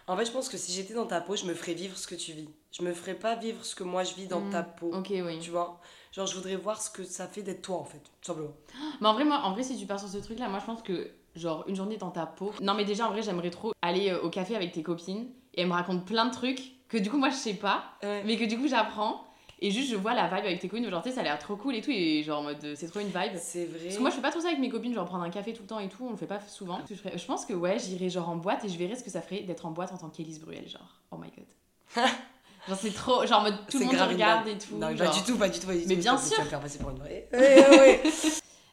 En 0.07 0.17
fait, 0.17 0.25
je 0.25 0.31
pense 0.31 0.49
que 0.49 0.57
si 0.57 0.73
j'étais 0.73 0.95
dans 0.95 1.05
ta 1.07 1.21
peau, 1.21 1.35
je 1.37 1.45
me 1.45 1.53
ferais 1.55 1.75
vivre 1.75 1.99
ce 1.99 2.07
que 2.07 2.15
tu 2.15 2.33
vis. 2.33 2.49
Je 2.73 2.83
me 2.83 2.95
ferais 2.95 3.15
pas 3.15 3.35
vivre 3.35 3.65
ce 3.65 3.75
que 3.75 3.83
moi 3.83 4.05
je 4.05 4.15
vis 4.15 4.27
dans 4.29 4.41
Mm, 4.41 4.51
ta 4.51 4.63
peau. 4.63 4.91
Ok, 4.95 5.09
oui. 5.11 5.39
Tu 5.41 5.51
vois 5.51 5.81
Genre, 6.13 6.27
je 6.27 6.35
voudrais 6.37 6.57
voir 6.57 6.81
ce 6.81 6.89
que 6.89 7.03
ça 7.05 7.27
fait 7.27 7.43
d'être 7.43 7.61
toi, 7.63 7.77
en 7.77 7.85
fait, 7.85 7.99
tout 7.99 8.11
simplement. 8.23 8.55
Mais 9.01 9.09
en 9.09 9.15
vrai, 9.15 9.25
moi, 9.25 9.39
en 9.41 9.53
vrai, 9.53 9.65
si 9.65 9.77
tu 9.77 9.85
pars 9.85 9.99
sur 9.99 10.09
ce 10.09 10.17
truc-là, 10.19 10.49
moi 10.49 10.61
je 10.61 10.65
pense 10.67 10.81
que, 10.83 11.11
genre, 11.39 11.65
une 11.69 11.77
journée 11.77 11.97
dans 11.97 12.11
ta 12.11 12.27
peau. 12.27 12.53
Non, 12.61 12.75
mais 12.75 12.85
déjà, 12.85 13.07
en 13.07 13.11
vrai, 13.11 13.23
j'aimerais 13.23 13.51
trop 13.51 13.73
aller 13.83 14.11
euh, 14.11 14.21
au 14.23 14.31
café 14.31 14.55
avec 14.57 14.73
tes 14.73 14.83
copines 14.83 15.27
et 15.55 15.63
elles 15.63 15.69
me 15.69 15.73
racontent 15.73 16.05
plein 16.05 16.27
de 16.27 16.33
trucs 16.33 16.61
que 16.89 16.97
du 16.99 17.11
coup, 17.11 17.19
moi 17.19 17.31
je 17.31 17.37
sais 17.37 17.55
pas, 17.55 17.85
Ouais. 18.03 18.23
mais 18.25 18.37
que 18.37 18.45
du 18.45 18.59
coup, 18.59 18.69
j'apprends. 18.69 19.25
Et 19.61 19.73
juste, 19.73 19.91
je 19.91 19.97
vois 19.97 20.15
la 20.15 20.27
vibe 20.29 20.45
avec 20.47 20.61
tes 20.61 20.69
copines. 20.69 20.89
Genre, 20.89 21.03
tu 21.03 21.09
sais, 21.09 21.15
ça 21.17 21.21
a 21.23 21.25
l'air 21.25 21.39
trop 21.39 21.57
cool 21.57 21.75
et 21.75 21.81
tout. 21.81 21.91
Et 21.91 22.23
genre, 22.23 22.39
en 22.39 22.43
mode, 22.45 22.65
euh, 22.65 22.75
c'est 22.77 22.87
trop 22.87 23.01
une 23.01 23.09
vibe. 23.09 23.33
C'est 23.37 23.65
vrai. 23.67 23.81
Parce 23.85 23.97
que 23.97 24.01
moi, 24.01 24.11
je 24.11 24.15
fais 24.15 24.23
pas 24.23 24.31
trop 24.31 24.41
ça 24.41 24.47
avec 24.49 24.61
mes 24.61 24.69
copines, 24.69 24.95
genre 24.95 25.05
prendre 25.05 25.25
un 25.25 25.31
café 25.31 25.53
tout 25.53 25.63
le 25.63 25.69
temps 25.69 25.81
et 25.81 25.89
tout, 25.89 26.05
on 26.07 26.11
le 26.11 26.17
fait 26.17 26.27
pas 26.29 26.39
souvent. 26.41 26.79
Je, 26.89 27.25
pense 27.27 27.45
que 27.45 27.55
ouais, 27.55 27.77
j'irais 27.79 28.09
genre 28.09 28.29
en 28.29 28.37
boîte 28.37 28.65
et 28.65 28.69
je 28.69 28.79
verrais 28.79 28.95
ce 28.95 29.03
que 29.03 29.11
ça 29.11 29.21
ferait 29.21 29.41
d'être 29.41 29.67
en 29.67 29.73
boîte 29.73 29.93
en 29.93 29.97
tant 29.99 30.11
qu'Élise 30.11 30.39
Bruel, 30.41 30.69
genre. 30.69 31.01
Oh 31.11 31.17
my 31.17 31.29
god. 31.37 32.05
genre, 32.69 32.79
c'est 32.81 32.95
trop. 32.95 33.27
Genre, 33.27 33.41
en 33.41 33.43
mode 33.43 33.57
tout 33.69 33.81
le 33.81 33.87
monde 33.87 33.97
regarde 33.97 34.47
et 34.47 34.59
tout. 34.59 34.77
Non, 34.77 34.95
genre. 34.95 35.11
pas 35.11 35.17
du 35.19 35.25
tout, 35.25 35.37
pas 35.37 35.49
du 35.49 35.59
tout, 35.59 35.67
pas 35.67 35.75
du 35.75 35.83
tout. 35.83 35.89
Mais 35.89 35.97
bien 35.97 36.15
Tu 36.15 36.23
vas 36.23 36.37
sûr. 36.37 36.45
me 36.45 36.49
faire 36.49 36.61
passer 36.61 36.79
pour 36.79 36.91
une 36.91 36.99
vraie. 36.99 37.29
Ouais, 37.33 37.69
ouais. 37.79 38.03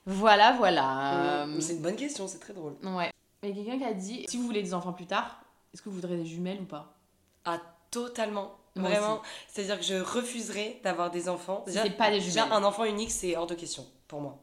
Voilà, 0.05 0.53
voilà. 0.53 1.45
Mais 1.47 1.61
C'est 1.61 1.73
une 1.73 1.81
bonne 1.81 1.95
question, 1.95 2.27
c'est 2.27 2.39
très 2.39 2.53
drôle. 2.53 2.75
Ouais. 2.83 3.11
Il 3.43 3.49
y 3.49 3.51
a 3.51 3.55
quelqu'un 3.55 3.77
qui 3.77 3.85
a 3.85 3.93
dit 3.93 4.25
si 4.27 4.37
vous 4.37 4.43
voulez 4.43 4.63
des 4.63 4.73
enfants 4.73 4.93
plus 4.93 5.05
tard, 5.05 5.41
est-ce 5.73 5.81
que 5.81 5.89
vous 5.89 5.95
voudrez 5.95 6.17
des 6.17 6.25
jumelles 6.25 6.61
ou 6.61 6.65
pas? 6.65 6.95
Ah, 7.43 7.59
totalement. 7.91 8.57
Moi 8.75 8.89
Vraiment. 8.89 9.21
C'est-à-dire 9.47 9.79
que 9.79 9.85
je 9.85 9.95
refuserais 9.95 10.79
d'avoir 10.83 11.11
des 11.11 11.29
enfants. 11.29 11.63
Si 11.67 11.73
c'est 11.73 11.89
pas 11.91 12.09
des 12.09 12.19
déjà, 12.19 12.43
jumelles. 12.43 12.57
un 12.57 12.63
enfant 12.63 12.83
unique, 12.85 13.11
c'est 13.11 13.35
hors 13.37 13.47
de 13.47 13.55
question 13.55 13.85
pour 14.07 14.21
moi. 14.21 14.37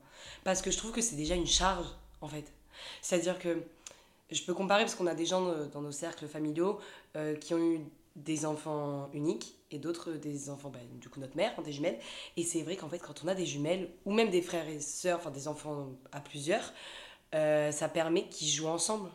Parce 0.44 0.62
que 0.62 0.70
je 0.70 0.76
trouve 0.78 0.92
que 0.92 1.00
c'est 1.00 1.16
déjà 1.16 1.34
une 1.34 1.46
charge, 1.46 1.86
en 2.20 2.28
fait. 2.28 2.52
C'est-à-dire 3.00 3.38
que 3.38 3.62
je 4.30 4.42
peux 4.42 4.54
comparer 4.54 4.82
parce 4.84 4.94
qu'on 4.94 5.06
a 5.06 5.14
des 5.14 5.26
gens 5.26 5.46
euh, 5.46 5.66
dans 5.66 5.80
nos 5.82 5.92
cercles 5.92 6.26
familiaux 6.26 6.78
euh, 7.16 7.34
qui 7.36 7.54
ont 7.54 7.58
eu 7.58 7.80
des 8.16 8.46
enfants 8.46 9.08
uniques 9.12 9.54
et 9.74 9.78
d'autres 9.78 10.12
des 10.12 10.50
enfants, 10.50 10.70
bah, 10.70 10.78
du 11.00 11.08
coup 11.08 11.20
notre 11.20 11.36
mère, 11.36 11.52
hein, 11.58 11.62
des 11.62 11.72
jumelles. 11.72 11.98
Et 12.36 12.42
c'est 12.42 12.62
vrai 12.62 12.76
qu'en 12.76 12.88
fait, 12.88 12.98
quand 12.98 13.22
on 13.24 13.28
a 13.28 13.34
des 13.34 13.46
jumelles 13.46 13.90
ou 14.04 14.12
même 14.12 14.30
des 14.30 14.42
frères 14.42 14.68
et 14.68 14.80
sœurs, 14.80 15.18
enfin 15.18 15.30
des 15.30 15.48
enfants 15.48 15.88
à 16.12 16.20
plusieurs, 16.20 16.72
euh, 17.34 17.70
ça 17.72 17.88
permet 17.88 18.28
qu'ils 18.28 18.48
jouent 18.48 18.68
ensemble. 18.68 19.10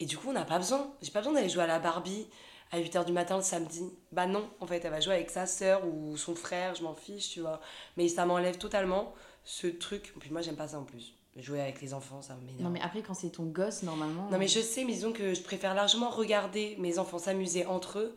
Et 0.00 0.06
du 0.06 0.16
coup, 0.16 0.28
on 0.28 0.32
n'a 0.32 0.44
pas 0.44 0.58
besoin. 0.58 0.92
J'ai 1.02 1.10
pas 1.10 1.20
besoin 1.20 1.34
d'aller 1.34 1.48
jouer 1.48 1.62
à 1.62 1.66
la 1.66 1.78
Barbie 1.78 2.26
à 2.70 2.78
8h 2.78 3.04
du 3.04 3.12
matin 3.12 3.36
le 3.36 3.42
samedi. 3.42 3.90
Bah 4.12 4.26
non, 4.26 4.48
en 4.60 4.66
fait, 4.66 4.84
elle 4.84 4.90
va 4.90 5.00
jouer 5.00 5.14
avec 5.14 5.30
sa 5.30 5.46
sœur 5.46 5.86
ou 5.86 6.16
son 6.16 6.34
frère, 6.34 6.74
je 6.74 6.82
m'en 6.82 6.94
fiche, 6.94 7.30
tu 7.30 7.40
vois. 7.40 7.60
Mais 7.96 8.08
ça 8.08 8.26
m'enlève 8.26 8.58
totalement 8.58 9.14
ce 9.44 9.66
truc. 9.66 10.14
Puis 10.20 10.30
moi, 10.30 10.42
j'aime 10.42 10.56
pas 10.56 10.68
ça 10.68 10.78
en 10.78 10.84
plus. 10.84 11.14
Jouer 11.36 11.60
avec 11.60 11.80
les 11.80 11.94
enfants, 11.94 12.20
ça 12.20 12.34
m'énerve. 12.34 12.62
Non, 12.62 12.70
mais 12.70 12.80
après, 12.80 13.00
quand 13.00 13.14
c'est 13.14 13.30
ton 13.30 13.44
gosse, 13.44 13.84
normalement. 13.84 14.28
Non 14.30 14.38
mais 14.38 14.48
je 14.48 14.58
sais, 14.60 14.84
mais 14.84 14.92
disons 14.92 15.12
que 15.12 15.34
je 15.34 15.42
préfère 15.42 15.72
largement 15.72 16.10
regarder 16.10 16.74
mes 16.80 16.98
enfants 16.98 17.18
s'amuser 17.18 17.64
entre 17.64 18.00
eux 18.00 18.16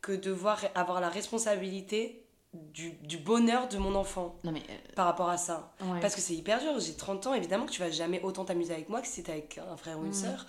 que 0.00 0.12
devoir 0.12 0.60
avoir 0.74 1.00
la 1.00 1.08
responsabilité 1.08 2.24
du, 2.54 2.92
du 2.92 3.18
bonheur 3.18 3.68
de 3.68 3.76
mon 3.78 3.94
enfant 3.94 4.36
Non, 4.44 4.52
mais. 4.52 4.62
par 4.96 5.06
rapport 5.06 5.28
à 5.28 5.36
ça. 5.36 5.74
euh, 5.82 5.92
ouais. 5.92 6.00
Parce 6.00 6.14
que 6.14 6.20
c'est 6.20 6.34
hyper 6.34 6.60
dur, 6.60 6.78
j'ai 6.80 6.94
30 6.94 7.26
ans, 7.26 7.34
évidemment 7.34 7.66
que 7.66 7.72
tu 7.72 7.80
vas 7.80 7.90
jamais 7.90 8.20
autant 8.22 8.44
t'amuser 8.44 8.72
avec 8.72 8.88
moi 8.88 9.00
que 9.02 9.06
si 9.08 9.22
t'es 9.22 9.32
avec 9.32 9.58
un 9.58 9.76
frère 9.76 9.98
ou 9.98 10.04
une 10.04 10.10
Mm. 10.10 10.14
sœur. 10.14 10.46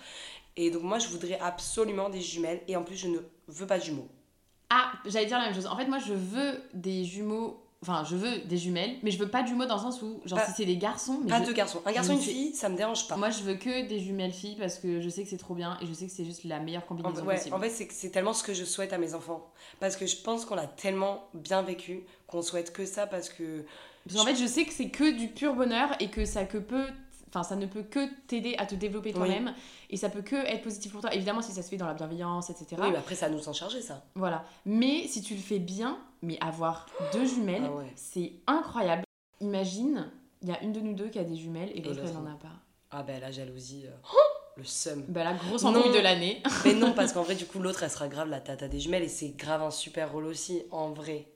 Et 0.56 0.70
donc 0.70 0.82
moi 0.82 0.98
je 0.98 1.08
voudrais 1.08 1.38
absolument 1.40 2.08
des 2.08 2.20
jumelles 2.20 2.62
et 2.68 2.76
en 2.76 2.82
plus 2.84 2.96
je 2.96 3.08
ne 3.08 3.18
veux 3.48 3.66
pas 3.66 3.78
de 3.78 3.84
jumeaux. 3.84 4.08
Ah, 4.70 4.92
j'allais 5.04 5.26
dire 5.26 5.38
la 5.38 5.44
même 5.46 5.54
chose. 5.54 5.66
En 5.66 5.76
fait, 5.76 5.86
moi, 5.86 5.98
je 5.98 6.12
veux 6.12 6.62
des 6.74 7.04
jumeaux. 7.04 7.60
Enfin, 7.82 8.04
je 8.04 8.14
veux 8.14 8.40
des 8.40 8.58
jumelles, 8.58 8.96
mais 9.02 9.10
je 9.10 9.18
veux 9.18 9.28
pas 9.30 9.42
de 9.42 9.48
jumeaux 9.48 9.64
dans 9.64 9.76
le 9.76 9.80
sens 9.80 10.02
où, 10.02 10.20
genre, 10.26 10.38
Pas- 10.38 10.46
si 10.46 10.52
c'est 10.54 10.66
des 10.66 10.76
garçons. 10.76 11.18
Mais 11.24 11.30
Pas 11.30 11.42
je- 11.42 11.48
de 11.48 11.52
garçons. 11.54 11.80
Un 11.86 11.90
je 11.90 11.94
garçon 11.94 12.12
une 12.12 12.18
fille, 12.20 12.54
ça 12.54 12.68
me 12.68 12.76
dérange 12.76 13.08
pas. 13.08 13.16
Moi, 13.16 13.30
je 13.30 13.42
veux 13.42 13.54
que 13.54 13.86
des 13.88 13.98
jumelles 14.00 14.32
filles 14.34 14.56
parce 14.58 14.78
que 14.78 15.00
je 15.00 15.08
sais 15.08 15.22
que 15.24 15.30
c'est 15.30 15.38
trop 15.38 15.54
bien 15.54 15.78
et 15.80 15.86
je 15.86 15.92
sais 15.94 16.04
que 16.04 16.12
c'est 16.12 16.26
juste 16.26 16.44
la 16.44 16.60
meilleure 16.60 16.82
En, 16.82 16.86
combinaison 16.94 17.24
ouais, 17.24 17.36
possible. 17.36 17.54
en 17.56 17.58
fait, 17.58 17.70
c'est 17.70 18.10
tellement 18.10 18.34
ce 18.34 18.42
que 18.42 18.52
je 18.52 18.64
souhaite 18.64 18.92
à 18.92 18.98
mes 18.98 19.14
enfants. 19.14 19.50
Parce 19.80 19.96
que 19.96 20.04
je 20.06 20.16
pense 20.16 20.44
qu'on 20.44 20.56
l'a 20.56 20.66
tellement 20.66 21.24
bien 21.32 21.62
vécu 21.62 22.02
qu'on 22.26 22.42
souhaite 22.42 22.70
que 22.74 22.84
ça 22.84 23.06
parce 23.06 23.30
que 23.30 23.64
Parce 24.06 24.18
qu'en 24.18 24.26
fait, 24.26 24.36
je 24.36 24.46
sais 24.46 24.66
que 24.66 24.72
c'est 24.74 24.90
que 24.90 25.10
du 25.16 25.28
pur 25.28 25.54
bonheur 25.54 25.88
et 26.00 26.08
que 26.10 26.26
ça 26.26 26.44
que 26.44 26.58
peut. 26.58 26.86
Enfin, 27.30 27.42
ça 27.44 27.54
ne 27.56 27.66
peut 27.66 27.82
que 27.84 28.00
t'aider 28.26 28.56
à 28.58 28.66
te 28.66 28.74
développer 28.74 29.12
toi-même 29.12 29.54
et 29.88 29.96
ça 29.96 30.08
peut 30.08 30.22
que 30.22 30.34
être 30.36 30.62
positif 30.62 30.90
pour 30.92 31.00
toi. 31.00 31.14
Évidemment, 31.14 31.42
si 31.42 31.52
ça 31.52 31.62
se 31.62 31.68
fait 31.68 31.76
dans 31.76 31.86
la 31.86 31.94
bienveillance, 31.94 32.50
etc. 32.50 32.66
Oui, 32.80 32.88
mais 32.90 32.96
après, 32.98 33.14
ça 33.14 33.28
nous 33.28 33.38
s'en 33.38 33.52
charger, 33.52 33.80
ça. 33.82 34.02
Voilà. 34.16 34.44
Mais 34.66 35.06
si 35.06 35.22
tu 35.22 35.34
le 35.34 35.40
fais 35.40 35.60
bien, 35.60 35.98
mais 36.22 36.36
avoir 36.40 36.86
deux 37.12 37.24
jumelles, 37.24 37.62
Ah 37.66 37.72
ouais. 37.76 37.92
c'est 37.94 38.32
incroyable. 38.48 39.04
Imagine, 39.40 40.10
il 40.42 40.48
y 40.48 40.52
a 40.52 40.60
une 40.62 40.72
de 40.72 40.80
nous 40.80 40.92
deux 40.92 41.08
qui 41.08 41.18
a 41.18 41.24
des 41.24 41.36
jumelles 41.36 41.70
et 41.74 41.80
l'autre, 41.80 42.00
elle 42.04 42.12
n'en 42.14 42.26
a 42.26 42.34
pas. 42.36 42.48
Ah 42.90 43.02
ben, 43.04 43.20
la 43.20 43.30
jalousie, 43.30 43.84
euh, 43.86 43.90
le 44.56 44.64
seum. 44.64 45.04
Bah, 45.08 45.22
la 45.24 45.32
grosse 45.34 45.64
embrouille 45.64 45.94
de 45.94 46.00
l'année. 46.00 46.42
mais 46.64 46.74
non, 46.74 46.92
parce 46.96 47.12
qu'en 47.12 47.22
vrai, 47.22 47.36
du 47.36 47.46
coup, 47.46 47.60
l'autre, 47.60 47.84
elle 47.84 47.90
sera 47.90 48.08
grave 48.08 48.28
la 48.28 48.40
tata 48.40 48.66
des 48.68 48.80
jumelles 48.80 49.04
et 49.04 49.08
c'est 49.08 49.30
grave 49.36 49.62
un 49.62 49.70
super 49.70 50.10
rôle 50.12 50.26
aussi, 50.26 50.62
en 50.72 50.90
vrai. 50.90 51.26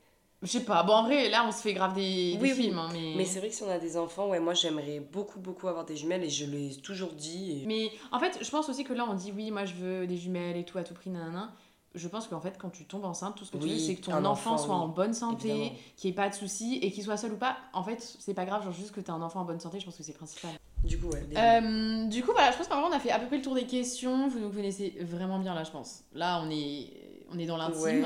Je 0.44 0.48
sais 0.50 0.60
pas. 0.64 0.82
Bon, 0.82 0.92
en 0.92 1.02
vrai, 1.04 1.28
là, 1.30 1.44
on 1.48 1.50
se 1.52 1.62
fait 1.62 1.72
grave 1.72 1.94
des, 1.94 2.34
des 2.34 2.38
Oui, 2.40 2.52
oui. 2.56 2.64
films. 2.64 2.78
hein, 2.78 2.88
mais... 2.92 3.14
Mais 3.16 3.24
c'est 3.24 3.38
vrai 3.40 3.48
que 3.48 3.54
si 3.54 3.62
on 3.62 3.70
a 3.70 3.78
des 3.78 3.96
enfants, 3.96 4.28
ouais, 4.28 4.38
moi, 4.40 4.54
j'aimerais 4.54 5.00
beaucoup, 5.00 5.40
beaucoup 5.40 5.66
avoir 5.68 5.84
des 5.84 5.96
jumelles 5.96 6.22
et 6.22 6.30
je 6.30 6.44
l'ai 6.44 6.76
toujours 6.76 7.12
dit. 7.12 7.62
Et... 7.62 7.66
Mais 7.66 7.90
en 8.12 8.20
fait, 8.20 8.38
je 8.42 8.50
pense 8.50 8.68
aussi 8.68 8.84
que 8.84 8.92
là, 8.92 9.06
on 9.08 9.14
dit 9.14 9.32
oui, 9.34 9.50
moi 9.50 9.64
je 9.64 9.74
veux 9.74 10.06
des 10.06 10.16
jumelles 10.16 10.56
et 10.56 10.64
tout 10.64 10.78
à 10.78 10.84
tout 10.84 10.94
prix, 10.94 11.10
nanana. 11.10 11.52
Je 11.94 12.08
pense 12.08 12.26
qu'en 12.26 12.40
fait, 12.40 12.58
quand 12.58 12.70
tu 12.70 12.84
tombes 12.86 13.04
enceinte, 13.04 13.36
tout 13.36 13.44
ce 13.44 13.52
que 13.52 13.56
tu 13.56 13.62
Oui, 13.64 13.72
veux, 13.74 13.78
c'est 13.78 13.94
que 13.94 14.02
ton 14.06 14.12
enfant, 14.24 14.54
enfant, 14.54 14.58
soit 14.58 14.74
en 14.74 14.88
bonne 14.88 15.14
santé, 15.14 15.72
qu'il 15.96 16.10
n'y 16.10 16.12
ait 16.12 16.16
pas 16.16 16.28
de 16.28 16.34
soucis 16.34 16.80
et 16.82 16.90
qu'il 16.90 17.04
soit 17.04 17.16
seul 17.16 17.32
ou 17.32 17.36
pas. 17.36 17.56
En 17.72 17.84
fait, 17.84 18.16
c'est 18.18 18.34
pas 18.34 18.44
grave, 18.44 18.64
genre 18.64 18.72
juste 18.72 18.90
que 18.90 19.00
tu 19.00 19.10
as 19.10 19.14
un 19.14 19.22
enfant 19.22 19.40
en 19.42 19.44
bonne 19.44 19.60
santé, 19.60 19.78
je 19.78 19.84
pense 19.84 19.96
que 19.96 20.02
c'est 20.02 20.12
principal. 20.12 20.50
Du 20.82 20.98
coup, 20.98 21.06
ouais. 21.06 21.24
Euh, 21.36 22.04
du 22.08 22.24
coup, 22.24 22.32
voilà, 22.32 22.50
je 22.50 22.56
pense 22.58 22.66
qu'en 22.66 22.80
vrai, 22.80 22.90
on 22.90 22.96
a 22.96 22.98
fait 22.98 23.12
à 23.12 23.18
peu 23.20 23.26
près 23.28 23.36
le 23.36 23.42
tour 23.42 23.54
des 23.54 23.64
questions. 23.64 24.26
Vous 24.28 24.40
nous 24.40 24.50
connaissez 24.50 24.92
vraiment 25.02 25.38
bien 25.38 25.54
là, 25.54 25.62
je 25.64 25.70
pense. 25.70 26.00
Là, 26.12 26.42
on 26.44 26.50
est, 26.50 26.90
on 27.32 27.38
est 27.38 27.46
dans 27.46 27.56
l'intime. 27.56 27.80
Ouais. 27.80 28.02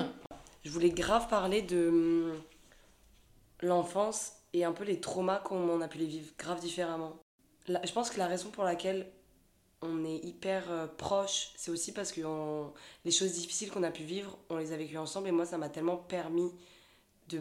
Je 0.68 0.72
voulais 0.74 0.90
grave 0.90 1.28
parler 1.28 1.62
de 1.62 1.88
hum, 1.88 2.42
l'enfance 3.62 4.34
et 4.52 4.66
un 4.66 4.72
peu 4.72 4.84
les 4.84 5.00
traumas 5.00 5.38
qu'on 5.38 5.80
a 5.80 5.88
pu 5.88 5.96
les 5.96 6.04
vivre 6.04 6.30
grave 6.38 6.60
différemment. 6.60 7.16
Je 7.66 7.90
pense 7.94 8.10
que 8.10 8.18
la 8.18 8.26
raison 8.26 8.50
pour 8.50 8.64
laquelle 8.64 9.10
on 9.80 10.04
est 10.04 10.18
hyper 10.18 10.70
euh, 10.70 10.86
proches, 10.86 11.52
c'est 11.56 11.70
aussi 11.70 11.92
parce 11.92 12.12
que 12.12 12.20
les 13.06 13.10
choses 13.10 13.32
difficiles 13.32 13.70
qu'on 13.70 13.82
a 13.82 13.90
pu 13.90 14.02
vivre, 14.02 14.36
on 14.50 14.58
les 14.58 14.74
a 14.74 14.76
vécues 14.76 14.98
ensemble 14.98 15.28
et 15.28 15.32
moi, 15.32 15.46
ça 15.46 15.56
m'a 15.56 15.70
tellement 15.70 15.96
permis 15.96 16.52
de 17.30 17.40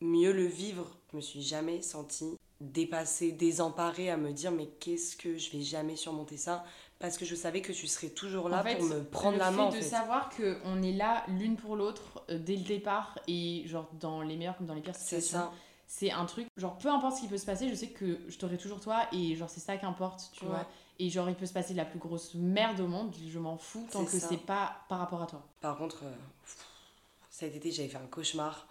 mieux 0.00 0.32
le 0.32 0.44
vivre. 0.44 0.96
Je 1.10 1.16
me 1.16 1.22
suis 1.22 1.42
jamais 1.42 1.82
sentie 1.82 2.38
dépassée, 2.60 3.32
désemparée 3.32 4.10
à 4.10 4.16
me 4.16 4.30
dire 4.30 4.52
mais 4.52 4.68
qu'est-ce 4.78 5.16
que 5.16 5.36
je 5.36 5.50
vais 5.50 5.62
jamais 5.62 5.96
surmonter 5.96 6.36
ça? 6.36 6.64
Parce 7.00 7.18
que 7.18 7.24
je 7.24 7.34
savais 7.34 7.60
que 7.62 7.72
tu 7.72 7.86
serais 7.88 8.10
toujours 8.10 8.48
là 8.48 8.60
En 8.60 8.62
fait, 8.62 8.76
pour 8.76 8.86
me 8.86 9.02
prendre 9.02 9.32
le 9.32 9.38
la 9.38 9.50
main 9.50 9.62
en 9.64 9.70
fait 9.72 9.78
de 9.78 9.82
fait. 9.82 9.88
savoir 9.88 10.30
qu'on 10.30 10.82
est 10.82 10.92
là 10.92 11.24
l'une 11.28 11.56
pour 11.56 11.74
l'autre 11.74 12.22
euh, 12.30 12.38
dès 12.38 12.54
le 12.56 12.62
départ 12.62 13.18
et 13.26 13.64
genre 13.66 13.88
dans 13.98 14.22
les 14.22 14.36
meilleures 14.36 14.56
comme 14.56 14.66
dans 14.66 14.74
les 14.74 14.80
pires 14.82 14.94
C'est 14.94 15.20
situations. 15.20 15.50
ça. 15.50 15.52
c'est 15.88 16.10
un 16.12 16.26
truc 16.26 16.46
genre 16.56 16.78
peu 16.78 16.88
importe 16.88 17.16
ce 17.16 17.22
qui 17.22 17.28
peut 17.28 17.38
se 17.38 17.46
passer 17.46 17.68
je 17.68 17.74
sais 17.74 17.88
que 17.88 18.18
je 18.28 18.38
t'aurai 18.38 18.56
toujours 18.58 18.80
toi 18.80 19.06
et 19.12 19.34
genre 19.34 19.50
c'est 19.50 19.60
ça 19.60 19.76
qu'importe 19.76 20.30
tu 20.32 20.44
Ouais. 20.44 20.50
vois 20.50 20.66
et 20.98 21.08
genre 21.08 21.28
il 21.30 21.34
peut 21.34 21.46
se 21.46 21.52
passer 21.54 21.72
la 21.74 21.86
plus 21.86 21.98
grosse 21.98 22.34
merde 22.34 22.78
au 22.80 22.86
monde 22.86 23.14
je 23.26 23.38
m'en 23.38 23.56
fous 23.56 23.88
tant 23.90 24.04
que 24.04 24.10
c'est 24.10 24.36
pas 24.36 24.76
par 24.90 24.98
rapport 24.98 25.22
à 25.22 25.26
toi 25.26 25.42
Par 25.62 25.78
contre, 25.78 26.04
euh, 26.04 26.12
cet 27.30 27.56
été, 27.56 27.70
j'avais 27.72 27.88
fait 27.88 27.96
un 27.96 28.06
cauchemar. 28.06 28.66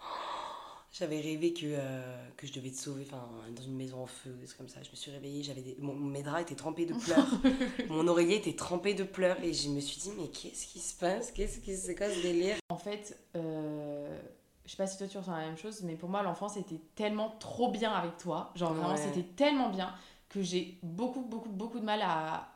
J'avais 0.92 1.20
rêvé 1.20 1.52
que, 1.52 1.60
euh, 1.66 2.28
que 2.36 2.46
je 2.46 2.52
devais 2.52 2.70
te 2.70 2.76
sauver 2.76 3.04
dans 3.04 3.62
une 3.62 3.76
maison 3.76 4.02
en 4.02 4.06
feu, 4.06 4.30
des 4.40 4.46
trucs 4.46 4.58
comme 4.58 4.68
ça. 4.68 4.82
Je 4.82 4.90
me 4.90 4.96
suis 4.96 5.10
réveillée, 5.10 5.42
j'avais 5.42 5.62
des... 5.62 5.76
mon, 5.78 5.94
mes 5.94 6.22
draps 6.22 6.42
étaient 6.42 6.56
trempés 6.56 6.86
de 6.86 6.94
pleurs. 6.94 7.28
mon 7.88 8.06
oreiller 8.08 8.36
était 8.36 8.54
trempé 8.56 8.94
de 8.94 9.04
pleurs. 9.04 9.40
Et 9.42 9.52
je 9.52 9.68
me 9.68 9.80
suis 9.80 10.00
dit, 10.00 10.10
mais 10.18 10.28
qu'est-ce 10.28 10.66
qui 10.66 10.80
se 10.80 10.96
passe? 10.98 11.30
Qu'est-ce 11.32 11.60
qui 11.60 11.76
c'est 11.76 11.94
quoi 11.94 12.10
ce 12.10 12.20
délire? 12.22 12.56
En 12.70 12.76
fait, 12.76 13.16
euh, 13.36 14.18
je 14.64 14.70
sais 14.72 14.76
pas 14.76 14.86
si 14.88 14.98
toi 14.98 15.06
tu 15.06 15.16
ressens 15.18 15.32
la 15.36 15.46
même 15.46 15.56
chose, 15.58 15.82
mais 15.82 15.94
pour 15.94 16.08
moi, 16.08 16.22
l'enfance 16.22 16.56
était 16.56 16.80
tellement 16.96 17.36
trop 17.38 17.70
bien 17.70 17.92
avec 17.92 18.16
toi. 18.16 18.50
Genre, 18.56 18.72
vraiment, 18.74 18.94
Ouais. 18.94 18.96
c'était 18.96 19.26
tellement 19.36 19.68
bien 19.70 19.94
que 20.28 20.42
j'ai 20.42 20.78
beaucoup, 20.82 21.22
beaucoup, 21.22 21.50
beaucoup 21.50 21.78
de 21.78 21.84
mal 21.84 22.02
à 22.02 22.48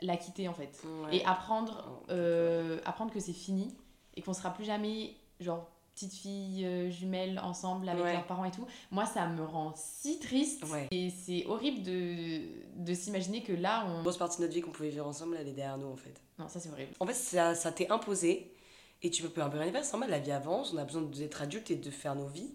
la 0.00 0.16
quitter, 0.16 0.48
en 0.48 0.54
fait. 0.54 0.80
Ouais. 1.04 1.16
Et 1.18 1.24
apprendre, 1.24 1.84
Oh, 1.88 2.06
euh, 2.10 2.80
apprendre 2.84 3.12
que 3.12 3.20
c'est 3.20 3.32
fini 3.32 3.74
et 4.16 4.22
qu'on 4.22 4.32
sera 4.32 4.50
plus 4.54 4.64
jamais, 4.64 5.14
genre, 5.40 5.68
petite 5.94 6.12
fille 6.14 6.64
euh, 6.64 6.90
jumelles 6.90 7.38
ensemble 7.42 7.88
avec 7.88 8.02
Ouais. 8.02 8.12
leurs 8.14 8.26
parents 8.26 8.44
et 8.44 8.50
tout. 8.50 8.66
Moi, 8.90 9.04
ça 9.06 9.26
me 9.28 9.44
rend 9.44 9.74
si 9.76 10.18
triste. 10.18 10.64
Ouais. 10.64 10.88
Et 10.90 11.10
c'est 11.10 11.44
horrible 11.46 11.82
de, 11.82 12.40
de 12.76 12.94
s'imaginer 12.94 13.42
que 13.42 13.52
là, 13.52 13.86
on. 13.88 13.96
Une 13.96 14.02
grosse 14.02 14.16
partie 14.16 14.38
de 14.38 14.42
notre 14.42 14.54
vie 14.54 14.60
qu'on 14.62 14.70
pouvait 14.70 14.88
vivre 14.90 15.06
ensemble, 15.06 15.36
elle 15.38 15.48
est 15.48 15.52
derrière 15.52 15.78
nous 15.78 15.88
en 15.88 15.96
fait. 15.96 16.14
Non, 16.38 16.48
ça 16.48 16.58
c'est 16.60 16.70
horrible. 16.70 16.92
En 17.00 17.06
fait, 17.06 17.14
ça, 17.14 17.54
ça 17.54 17.70
t'est 17.72 17.90
imposé 17.90 18.52
et 19.02 19.10
tu 19.10 19.22
peux 19.22 19.42
un 19.42 19.48
peu 19.50 19.58
rien 19.58 19.68
y 19.68 19.72
faire. 19.72 19.84
C'est 19.84 19.92
normal, 19.92 20.10
la 20.10 20.18
vie 20.18 20.32
avance, 20.32 20.72
on 20.72 20.78
a 20.78 20.84
besoin 20.84 21.02
d'être 21.02 21.42
adulte 21.42 21.70
et 21.70 21.76
de 21.76 21.90
faire 21.90 22.14
nos 22.14 22.28
vies. 22.28 22.54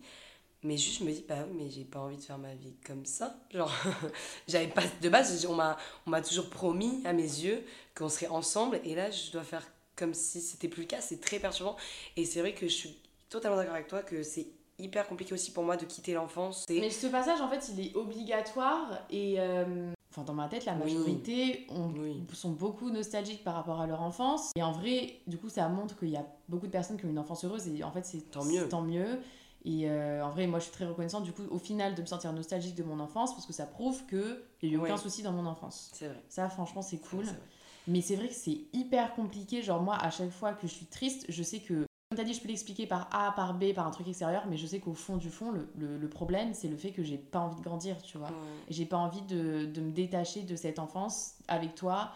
Mais 0.63 0.77
juste, 0.77 0.99
je 1.01 1.03
me 1.03 1.11
dis, 1.11 1.23
bah 1.29 1.35
oui, 1.47 1.55
mais 1.55 1.69
j'ai 1.69 1.83
pas 1.83 1.99
envie 1.99 2.17
de 2.17 2.23
faire 2.23 2.39
ma 2.39 2.55
vie 2.55 2.73
comme 2.87 3.05
ça. 3.05 3.35
Genre, 3.53 3.71
j'avais 4.47 4.65
pas. 4.67 4.81
De 5.01 5.09
base, 5.09 5.45
on 5.47 5.53
m'a, 5.53 5.77
on 6.07 6.09
m'a 6.09 6.21
toujours 6.23 6.49
promis 6.49 7.01
à 7.05 7.13
mes 7.13 7.21
yeux 7.21 7.63
qu'on 7.95 8.09
serait 8.09 8.27
ensemble 8.27 8.79
et 8.83 8.95
là, 8.95 9.11
je 9.11 9.29
dois 9.31 9.43
faire 9.43 9.67
comme 9.95 10.15
si 10.15 10.41
c'était 10.41 10.67
plus 10.67 10.81
le 10.83 10.87
cas. 10.87 11.01
C'est 11.01 11.21
très 11.21 11.37
perturbant. 11.39 11.75
Et 12.17 12.25
c'est 12.25 12.39
vrai 12.39 12.53
que 12.55 12.67
je 12.67 12.73
suis 12.73 12.97
totalement 13.29 13.57
d'accord 13.57 13.75
avec 13.75 13.87
toi 13.87 14.01
que 14.01 14.23
c'est 14.23 14.47
hyper 14.77 15.07
compliqué 15.07 15.33
aussi 15.33 15.51
pour 15.51 15.63
moi 15.63 15.77
de 15.77 15.85
quitter 15.85 16.13
l'enfance. 16.13 16.65
Mais 16.69 16.89
ce 16.89 17.07
passage, 17.07 17.39
en 17.41 17.47
fait, 17.49 17.69
il 17.73 17.87
est 17.87 17.95
obligatoire 17.95 18.99
et. 19.09 19.35
euh, 19.39 19.91
Enfin, 20.11 20.23
dans 20.23 20.33
ma 20.33 20.47
tête, 20.47 20.63
la 20.63 20.75
Oui. 20.75 20.93
majorité 20.95 21.67
ont- 21.69 21.91
Oui. 21.93 22.23
sont 22.31 22.51
beaucoup 22.51 22.89
nostalgiques 22.89 23.43
par 23.43 23.53
rapport 23.53 23.81
à 23.81 23.85
leur 23.87 24.01
enfance. 24.01 24.51
Et 24.55 24.63
en 24.63 24.71
vrai, 24.71 25.19
du 25.27 25.37
coup, 25.37 25.49
ça 25.49 25.67
montre 25.67 25.97
qu'il 25.99 26.07
y 26.07 26.15
a 26.15 26.25
beaucoup 26.47 26.67
de 26.67 26.71
personnes 26.71 26.97
qui 26.97 27.05
ont 27.05 27.09
une 27.09 27.19
enfance 27.19 27.43
heureuse 27.43 27.67
et 27.67 27.83
en 27.83 27.91
fait, 27.91 28.05
c'est 28.05 28.31
Tant 28.31 28.45
mieux. 28.45 28.69
Tant 28.69 28.81
mieux. 28.81 29.19
Et 29.65 29.89
euh, 29.89 30.23
en 30.23 30.29
vrai, 30.29 30.47
moi, 30.47 30.59
je 30.59 30.65
suis 30.65 30.71
très 30.73 30.85
reconnaissante, 30.85 31.23
du 31.23 31.33
coup, 31.33 31.41
au 31.51 31.57
final, 31.57 31.95
de 31.95 32.01
me 32.01 32.05
sentir 32.05 32.31
nostalgique 32.31 32.75
de 32.75 32.83
mon 32.83 33.01
enfance 33.01 33.33
parce 33.33 33.45
que 33.45 33.51
ça 33.51 33.65
prouve 33.65 34.05
qu'il 34.05 34.37
n'y 34.63 34.69
a 34.69 34.71
eu 34.73 34.77
aucun 34.77 34.93
Ouais. 34.93 34.97
souci 35.01 35.21
dans 35.21 35.33
mon 35.33 35.45
enfance. 35.47 35.89
C'est 35.93 36.07
vrai. 36.07 36.23
Ça, 36.29 36.47
franchement, 36.47 36.81
c'est 36.81 36.99
cool. 37.09 37.25
Vrai. 37.25 37.35
Mais 37.89 37.99
c'est 37.99 38.15
vrai 38.15 38.29
que 38.29 38.33
c'est 38.35 38.59
hyper 38.71 39.15
compliqué. 39.15 39.63
Genre, 39.63 39.81
moi, 39.81 39.97
à 39.99 40.11
chaque 40.11 40.31
fois 40.31 40.53
que 40.53 40.65
je 40.65 40.71
suis 40.73 40.85
triste, 40.85 41.25
je 41.27 41.43
sais 41.43 41.59
que, 41.59 41.85
comme 42.15 42.23
t'as 42.23 42.31
dit, 42.31 42.33
je 42.33 42.41
peux 42.41 42.47
l'expliquer 42.47 42.87
par 42.87 43.09
A, 43.11 43.33
par 43.33 43.53
B, 43.53 43.73
par 43.73 43.85
un 43.85 43.91
truc 43.91 44.07
extérieur, 44.07 44.45
mais 44.47 44.55
je 44.57 44.65
sais 44.65 44.79
qu'au 44.79 44.93
fond 44.93 45.17
du 45.17 45.29
fond, 45.29 45.51
le, 45.51 45.67
le- 45.77 45.97
le 45.97 46.09
problème, 46.09 46.53
c'est 46.53 46.67
le 46.69 46.77
fait 46.77 46.91
que 46.91 47.03
j'ai 47.03 47.17
pas 47.17 47.39
envie 47.39 47.57
de 47.57 47.61
grandir, 47.63 48.01
tu 48.01 48.17
vois. 48.17 48.27
Ouais. 48.29 48.33
J'ai 48.69 48.85
pas 48.85 48.97
envie 48.97 49.21
de, 49.23 49.65
de 49.65 49.81
me 49.81 49.91
détacher 49.91 50.41
de 50.43 50.55
cette 50.55 50.79
enfance 50.79 51.33
avec 51.47 51.75
toi 51.75 52.11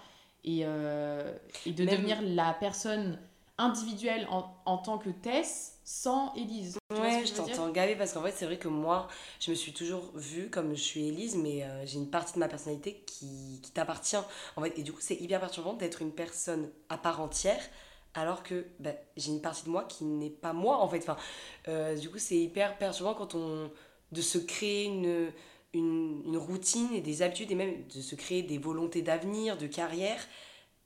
et, 0.46 0.62
euh, 0.64 1.34
et 1.66 1.72
de 1.74 1.84
Même- 1.84 1.96
devenir 1.98 2.22
la 2.22 2.54
personne 2.54 3.20
individuelle 3.58 4.26
en, 4.32 4.50
en 4.66 4.78
tant 4.78 4.98
que 4.98 5.10
Tess 5.10 5.80
sans 5.84 6.34
Élise. 6.36 6.78
Tu 6.96 7.02
Ouais, 7.02 7.26
je 7.26 7.34
t'entends 7.34 7.70
gaver 7.72 7.96
parce 7.96 8.14
qu'en 8.14 8.22
fait, 8.24 8.32
c'est 8.32 8.46
vrai 8.46 8.58
que 8.58 8.70
moi, 8.70 9.08
je 9.42 9.52
me 9.52 9.56
suis 9.56 9.74
toujours 9.74 10.12
vue 10.16 10.50
comme 10.50 10.70
je 10.76 10.82
suis 10.82 11.08
Élise, 11.08 11.36
mais 11.36 11.64
euh, 11.64 11.86
j'ai 11.86 11.98
une 11.98 12.10
partie 12.10 12.34
de 12.36 12.40
ma 12.40 12.48
personnalité 12.48 13.04
qui, 13.06 13.60
qui 13.62 13.72
t'appartient. 13.72 14.16
En 14.56 14.62
fait, 14.62 14.78
et 14.80 14.84
du 14.84 14.94
coup, 14.94 15.02
c'est 15.02 15.16
hyper 15.20 15.40
perturbant 15.42 15.74
d'être 15.74 16.02
une 16.02 16.12
personne 16.12 16.70
à 16.88 16.98
part 16.98 17.20
entière 17.20 17.60
alors 18.20 18.44
que 18.44 18.66
bah, 18.80 18.92
j'ai 19.18 19.32
une 19.32 19.42
partie 19.42 19.66
de 19.66 19.70
moi 19.70 19.84
qui 19.86 20.04
n'est 20.04 20.30
pas 20.30 20.54
moi 20.54 20.78
en 20.78 20.88
fait. 20.88 21.00
Enfin, 21.00 21.18
euh, 21.68 21.96
du 21.96 22.10
coup, 22.10 22.20
c'est 22.20 22.38
hyper 22.38 22.78
perturbant 22.78 23.14
quand 23.14 23.36
on. 23.36 23.72
de 24.12 24.22
se 24.22 24.38
créer 24.38 24.86
une, 24.86 25.32
une, 25.74 26.22
une 26.26 26.38
routine 26.38 26.90
et 26.94 27.02
des 27.02 27.22
habitudes 27.22 27.52
et 27.52 27.56
même 27.56 27.88
de 27.88 28.02
se 28.02 28.16
créer 28.16 28.42
des 28.44 28.58
volontés 28.58 29.02
d'avenir, 29.02 29.58
de 29.58 29.68
carrière. 29.68 30.20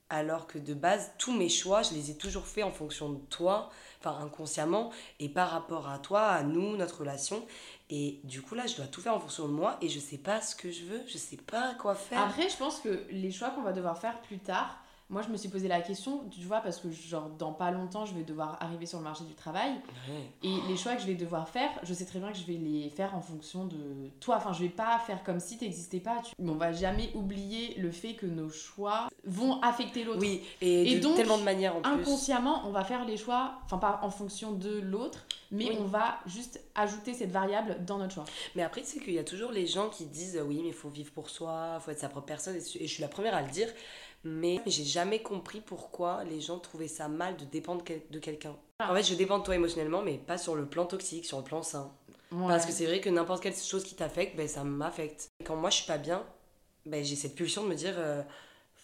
Alors 0.10 0.46
que 0.46 0.60
de 0.60 0.76
base, 0.76 1.12
tous 1.18 1.32
mes 1.32 1.50
choix, 1.50 1.82
je 1.82 1.94
les 1.96 2.12
ai 2.12 2.18
toujours 2.18 2.46
faits 2.46 2.64
en 2.64 2.70
fonction 2.72 3.10
de 3.10 3.20
toi, 3.30 3.72
enfin 4.00 4.16
inconsciemment, 4.24 4.92
et 5.20 5.28
par 5.28 5.50
rapport 5.50 5.90
à 5.90 5.98
toi, 5.98 6.28
à 6.28 6.44
nous, 6.44 6.76
notre 6.76 7.00
relation. 7.00 7.44
Et 7.90 8.20
du 8.24 8.44
coup, 8.44 8.54
là, 8.54 8.68
je 8.68 8.76
dois 8.76 8.86
tout 8.86 9.02
faire 9.02 9.16
en 9.16 9.20
fonction 9.20 9.48
de 9.48 9.54
moi 9.54 9.78
et 9.82 9.90
je 9.90 10.00
sais 10.00 10.20
pas 10.20 10.40
ce 10.40 10.56
que 10.56 10.70
je 10.72 10.84
veux, 10.84 11.02
je 11.08 11.18
sais 11.18 11.38
pas 11.38 11.74
quoi 11.76 11.96
faire. 11.96 12.22
Après, 12.22 12.48
je 12.48 12.58
pense 12.58 12.80
que 12.82 13.06
les 13.10 13.32
choix 13.32 13.50
qu'on 13.52 13.64
va 13.64 13.74
devoir 13.74 13.98
faire 13.98 14.22
plus 14.22 14.38
tard, 14.38 14.83
moi 15.14 15.22
je 15.22 15.30
me 15.30 15.38
suis 15.38 15.48
posé 15.48 15.68
la 15.70 15.80
question, 15.82 16.24
tu 16.32 16.42
vois, 16.42 16.60
parce 16.60 16.80
que 16.80 16.92
genre 16.92 17.30
dans 17.38 17.54
pas 17.54 17.72
longtemps 17.72 18.06
je 18.06 18.14
vais 18.14 18.24
devoir 18.24 18.58
arriver 18.62 18.86
sur 18.86 18.98
le 18.98 19.04
marché 19.06 19.24
du 19.24 19.34
travail 19.36 19.72
Ouais. 20.10 20.30
et 20.50 20.56
les 20.68 20.76
choix 20.76 20.96
que 20.96 21.02
je 21.02 21.08
vais 21.08 21.16
devoir 21.16 21.48
faire, 21.48 21.70
je 21.84 21.94
sais 21.94 22.04
très 22.06 22.20
bien 22.20 22.32
que 22.32 22.38
je 22.38 22.46
vais 22.46 22.54
les 22.58 22.90
faire 22.90 23.16
en 23.16 23.22
fonction 23.22 23.66
de 23.66 24.10
toi. 24.20 24.36
Enfin, 24.38 24.52
je 24.52 24.64
vais 24.64 24.70
pas 24.70 24.98
faire 25.00 25.24
comme 25.24 25.40
si 25.40 25.58
t'existais 25.58 26.00
pas. 26.00 26.22
Tu... 26.24 26.34
On 26.40 26.54
va 26.56 26.74
jamais 26.74 27.12
oublier 27.14 27.76
le 27.76 27.92
fait 27.92 28.16
que 28.16 28.26
nos 28.26 28.50
choix 28.50 29.08
vont 29.24 29.62
affecter 29.62 30.04
l'autre. 30.04 30.20
Oui, 30.20 30.42
et, 30.62 30.92
Et 30.94 30.96
de 30.98 31.02
donc, 31.04 31.16
tellement 31.16 31.38
de 31.38 31.44
manières 31.44 31.76
en 31.76 31.82
plus. 31.82 31.92
Inconsciemment, 31.92 32.64
on 32.66 32.72
va 32.72 32.84
faire 32.84 33.06
les 33.06 33.16
choix, 33.18 33.54
enfin 33.66 33.78
pas 33.78 34.00
en 34.02 34.10
fonction 34.10 34.52
de 34.52 34.80
l'autre, 34.80 35.26
mais 35.52 35.70
Oui. 35.70 35.78
on 35.80 35.86
va 35.86 36.18
juste 36.26 36.60
ajouter 36.76 37.14
cette 37.14 37.32
variable 37.32 37.78
dans 37.86 38.00
notre 38.00 38.16
choix. 38.16 38.26
Mais 38.56 38.64
après, 38.64 38.82
c'est 38.84 39.00
qu'il 39.00 39.14
y 39.14 39.20
a 39.20 39.24
toujours 39.24 39.52
les 39.52 39.68
gens 39.68 39.90
qui 39.90 40.06
disent 40.06 40.42
oui, 40.48 40.60
mais 40.64 40.70
il 40.70 40.74
faut 40.74 40.90
vivre 40.90 41.12
pour 41.12 41.30
soi, 41.30 41.80
faut 41.80 41.92
être 41.92 42.00
sa 42.00 42.10
propre 42.10 42.26
personne. 42.26 42.56
Et 42.56 42.88
je 42.88 42.92
suis 42.92 43.02
la 43.02 43.08
première 43.08 43.36
à 43.36 43.42
le 43.44 43.50
dire. 43.50 43.68
Mais 44.24 44.62
j'ai 44.66 44.86
jamais 44.86 45.22
compris 45.22 45.60
pourquoi 45.60 46.24
les 46.24 46.40
gens 46.40 46.60
trouvaient 46.60 46.88
ça 46.88 47.08
mal 47.08 47.36
de 47.36 47.46
dépendre 47.46 47.84
de 47.84 48.20
quelqu'un. 48.20 48.56
Ah. 48.80 48.92
En 48.92 48.96
fait, 48.96 49.04
je 49.04 49.16
dépends 49.16 49.40
de 49.40 49.44
toi 49.44 49.56
émotionnellement, 49.56 50.02
mais 50.02 50.18
pas 50.18 50.38
sur 50.38 50.56
le 50.56 50.66
plan 50.66 50.86
toxique, 50.86 51.26
sur 51.26 51.38
le 51.38 51.44
plan 51.44 51.62
sain. 51.62 51.92
Parce 52.48 52.66
que 52.66 52.72
c'est 52.72 52.86
vrai 52.86 53.00
que 53.00 53.10
n'importe 53.10 53.44
quelle 53.44 53.56
chose 53.56 53.84
qui 53.84 53.96
t'affecte, 53.96 54.36
ben, 54.36 54.48
ça 54.48 54.64
m'affecte. 54.64 55.30
Quand 55.46 55.56
moi 55.56 55.70
je 55.70 55.78
suis 55.78 55.86
pas 55.86 55.98
bien, 55.98 56.26
ben, 56.86 57.04
j'ai 57.04 57.16
cette 57.16 57.36
pulsion 57.36 57.64
de 57.64 57.68
me 57.68 57.76
dire 57.76 57.94
euh, 57.98 58.24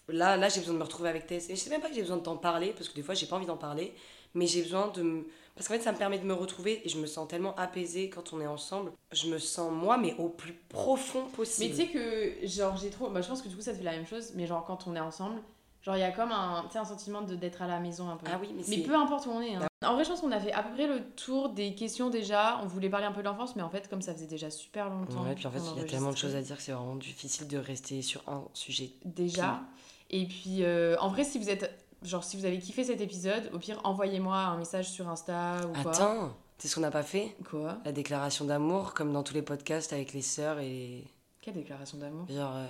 là, 0.08 0.38
là 0.38 0.50
j'ai 0.50 0.60
besoin 0.60 0.76
de 0.76 0.80
me 0.80 0.84
retrouver 0.84 1.10
avec 1.10 1.26
Tess. 1.26 1.50
Et 1.50 1.56
je 1.56 1.60
sais 1.60 1.70
même 1.70 1.82
pas 1.82 1.90
que 1.90 1.96
j'ai 1.96 2.02
besoin 2.02 2.18
de 2.18 2.24
t'en 2.24 2.38
parler, 2.38 2.74
parce 2.74 2.90
que 2.90 2.96
des 2.96 3.02
fois 3.02 3.16
j'ai 3.16 3.26
pas 3.26 3.38
envie 3.38 3.48
d'en 3.48 3.58
parler, 3.58 3.94
mais 4.34 4.46
j'ai 4.46 4.62
besoin 4.62 4.90
de 4.90 5.02
me. 5.02 5.28
Parce 5.60 5.68
qu'en 5.68 5.74
fait, 5.74 5.82
ça 5.82 5.92
me 5.92 5.98
permet 5.98 6.18
de 6.20 6.24
me 6.24 6.32
retrouver 6.34 6.82
et 6.86 6.88
je 6.90 6.98
me 6.98 7.06
sens 7.06 7.28
tellement 7.28 7.54
apaisée 7.58 8.10
quand 8.10 8.32
on 8.32 8.40
est 8.40 8.48
ensemble. 8.48 8.94
Je 9.12 9.28
me 9.28 9.38
sens 9.40 9.70
moi, 9.74 9.98
mais 9.98 10.16
au 10.18 10.30
plus 10.30 10.54
profond 10.54 11.26
Mais 11.26 11.36
possible. 11.36 11.76
tu 11.76 11.82
sais 11.82 11.88
que, 11.90 12.48
genre, 12.48 12.78
j'ai 12.78 12.90
trop. 12.90 13.10
Bah, 13.10 13.20
je 13.22 13.28
pense 13.28 13.42
que 13.42 13.50
du 13.50 13.58
coup, 13.58 13.62
ça 13.62 13.74
te 13.74 13.78
fait 13.78 13.84
la 13.84 13.92
même 13.92 14.06
chose, 14.08 14.32
mais 14.36 14.48
genre, 14.48 14.64
quand 14.64 14.88
on 14.88 14.96
est 14.96 15.02
ensemble, 15.02 15.42
genre, 15.82 15.98
il 15.98 16.00
y 16.00 16.04
a 16.04 16.12
comme 16.12 16.32
un, 16.32 16.64
tu 16.68 16.72
sais, 16.72 16.80
un 16.80 16.86
sentiment 16.86 17.24
de- 17.24 17.36
d'être 17.36 17.62
à 17.62 17.68
la 17.68 17.82
maison 17.82 18.10
un 18.10 18.16
peu. 18.16 18.26
ah 18.32 18.40
oui, 18.40 18.52
mais, 18.56 18.64
mais 18.70 18.78
peu 18.84 18.96
importe 18.96 19.26
où 19.26 19.32
on 19.32 19.42
est. 19.42 19.56
hein. 19.56 19.66
En 19.86 19.96
vrai, 19.96 20.06
je 20.06 20.10
pense 20.12 20.22
qu'on 20.22 20.32
a 20.32 20.40
fait 20.40 20.54
à 20.54 20.64
peu 20.64 20.74
près 20.76 20.88
le 20.88 21.02
tour 21.18 21.50
des 21.50 21.76
questions 21.76 22.10
déjà. 22.10 22.62
On 22.64 22.68
voulait 22.68 22.90
parler 22.90 23.08
un 23.08 23.12
peu 23.12 23.20
de 23.22 23.28
l'enfance, 23.28 23.58
mais 23.58 23.62
en 23.62 23.70
fait, 23.70 23.90
comme 23.90 24.02
ça 24.02 24.14
faisait 24.14 24.28
déjà 24.28 24.50
super 24.50 24.90
longtemps. 24.90 25.26
Ouais, 25.26 25.36
puis 25.36 25.46
en 25.48 25.52
fait, 25.52 25.60
il 25.76 25.82
y 25.82 25.84
a 25.84 25.88
tellement 25.90 26.12
de 26.12 26.18
choses 26.18 26.36
à 26.38 26.42
dire 26.42 26.56
que 26.56 26.64
c'est 26.64 26.72
vraiment 26.72 26.96
difficile 26.96 27.50
de 27.50 27.58
rester 27.58 28.02
sur 28.02 28.22
un 28.30 28.46
sujet. 28.54 28.92
Déjà. 29.04 29.60
Et 30.10 30.26
puis, 30.26 30.64
euh, 30.64 30.96
en 31.02 31.10
vrai, 31.10 31.26
si 31.26 31.38
vous 31.38 31.50
êtes. 31.50 31.70
Genre, 32.04 32.24
si 32.24 32.38
vous 32.38 32.46
avez 32.46 32.60
kiffé 32.60 32.84
cet 32.86 33.02
épisode, 33.02 33.50
au 33.54 33.60
pire, 33.60 33.80
envoyez-moi 33.84 34.36
un 34.38 34.58
message 34.58 34.90
sur 34.90 35.10
Insta 35.10 35.58
ou 35.68 35.82
quoi. 35.82 35.92
Attends, 35.92 36.38
c'est 36.58 36.68
ce 36.70 36.76
qu'on 36.76 36.82
n'a 36.82 36.92
pas 36.92 37.04
fait 37.04 37.36
Quoi? 37.50 37.78
La 37.84 37.92
déclaration 37.92 38.46
d'amour, 38.46 38.94
comme 38.94 39.12
dans 39.12 39.24
tous 39.24 39.34
les 39.34 39.42
podcasts 39.42 39.92
avec 39.92 40.14
les 40.14 40.22
sœurs 40.22 40.60
et. 40.60 41.04
Quelle 41.42 41.56
déclaration 41.56 41.98
d'amour? 41.98 42.26
Genre, 42.30 42.56
euh, 42.56 42.68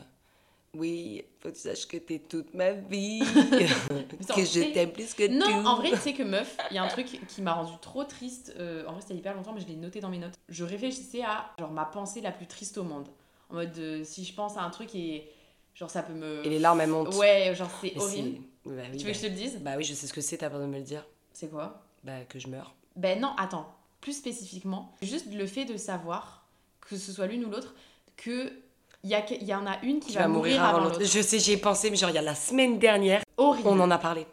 oui, 0.75 1.23
faut 1.39 1.49
que 1.49 1.53
tu 1.55 1.59
saches 1.61 1.87
que 1.87 1.97
t'es 1.97 2.19
toute 2.19 2.53
ma 2.55 2.71
vie, 2.71 3.21
attends, 4.21 4.35
que 4.35 4.41
je 4.41 4.45
c'est- 4.45 4.71
t'aime 4.71 4.91
plus 4.91 5.13
que 5.13 5.27
Non, 5.27 5.45
tout. 5.45 5.67
en 5.67 5.75
vrai, 5.77 5.95
sais 5.95 6.13
que 6.13 6.23
meuf, 6.23 6.57
il 6.71 6.75
y 6.75 6.79
a 6.79 6.83
un 6.83 6.87
truc 6.87 7.19
qui 7.27 7.41
m'a 7.41 7.53
rendu 7.53 7.73
trop 7.81 8.03
triste. 8.03 8.53
euh, 8.59 8.85
en 8.87 8.93
vrai, 8.93 9.01
c'était 9.01 9.15
hyper 9.15 9.35
longtemps, 9.35 9.53
mais 9.53 9.61
je 9.61 9.67
l'ai 9.67 9.75
noté 9.75 9.99
dans 9.99 10.09
mes 10.09 10.19
notes. 10.19 10.33
Je 10.49 10.63
réfléchissais 10.63 11.23
à 11.23 11.51
genre 11.59 11.71
ma 11.71 11.85
pensée 11.85 12.21
la 12.21 12.31
plus 12.31 12.47
triste 12.47 12.77
au 12.79 12.83
monde. 12.83 13.07
En 13.51 13.55
mode, 13.55 13.77
euh, 13.77 14.03
si 14.03 14.23
je 14.25 14.33
pense 14.33 14.57
à 14.57 14.61
un 14.61 14.69
truc 14.69 14.93
et 14.93 15.27
genre 15.73 15.89
ça 15.89 16.03
peut 16.03 16.13
me. 16.13 16.45
Et 16.45 16.49
les 16.49 16.59
larmes, 16.59 16.81
elles 16.81 16.89
montent. 16.89 17.15
Ouais, 17.15 17.53
genre 17.55 17.69
c'est 17.81 17.97
horrible. 17.97 18.41
Bah 18.65 18.83
oui, 18.91 18.97
Tu 18.97 19.05
veux 19.05 19.11
que 19.11 19.17
je 19.17 19.23
te 19.23 19.27
le 19.27 19.33
dise? 19.35 19.53
Bah... 19.55 19.71
bah 19.71 19.77
oui, 19.77 19.83
je 19.83 19.93
sais 19.93 20.07
ce 20.07 20.13
que 20.13 20.21
c'est, 20.21 20.37
t'as 20.37 20.49
peur 20.49 20.59
de 20.59 20.65
me 20.65 20.77
le 20.77 20.83
dire. 20.83 21.05
C'est 21.33 21.49
quoi? 21.49 21.81
Bah 22.03 22.23
que 22.27 22.39
je 22.39 22.47
meurs. 22.47 22.75
Ben 22.95 23.19
non, 23.19 23.33
attends. 23.37 23.73
Plus 24.01 24.13
spécifiquement, 24.13 24.93
juste 25.01 25.25
le 25.33 25.45
fait 25.45 25.65
de 25.65 25.75
savoir, 25.75 26.45
que 26.79 26.95
ce 26.95 27.11
soit 27.11 27.27
l'une 27.27 27.43
ou 27.45 27.49
l'autre, 27.49 27.73
que 28.15 28.53
il 29.03 29.09
y, 29.11 29.45
y 29.45 29.53
en 29.53 29.65
a 29.65 29.77
une 29.83 29.99
qui, 29.99 30.11
Qui 30.11 30.17
va, 30.17 30.27
mourir 30.27 30.63
avant 30.63 30.83
l'autre. 30.83 31.03
Je 31.03 31.21
sais, 31.21 31.39
j'y 31.39 31.53
ai 31.53 31.57
pensé, 31.57 31.89
mais 31.89 31.95
genre, 31.95 32.09
il 32.09 32.15
y 32.15 32.19
a 32.19 32.21
la 32.21 32.35
semaine 32.35 32.79
dernière, 32.79 33.23
Horrible. 33.37 33.67
on 33.67 33.79
en 33.79 33.91
a 33.91 33.97
parlé. 33.97 34.25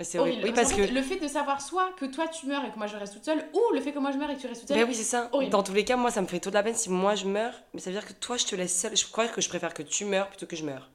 C'est 0.00 0.18
horrible. 0.18 0.38
Horrible. 0.38 0.48
Oui, 0.48 0.54
parce 0.54 0.72
En 0.72 0.76
que. 0.76 0.86
fait, 0.86 0.92
le 0.92 1.02
fait 1.02 1.20
de 1.20 1.28
savoir 1.28 1.60
soit 1.60 1.92
que 1.98 2.04
toi 2.06 2.26
tu 2.28 2.46
meurs 2.46 2.64
et 2.64 2.70
que 2.72 2.76
moi 2.78 2.86
je 2.86 2.96
reste 2.96 3.14
toute 3.14 3.24
seule, 3.24 3.44
ou 3.52 3.74
le 3.74 3.80
fait 3.80 3.92
que 3.92 3.98
moi 3.98 4.10
je 4.10 4.18
meurs 4.18 4.28
et 4.30 4.34
que 4.36 4.40
tu 4.40 4.46
restes 4.46 4.62
toute 4.62 4.68
seule. 4.68 4.78
Bah 4.80 4.86
oui, 4.88 4.94
c'est 4.94 5.04
ça. 5.04 5.28
Horrible. 5.32 5.52
Dans 5.52 5.62
tous 5.62 5.72
les 5.72 5.84
cas, 5.84 5.96
moi, 5.96 6.10
ça 6.10 6.20
me 6.20 6.26
fait 6.26 6.40
toute 6.40 6.52
la 6.54 6.62
peine 6.62 6.74
si 6.74 6.90
moi 6.90 7.14
je 7.14 7.26
meurs, 7.26 7.54
mais 7.72 7.80
ça 7.80 7.90
veut 7.90 7.96
dire 7.96 8.06
que 8.06 8.12
toi, 8.12 8.36
je 8.36 8.44
te 8.44 8.56
laisse 8.56 8.78
seule. 8.78 8.96
Je 8.96 9.06
crois 9.06 9.28
que 9.28 9.40
je 9.40 9.48
préfère 9.48 9.72
que 9.72 9.82
tu 9.82 10.04
meurs 10.04 10.28
plutôt 10.28 10.46
que 10.46 10.56
je 10.56 10.64
meure. 10.64 10.90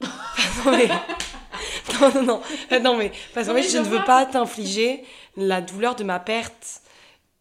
mais... 0.66 0.88
non, 2.00 2.12
non, 2.14 2.22
non. 2.22 2.42
Euh, 2.72 2.78
Non, 2.78 2.96
mais 2.96 3.12
parce 3.34 3.46
qu'en 3.46 3.54
fait, 3.54 3.62
mais 3.62 3.68
je 3.68 3.78
ne 3.78 3.84
veux 3.84 4.04
pas 4.04 4.26
t'infliger 4.26 5.04
la 5.36 5.60
douleur 5.60 5.94
de 5.94 6.04
ma 6.04 6.18
perte. 6.20 6.80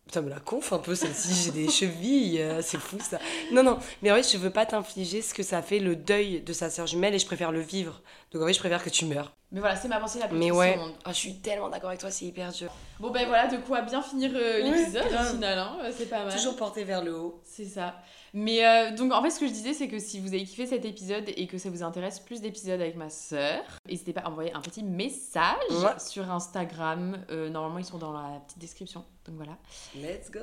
Putain, 0.06 0.22
me 0.22 0.30
la 0.30 0.40
conf 0.42 0.74
un 0.74 0.80
peu, 0.80 0.94
celle-ci, 0.94 1.34
j'ai 1.46 1.52
des 1.52 1.70
chevilles, 1.72 2.42
euh, 2.42 2.62
c'est 2.62 2.78
fou 2.80 2.98
ça. 3.00 3.18
Non, 3.54 3.64
non, 3.64 3.80
mais 4.02 4.12
en 4.12 4.16
fait, 4.16 4.30
je 4.30 4.38
veux 4.38 4.50
pas 4.50 4.66
t'infliger 4.66 5.22
ce 5.22 5.34
que 5.34 5.42
ça 5.44 5.62
fait 5.62 5.80
le 5.80 5.96
deuil 5.96 6.42
de 6.42 6.52
sa 6.52 6.70
sœur 6.70 6.86
jumelle 6.86 7.14
et 7.14 7.20
je 7.20 7.26
préfère 7.26 7.52
le 7.54 7.62
vivre. 7.62 8.02
Donc 8.34 8.42
en 8.42 8.46
fait, 8.48 8.54
je 8.54 8.60
préfère 8.60 8.84
que 8.84 8.90
tu 8.90 9.06
meurs. 9.06 9.32
Mais 9.54 9.60
voilà, 9.62 9.76
c'est 9.76 9.88
ma 9.88 10.00
pensée 10.00 10.20
la 10.20 10.28
plus 10.28 10.38
Mais 10.38 10.52
ouais. 10.52 10.78
Ah, 11.06 11.12
je 11.12 11.18
suis 11.18 11.36
tellement 11.40 11.70
d'accord 11.70 11.90
avec 11.90 12.02
toi, 12.02 12.12
c'est 12.12 12.26
hyper 12.26 12.52
dur. 12.52 12.72
Bon 13.00 13.10
ben 13.10 13.26
voilà, 13.28 13.48
de 13.48 13.58
quoi 13.58 13.82
bien 13.82 14.02
finir 14.02 14.32
euh, 14.34 14.60
l'épisode 14.60 15.06
au 15.06 15.34
final, 15.34 15.58
hein, 15.58 15.78
c'est 15.98 16.10
pas 16.10 16.24
mal. 16.26 16.34
Toujours 16.34 16.56
porté 16.56 16.84
vers 16.84 17.04
le 17.04 17.16
haut. 17.16 17.42
C'est 17.46 17.66
ça. 17.66 17.96
Mais 18.34 18.66
euh, 18.66 18.96
donc 18.96 19.12
en 19.12 19.22
fait, 19.22 19.30
ce 19.30 19.40
que 19.40 19.48
je 19.48 19.52
disais, 19.52 19.74
c'est 19.74 19.88
que 19.90 20.00
si 20.00 20.20
vous 20.20 20.30
avez 20.30 20.44
kiffé 20.46 20.66
cet 20.66 20.86
épisode 20.86 21.26
et 21.36 21.48
que 21.48 21.58
ça 21.58 21.70
vous 21.70 21.84
intéresse 21.84 22.20
plus 22.20 22.40
d'épisodes 22.42 22.80
avec 22.80 22.96
ma 22.96 23.10
sœur, 23.10 23.62
n'hésitez 23.90 24.14
pas 24.14 24.22
à 24.22 24.30
envoyer 24.30 24.54
un 24.54 24.62
petit 24.62 24.84
message 24.84 25.58
Ouais. 25.70 26.00
sur 26.00 26.32
Instagram. 26.32 27.18
Euh, 27.30 27.50
normalement, 27.50 27.80
ils 27.80 27.86
sont 27.86 27.98
dans 27.98 28.14
la 28.14 28.40
petite 28.48 28.60
description. 28.60 29.04
Donc 29.26 29.36
voilà. 29.36 29.58
Let's 29.96 30.32
go. 30.32 30.40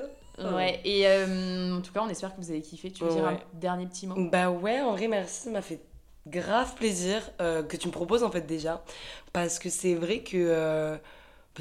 Ouais. 0.55 0.79
Et 0.85 1.07
euh, 1.07 1.77
en 1.77 1.81
tout 1.81 1.91
cas, 1.91 2.01
on 2.03 2.09
espère 2.09 2.35
que 2.35 2.41
vous 2.41 2.51
avez 2.51 2.61
kiffé. 2.61 2.91
Tu 2.91 3.03
veux 3.03 3.09
dire 3.11 3.25
un 3.27 3.39
dernier 3.53 3.87
petit 3.87 4.05
mot? 4.07 4.15
Bah 4.29 4.51
ouais, 4.51 4.81
en 4.81 4.91
vrai, 4.91 5.07
merci, 5.07 5.41
ça 5.45 5.49
m'a 5.49 5.61
fait 5.63 5.81
grave 6.27 6.75
plaisir 6.75 7.21
que 7.39 7.75
tu 7.75 7.87
me 7.87 7.91
proposes 7.91 8.23
en 8.23 8.29
fait 8.29 8.45
déjà. 8.45 8.83
Parce 9.33 9.57
que 9.57 9.69
c'est 9.69 9.95
vrai 9.95 10.19
que 10.19 10.99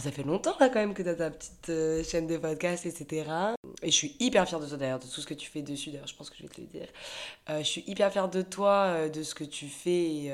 ça 0.01 0.13
fait 0.13 0.23
longtemps 0.23 0.57
là 0.61 0.69
quand 0.69 0.81
même 0.81 0.95
que 0.95 1.03
tu 1.03 1.09
as 1.09 1.15
ta 1.15 1.31
petite 1.31 1.69
euh, 1.71 2.05
chaîne 2.05 2.27
de 2.27 2.37
podcast, 2.37 2.87
etc. 2.87 3.31
Et 3.83 3.91
je 3.91 3.97
suis 3.97 4.17
hyper 4.21 4.47
fière 4.49 4.61
de 4.61 4.67
toi 4.67 4.77
d'ailleurs, 4.77 4.99
de 4.99 5.05
tout 5.05 5.21
ce 5.21 5.27
que 5.27 5.35
tu 5.35 5.51
fais 5.51 5.63
dessus. 5.63 5.91
D'ailleurs, 5.91 6.07
je 6.07 6.15
pense 6.15 6.31
que 6.31 6.37
je 6.37 6.43
vais 6.43 6.49
te 6.49 6.61
le 6.61 6.67
dire. 6.67 6.89
Euh, 7.51 7.59
je 7.59 7.65
suis 7.65 7.85
hyper 7.87 8.13
fière 8.13 8.29
de 8.29 8.43
toi, 8.43 8.87
euh, 8.87 9.09
de 9.09 9.23
ce 9.23 9.35
que 9.35 9.45
tu 9.45 9.67
fais 9.67 10.05
et 10.05 10.33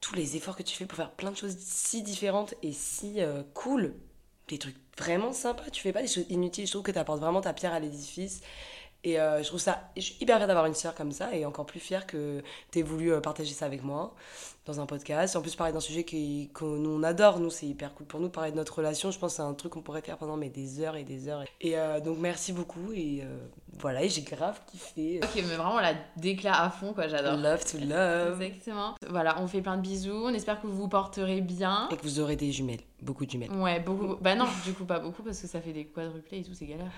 tous 0.00 0.14
les 0.14 0.36
efforts 0.36 0.56
que 0.56 0.62
tu 0.62 0.76
fais 0.76 0.84
pour 0.84 0.96
faire 0.96 1.12
plein 1.12 1.30
de 1.30 1.36
choses 1.36 1.56
si 1.58 2.02
différentes 2.02 2.54
et 2.62 2.72
si 2.72 3.20
cool. 3.54 3.94
Des 4.48 4.58
trucs 4.58 4.76
vraiment 4.98 5.32
sympas. 5.32 5.70
Tu 5.72 5.80
fais 5.80 5.92
pas 5.92 6.02
des 6.02 6.08
choses 6.08 6.26
inutiles. 6.28 6.66
Je 6.66 6.72
trouve 6.72 6.82
que 6.82 6.90
tu 6.90 6.98
apportes 6.98 7.20
vraiment 7.20 7.40
ta 7.40 7.54
pierre 7.54 7.72
à 7.72 7.80
l'édifice. 7.80 8.42
Et 9.04 9.20
euh, 9.20 9.42
je 9.42 9.48
trouve 9.48 9.60
ça, 9.60 9.90
je 9.96 10.00
suis 10.00 10.16
hyper 10.20 10.36
fière 10.36 10.48
d'avoir 10.48 10.66
une 10.66 10.74
sœur 10.74 10.94
comme 10.94 11.12
ça 11.12 11.34
et 11.36 11.44
encore 11.44 11.66
plus 11.66 11.78
fière 11.78 12.06
que 12.06 12.42
tu 12.72 12.78
aies 12.78 12.82
voulu 12.82 13.12
euh, 13.12 13.20
partager 13.20 13.52
ça 13.52 13.66
avec 13.66 13.84
moi 13.84 14.14
dans 14.66 14.80
un 14.80 14.86
podcast. 14.86 15.36
En 15.36 15.42
plus, 15.42 15.54
parler 15.54 15.72
d'un 15.72 15.80
sujet 15.80 16.04
que 16.04 16.64
nous 16.64 16.90
on 16.90 17.02
adore, 17.02 17.38
nous 17.38 17.50
c'est 17.50 17.66
hyper 17.66 17.94
cool 17.94 18.06
pour 18.06 18.20
nous, 18.20 18.28
parler 18.28 18.50
de 18.50 18.56
notre 18.56 18.78
relation. 18.78 19.10
Je 19.10 19.18
pense 19.18 19.32
que 19.32 19.36
c'est 19.36 19.42
un 19.42 19.54
truc 19.54 19.72
qu'on 19.72 19.82
pourrait 19.82 20.00
faire 20.00 20.16
pendant 20.16 20.36
mais, 20.36 20.48
des 20.48 20.80
heures 20.80 20.96
et 20.96 21.04
des 21.04 21.28
heures. 21.28 21.44
Et 21.60 21.76
euh, 21.78 22.00
donc 22.00 22.18
merci 22.18 22.52
beaucoup 22.52 22.92
et 22.94 23.20
euh, 23.22 23.46
voilà, 23.78 24.02
et 24.02 24.08
j'ai 24.08 24.22
grave 24.22 24.60
kiffé. 24.66 25.20
Ok, 25.22 25.34
mais 25.36 25.56
vraiment 25.56 25.80
la 25.80 25.94
déclat 26.16 26.62
à 26.62 26.70
fond, 26.70 26.94
quoi. 26.94 27.08
J'adore. 27.08 27.36
Love 27.36 27.64
to 27.70 27.78
love. 27.78 28.40
Exactement. 28.40 28.94
Voilà, 29.08 29.40
on 29.40 29.46
fait 29.46 29.60
plein 29.60 29.76
de 29.76 29.82
bisous. 29.82 30.12
On 30.12 30.32
espère 30.32 30.60
que 30.60 30.66
vous 30.66 30.76
vous 30.76 30.88
porterez 30.88 31.40
bien. 31.40 31.88
Et 31.90 31.96
que 31.96 32.02
vous 32.02 32.20
aurez 32.20 32.36
des 32.36 32.52
jumelles, 32.52 32.80
beaucoup 33.02 33.26
de 33.26 33.30
jumelles. 33.30 33.52
Ouais, 33.52 33.80
beaucoup. 33.80 34.16
Bah 34.20 34.34
non, 34.34 34.46
du 34.64 34.72
coup, 34.72 34.84
pas 34.84 34.98
beaucoup 34.98 35.22
parce 35.22 35.40
que 35.40 35.46
ça 35.46 35.60
fait 35.60 35.72
des 35.72 35.86
quadruplés 35.86 36.38
et 36.38 36.44
tout, 36.44 36.54
c'est 36.54 36.66
galère. 36.66 36.90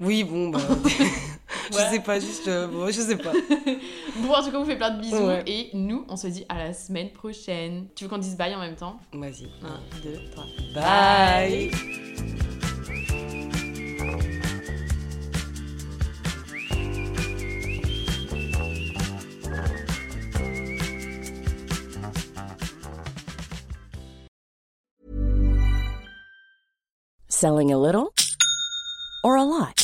Oui, 0.00 0.24
bon, 0.24 0.48
bah. 0.50 0.58
je 1.70 1.76
Ouais. 1.76 1.90
sais 1.90 2.00
pas, 2.00 2.18
juste. 2.20 2.48
euh, 2.48 2.66
bon, 2.66 2.86
je 2.86 3.00
sais 3.00 3.16
pas. 3.16 3.32
Bon, 4.16 4.32
en 4.32 4.42
tout 4.44 4.50
cas, 4.50 4.58
on 4.58 4.62
vous 4.62 4.70
fait 4.70 4.76
plein 4.76 4.90
de 4.90 5.00
bisous 5.00 5.16
Ouais. 5.26 5.42
et 5.46 5.70
nous, 5.74 6.04
on 6.08 6.16
se 6.16 6.26
dit 6.28 6.44
à 6.48 6.58
la 6.58 6.72
semaine 6.72 7.10
prochaine. 7.10 7.86
Tu 7.96 8.04
veux 8.04 8.10
qu'on 8.10 8.18
dise 8.18 8.36
bye 8.36 8.54
en 8.54 8.60
même 8.60 8.76
temps? 8.76 8.96
Vas-y. 9.12 9.48
1, 9.62 9.80
2, 10.04 10.18
3. 10.32 10.44
Bye. 10.74 11.70
Selling 27.28 27.72
a 27.72 27.78
little 27.78 28.12
or 29.22 29.36
a 29.36 29.42
lot? 29.44 29.83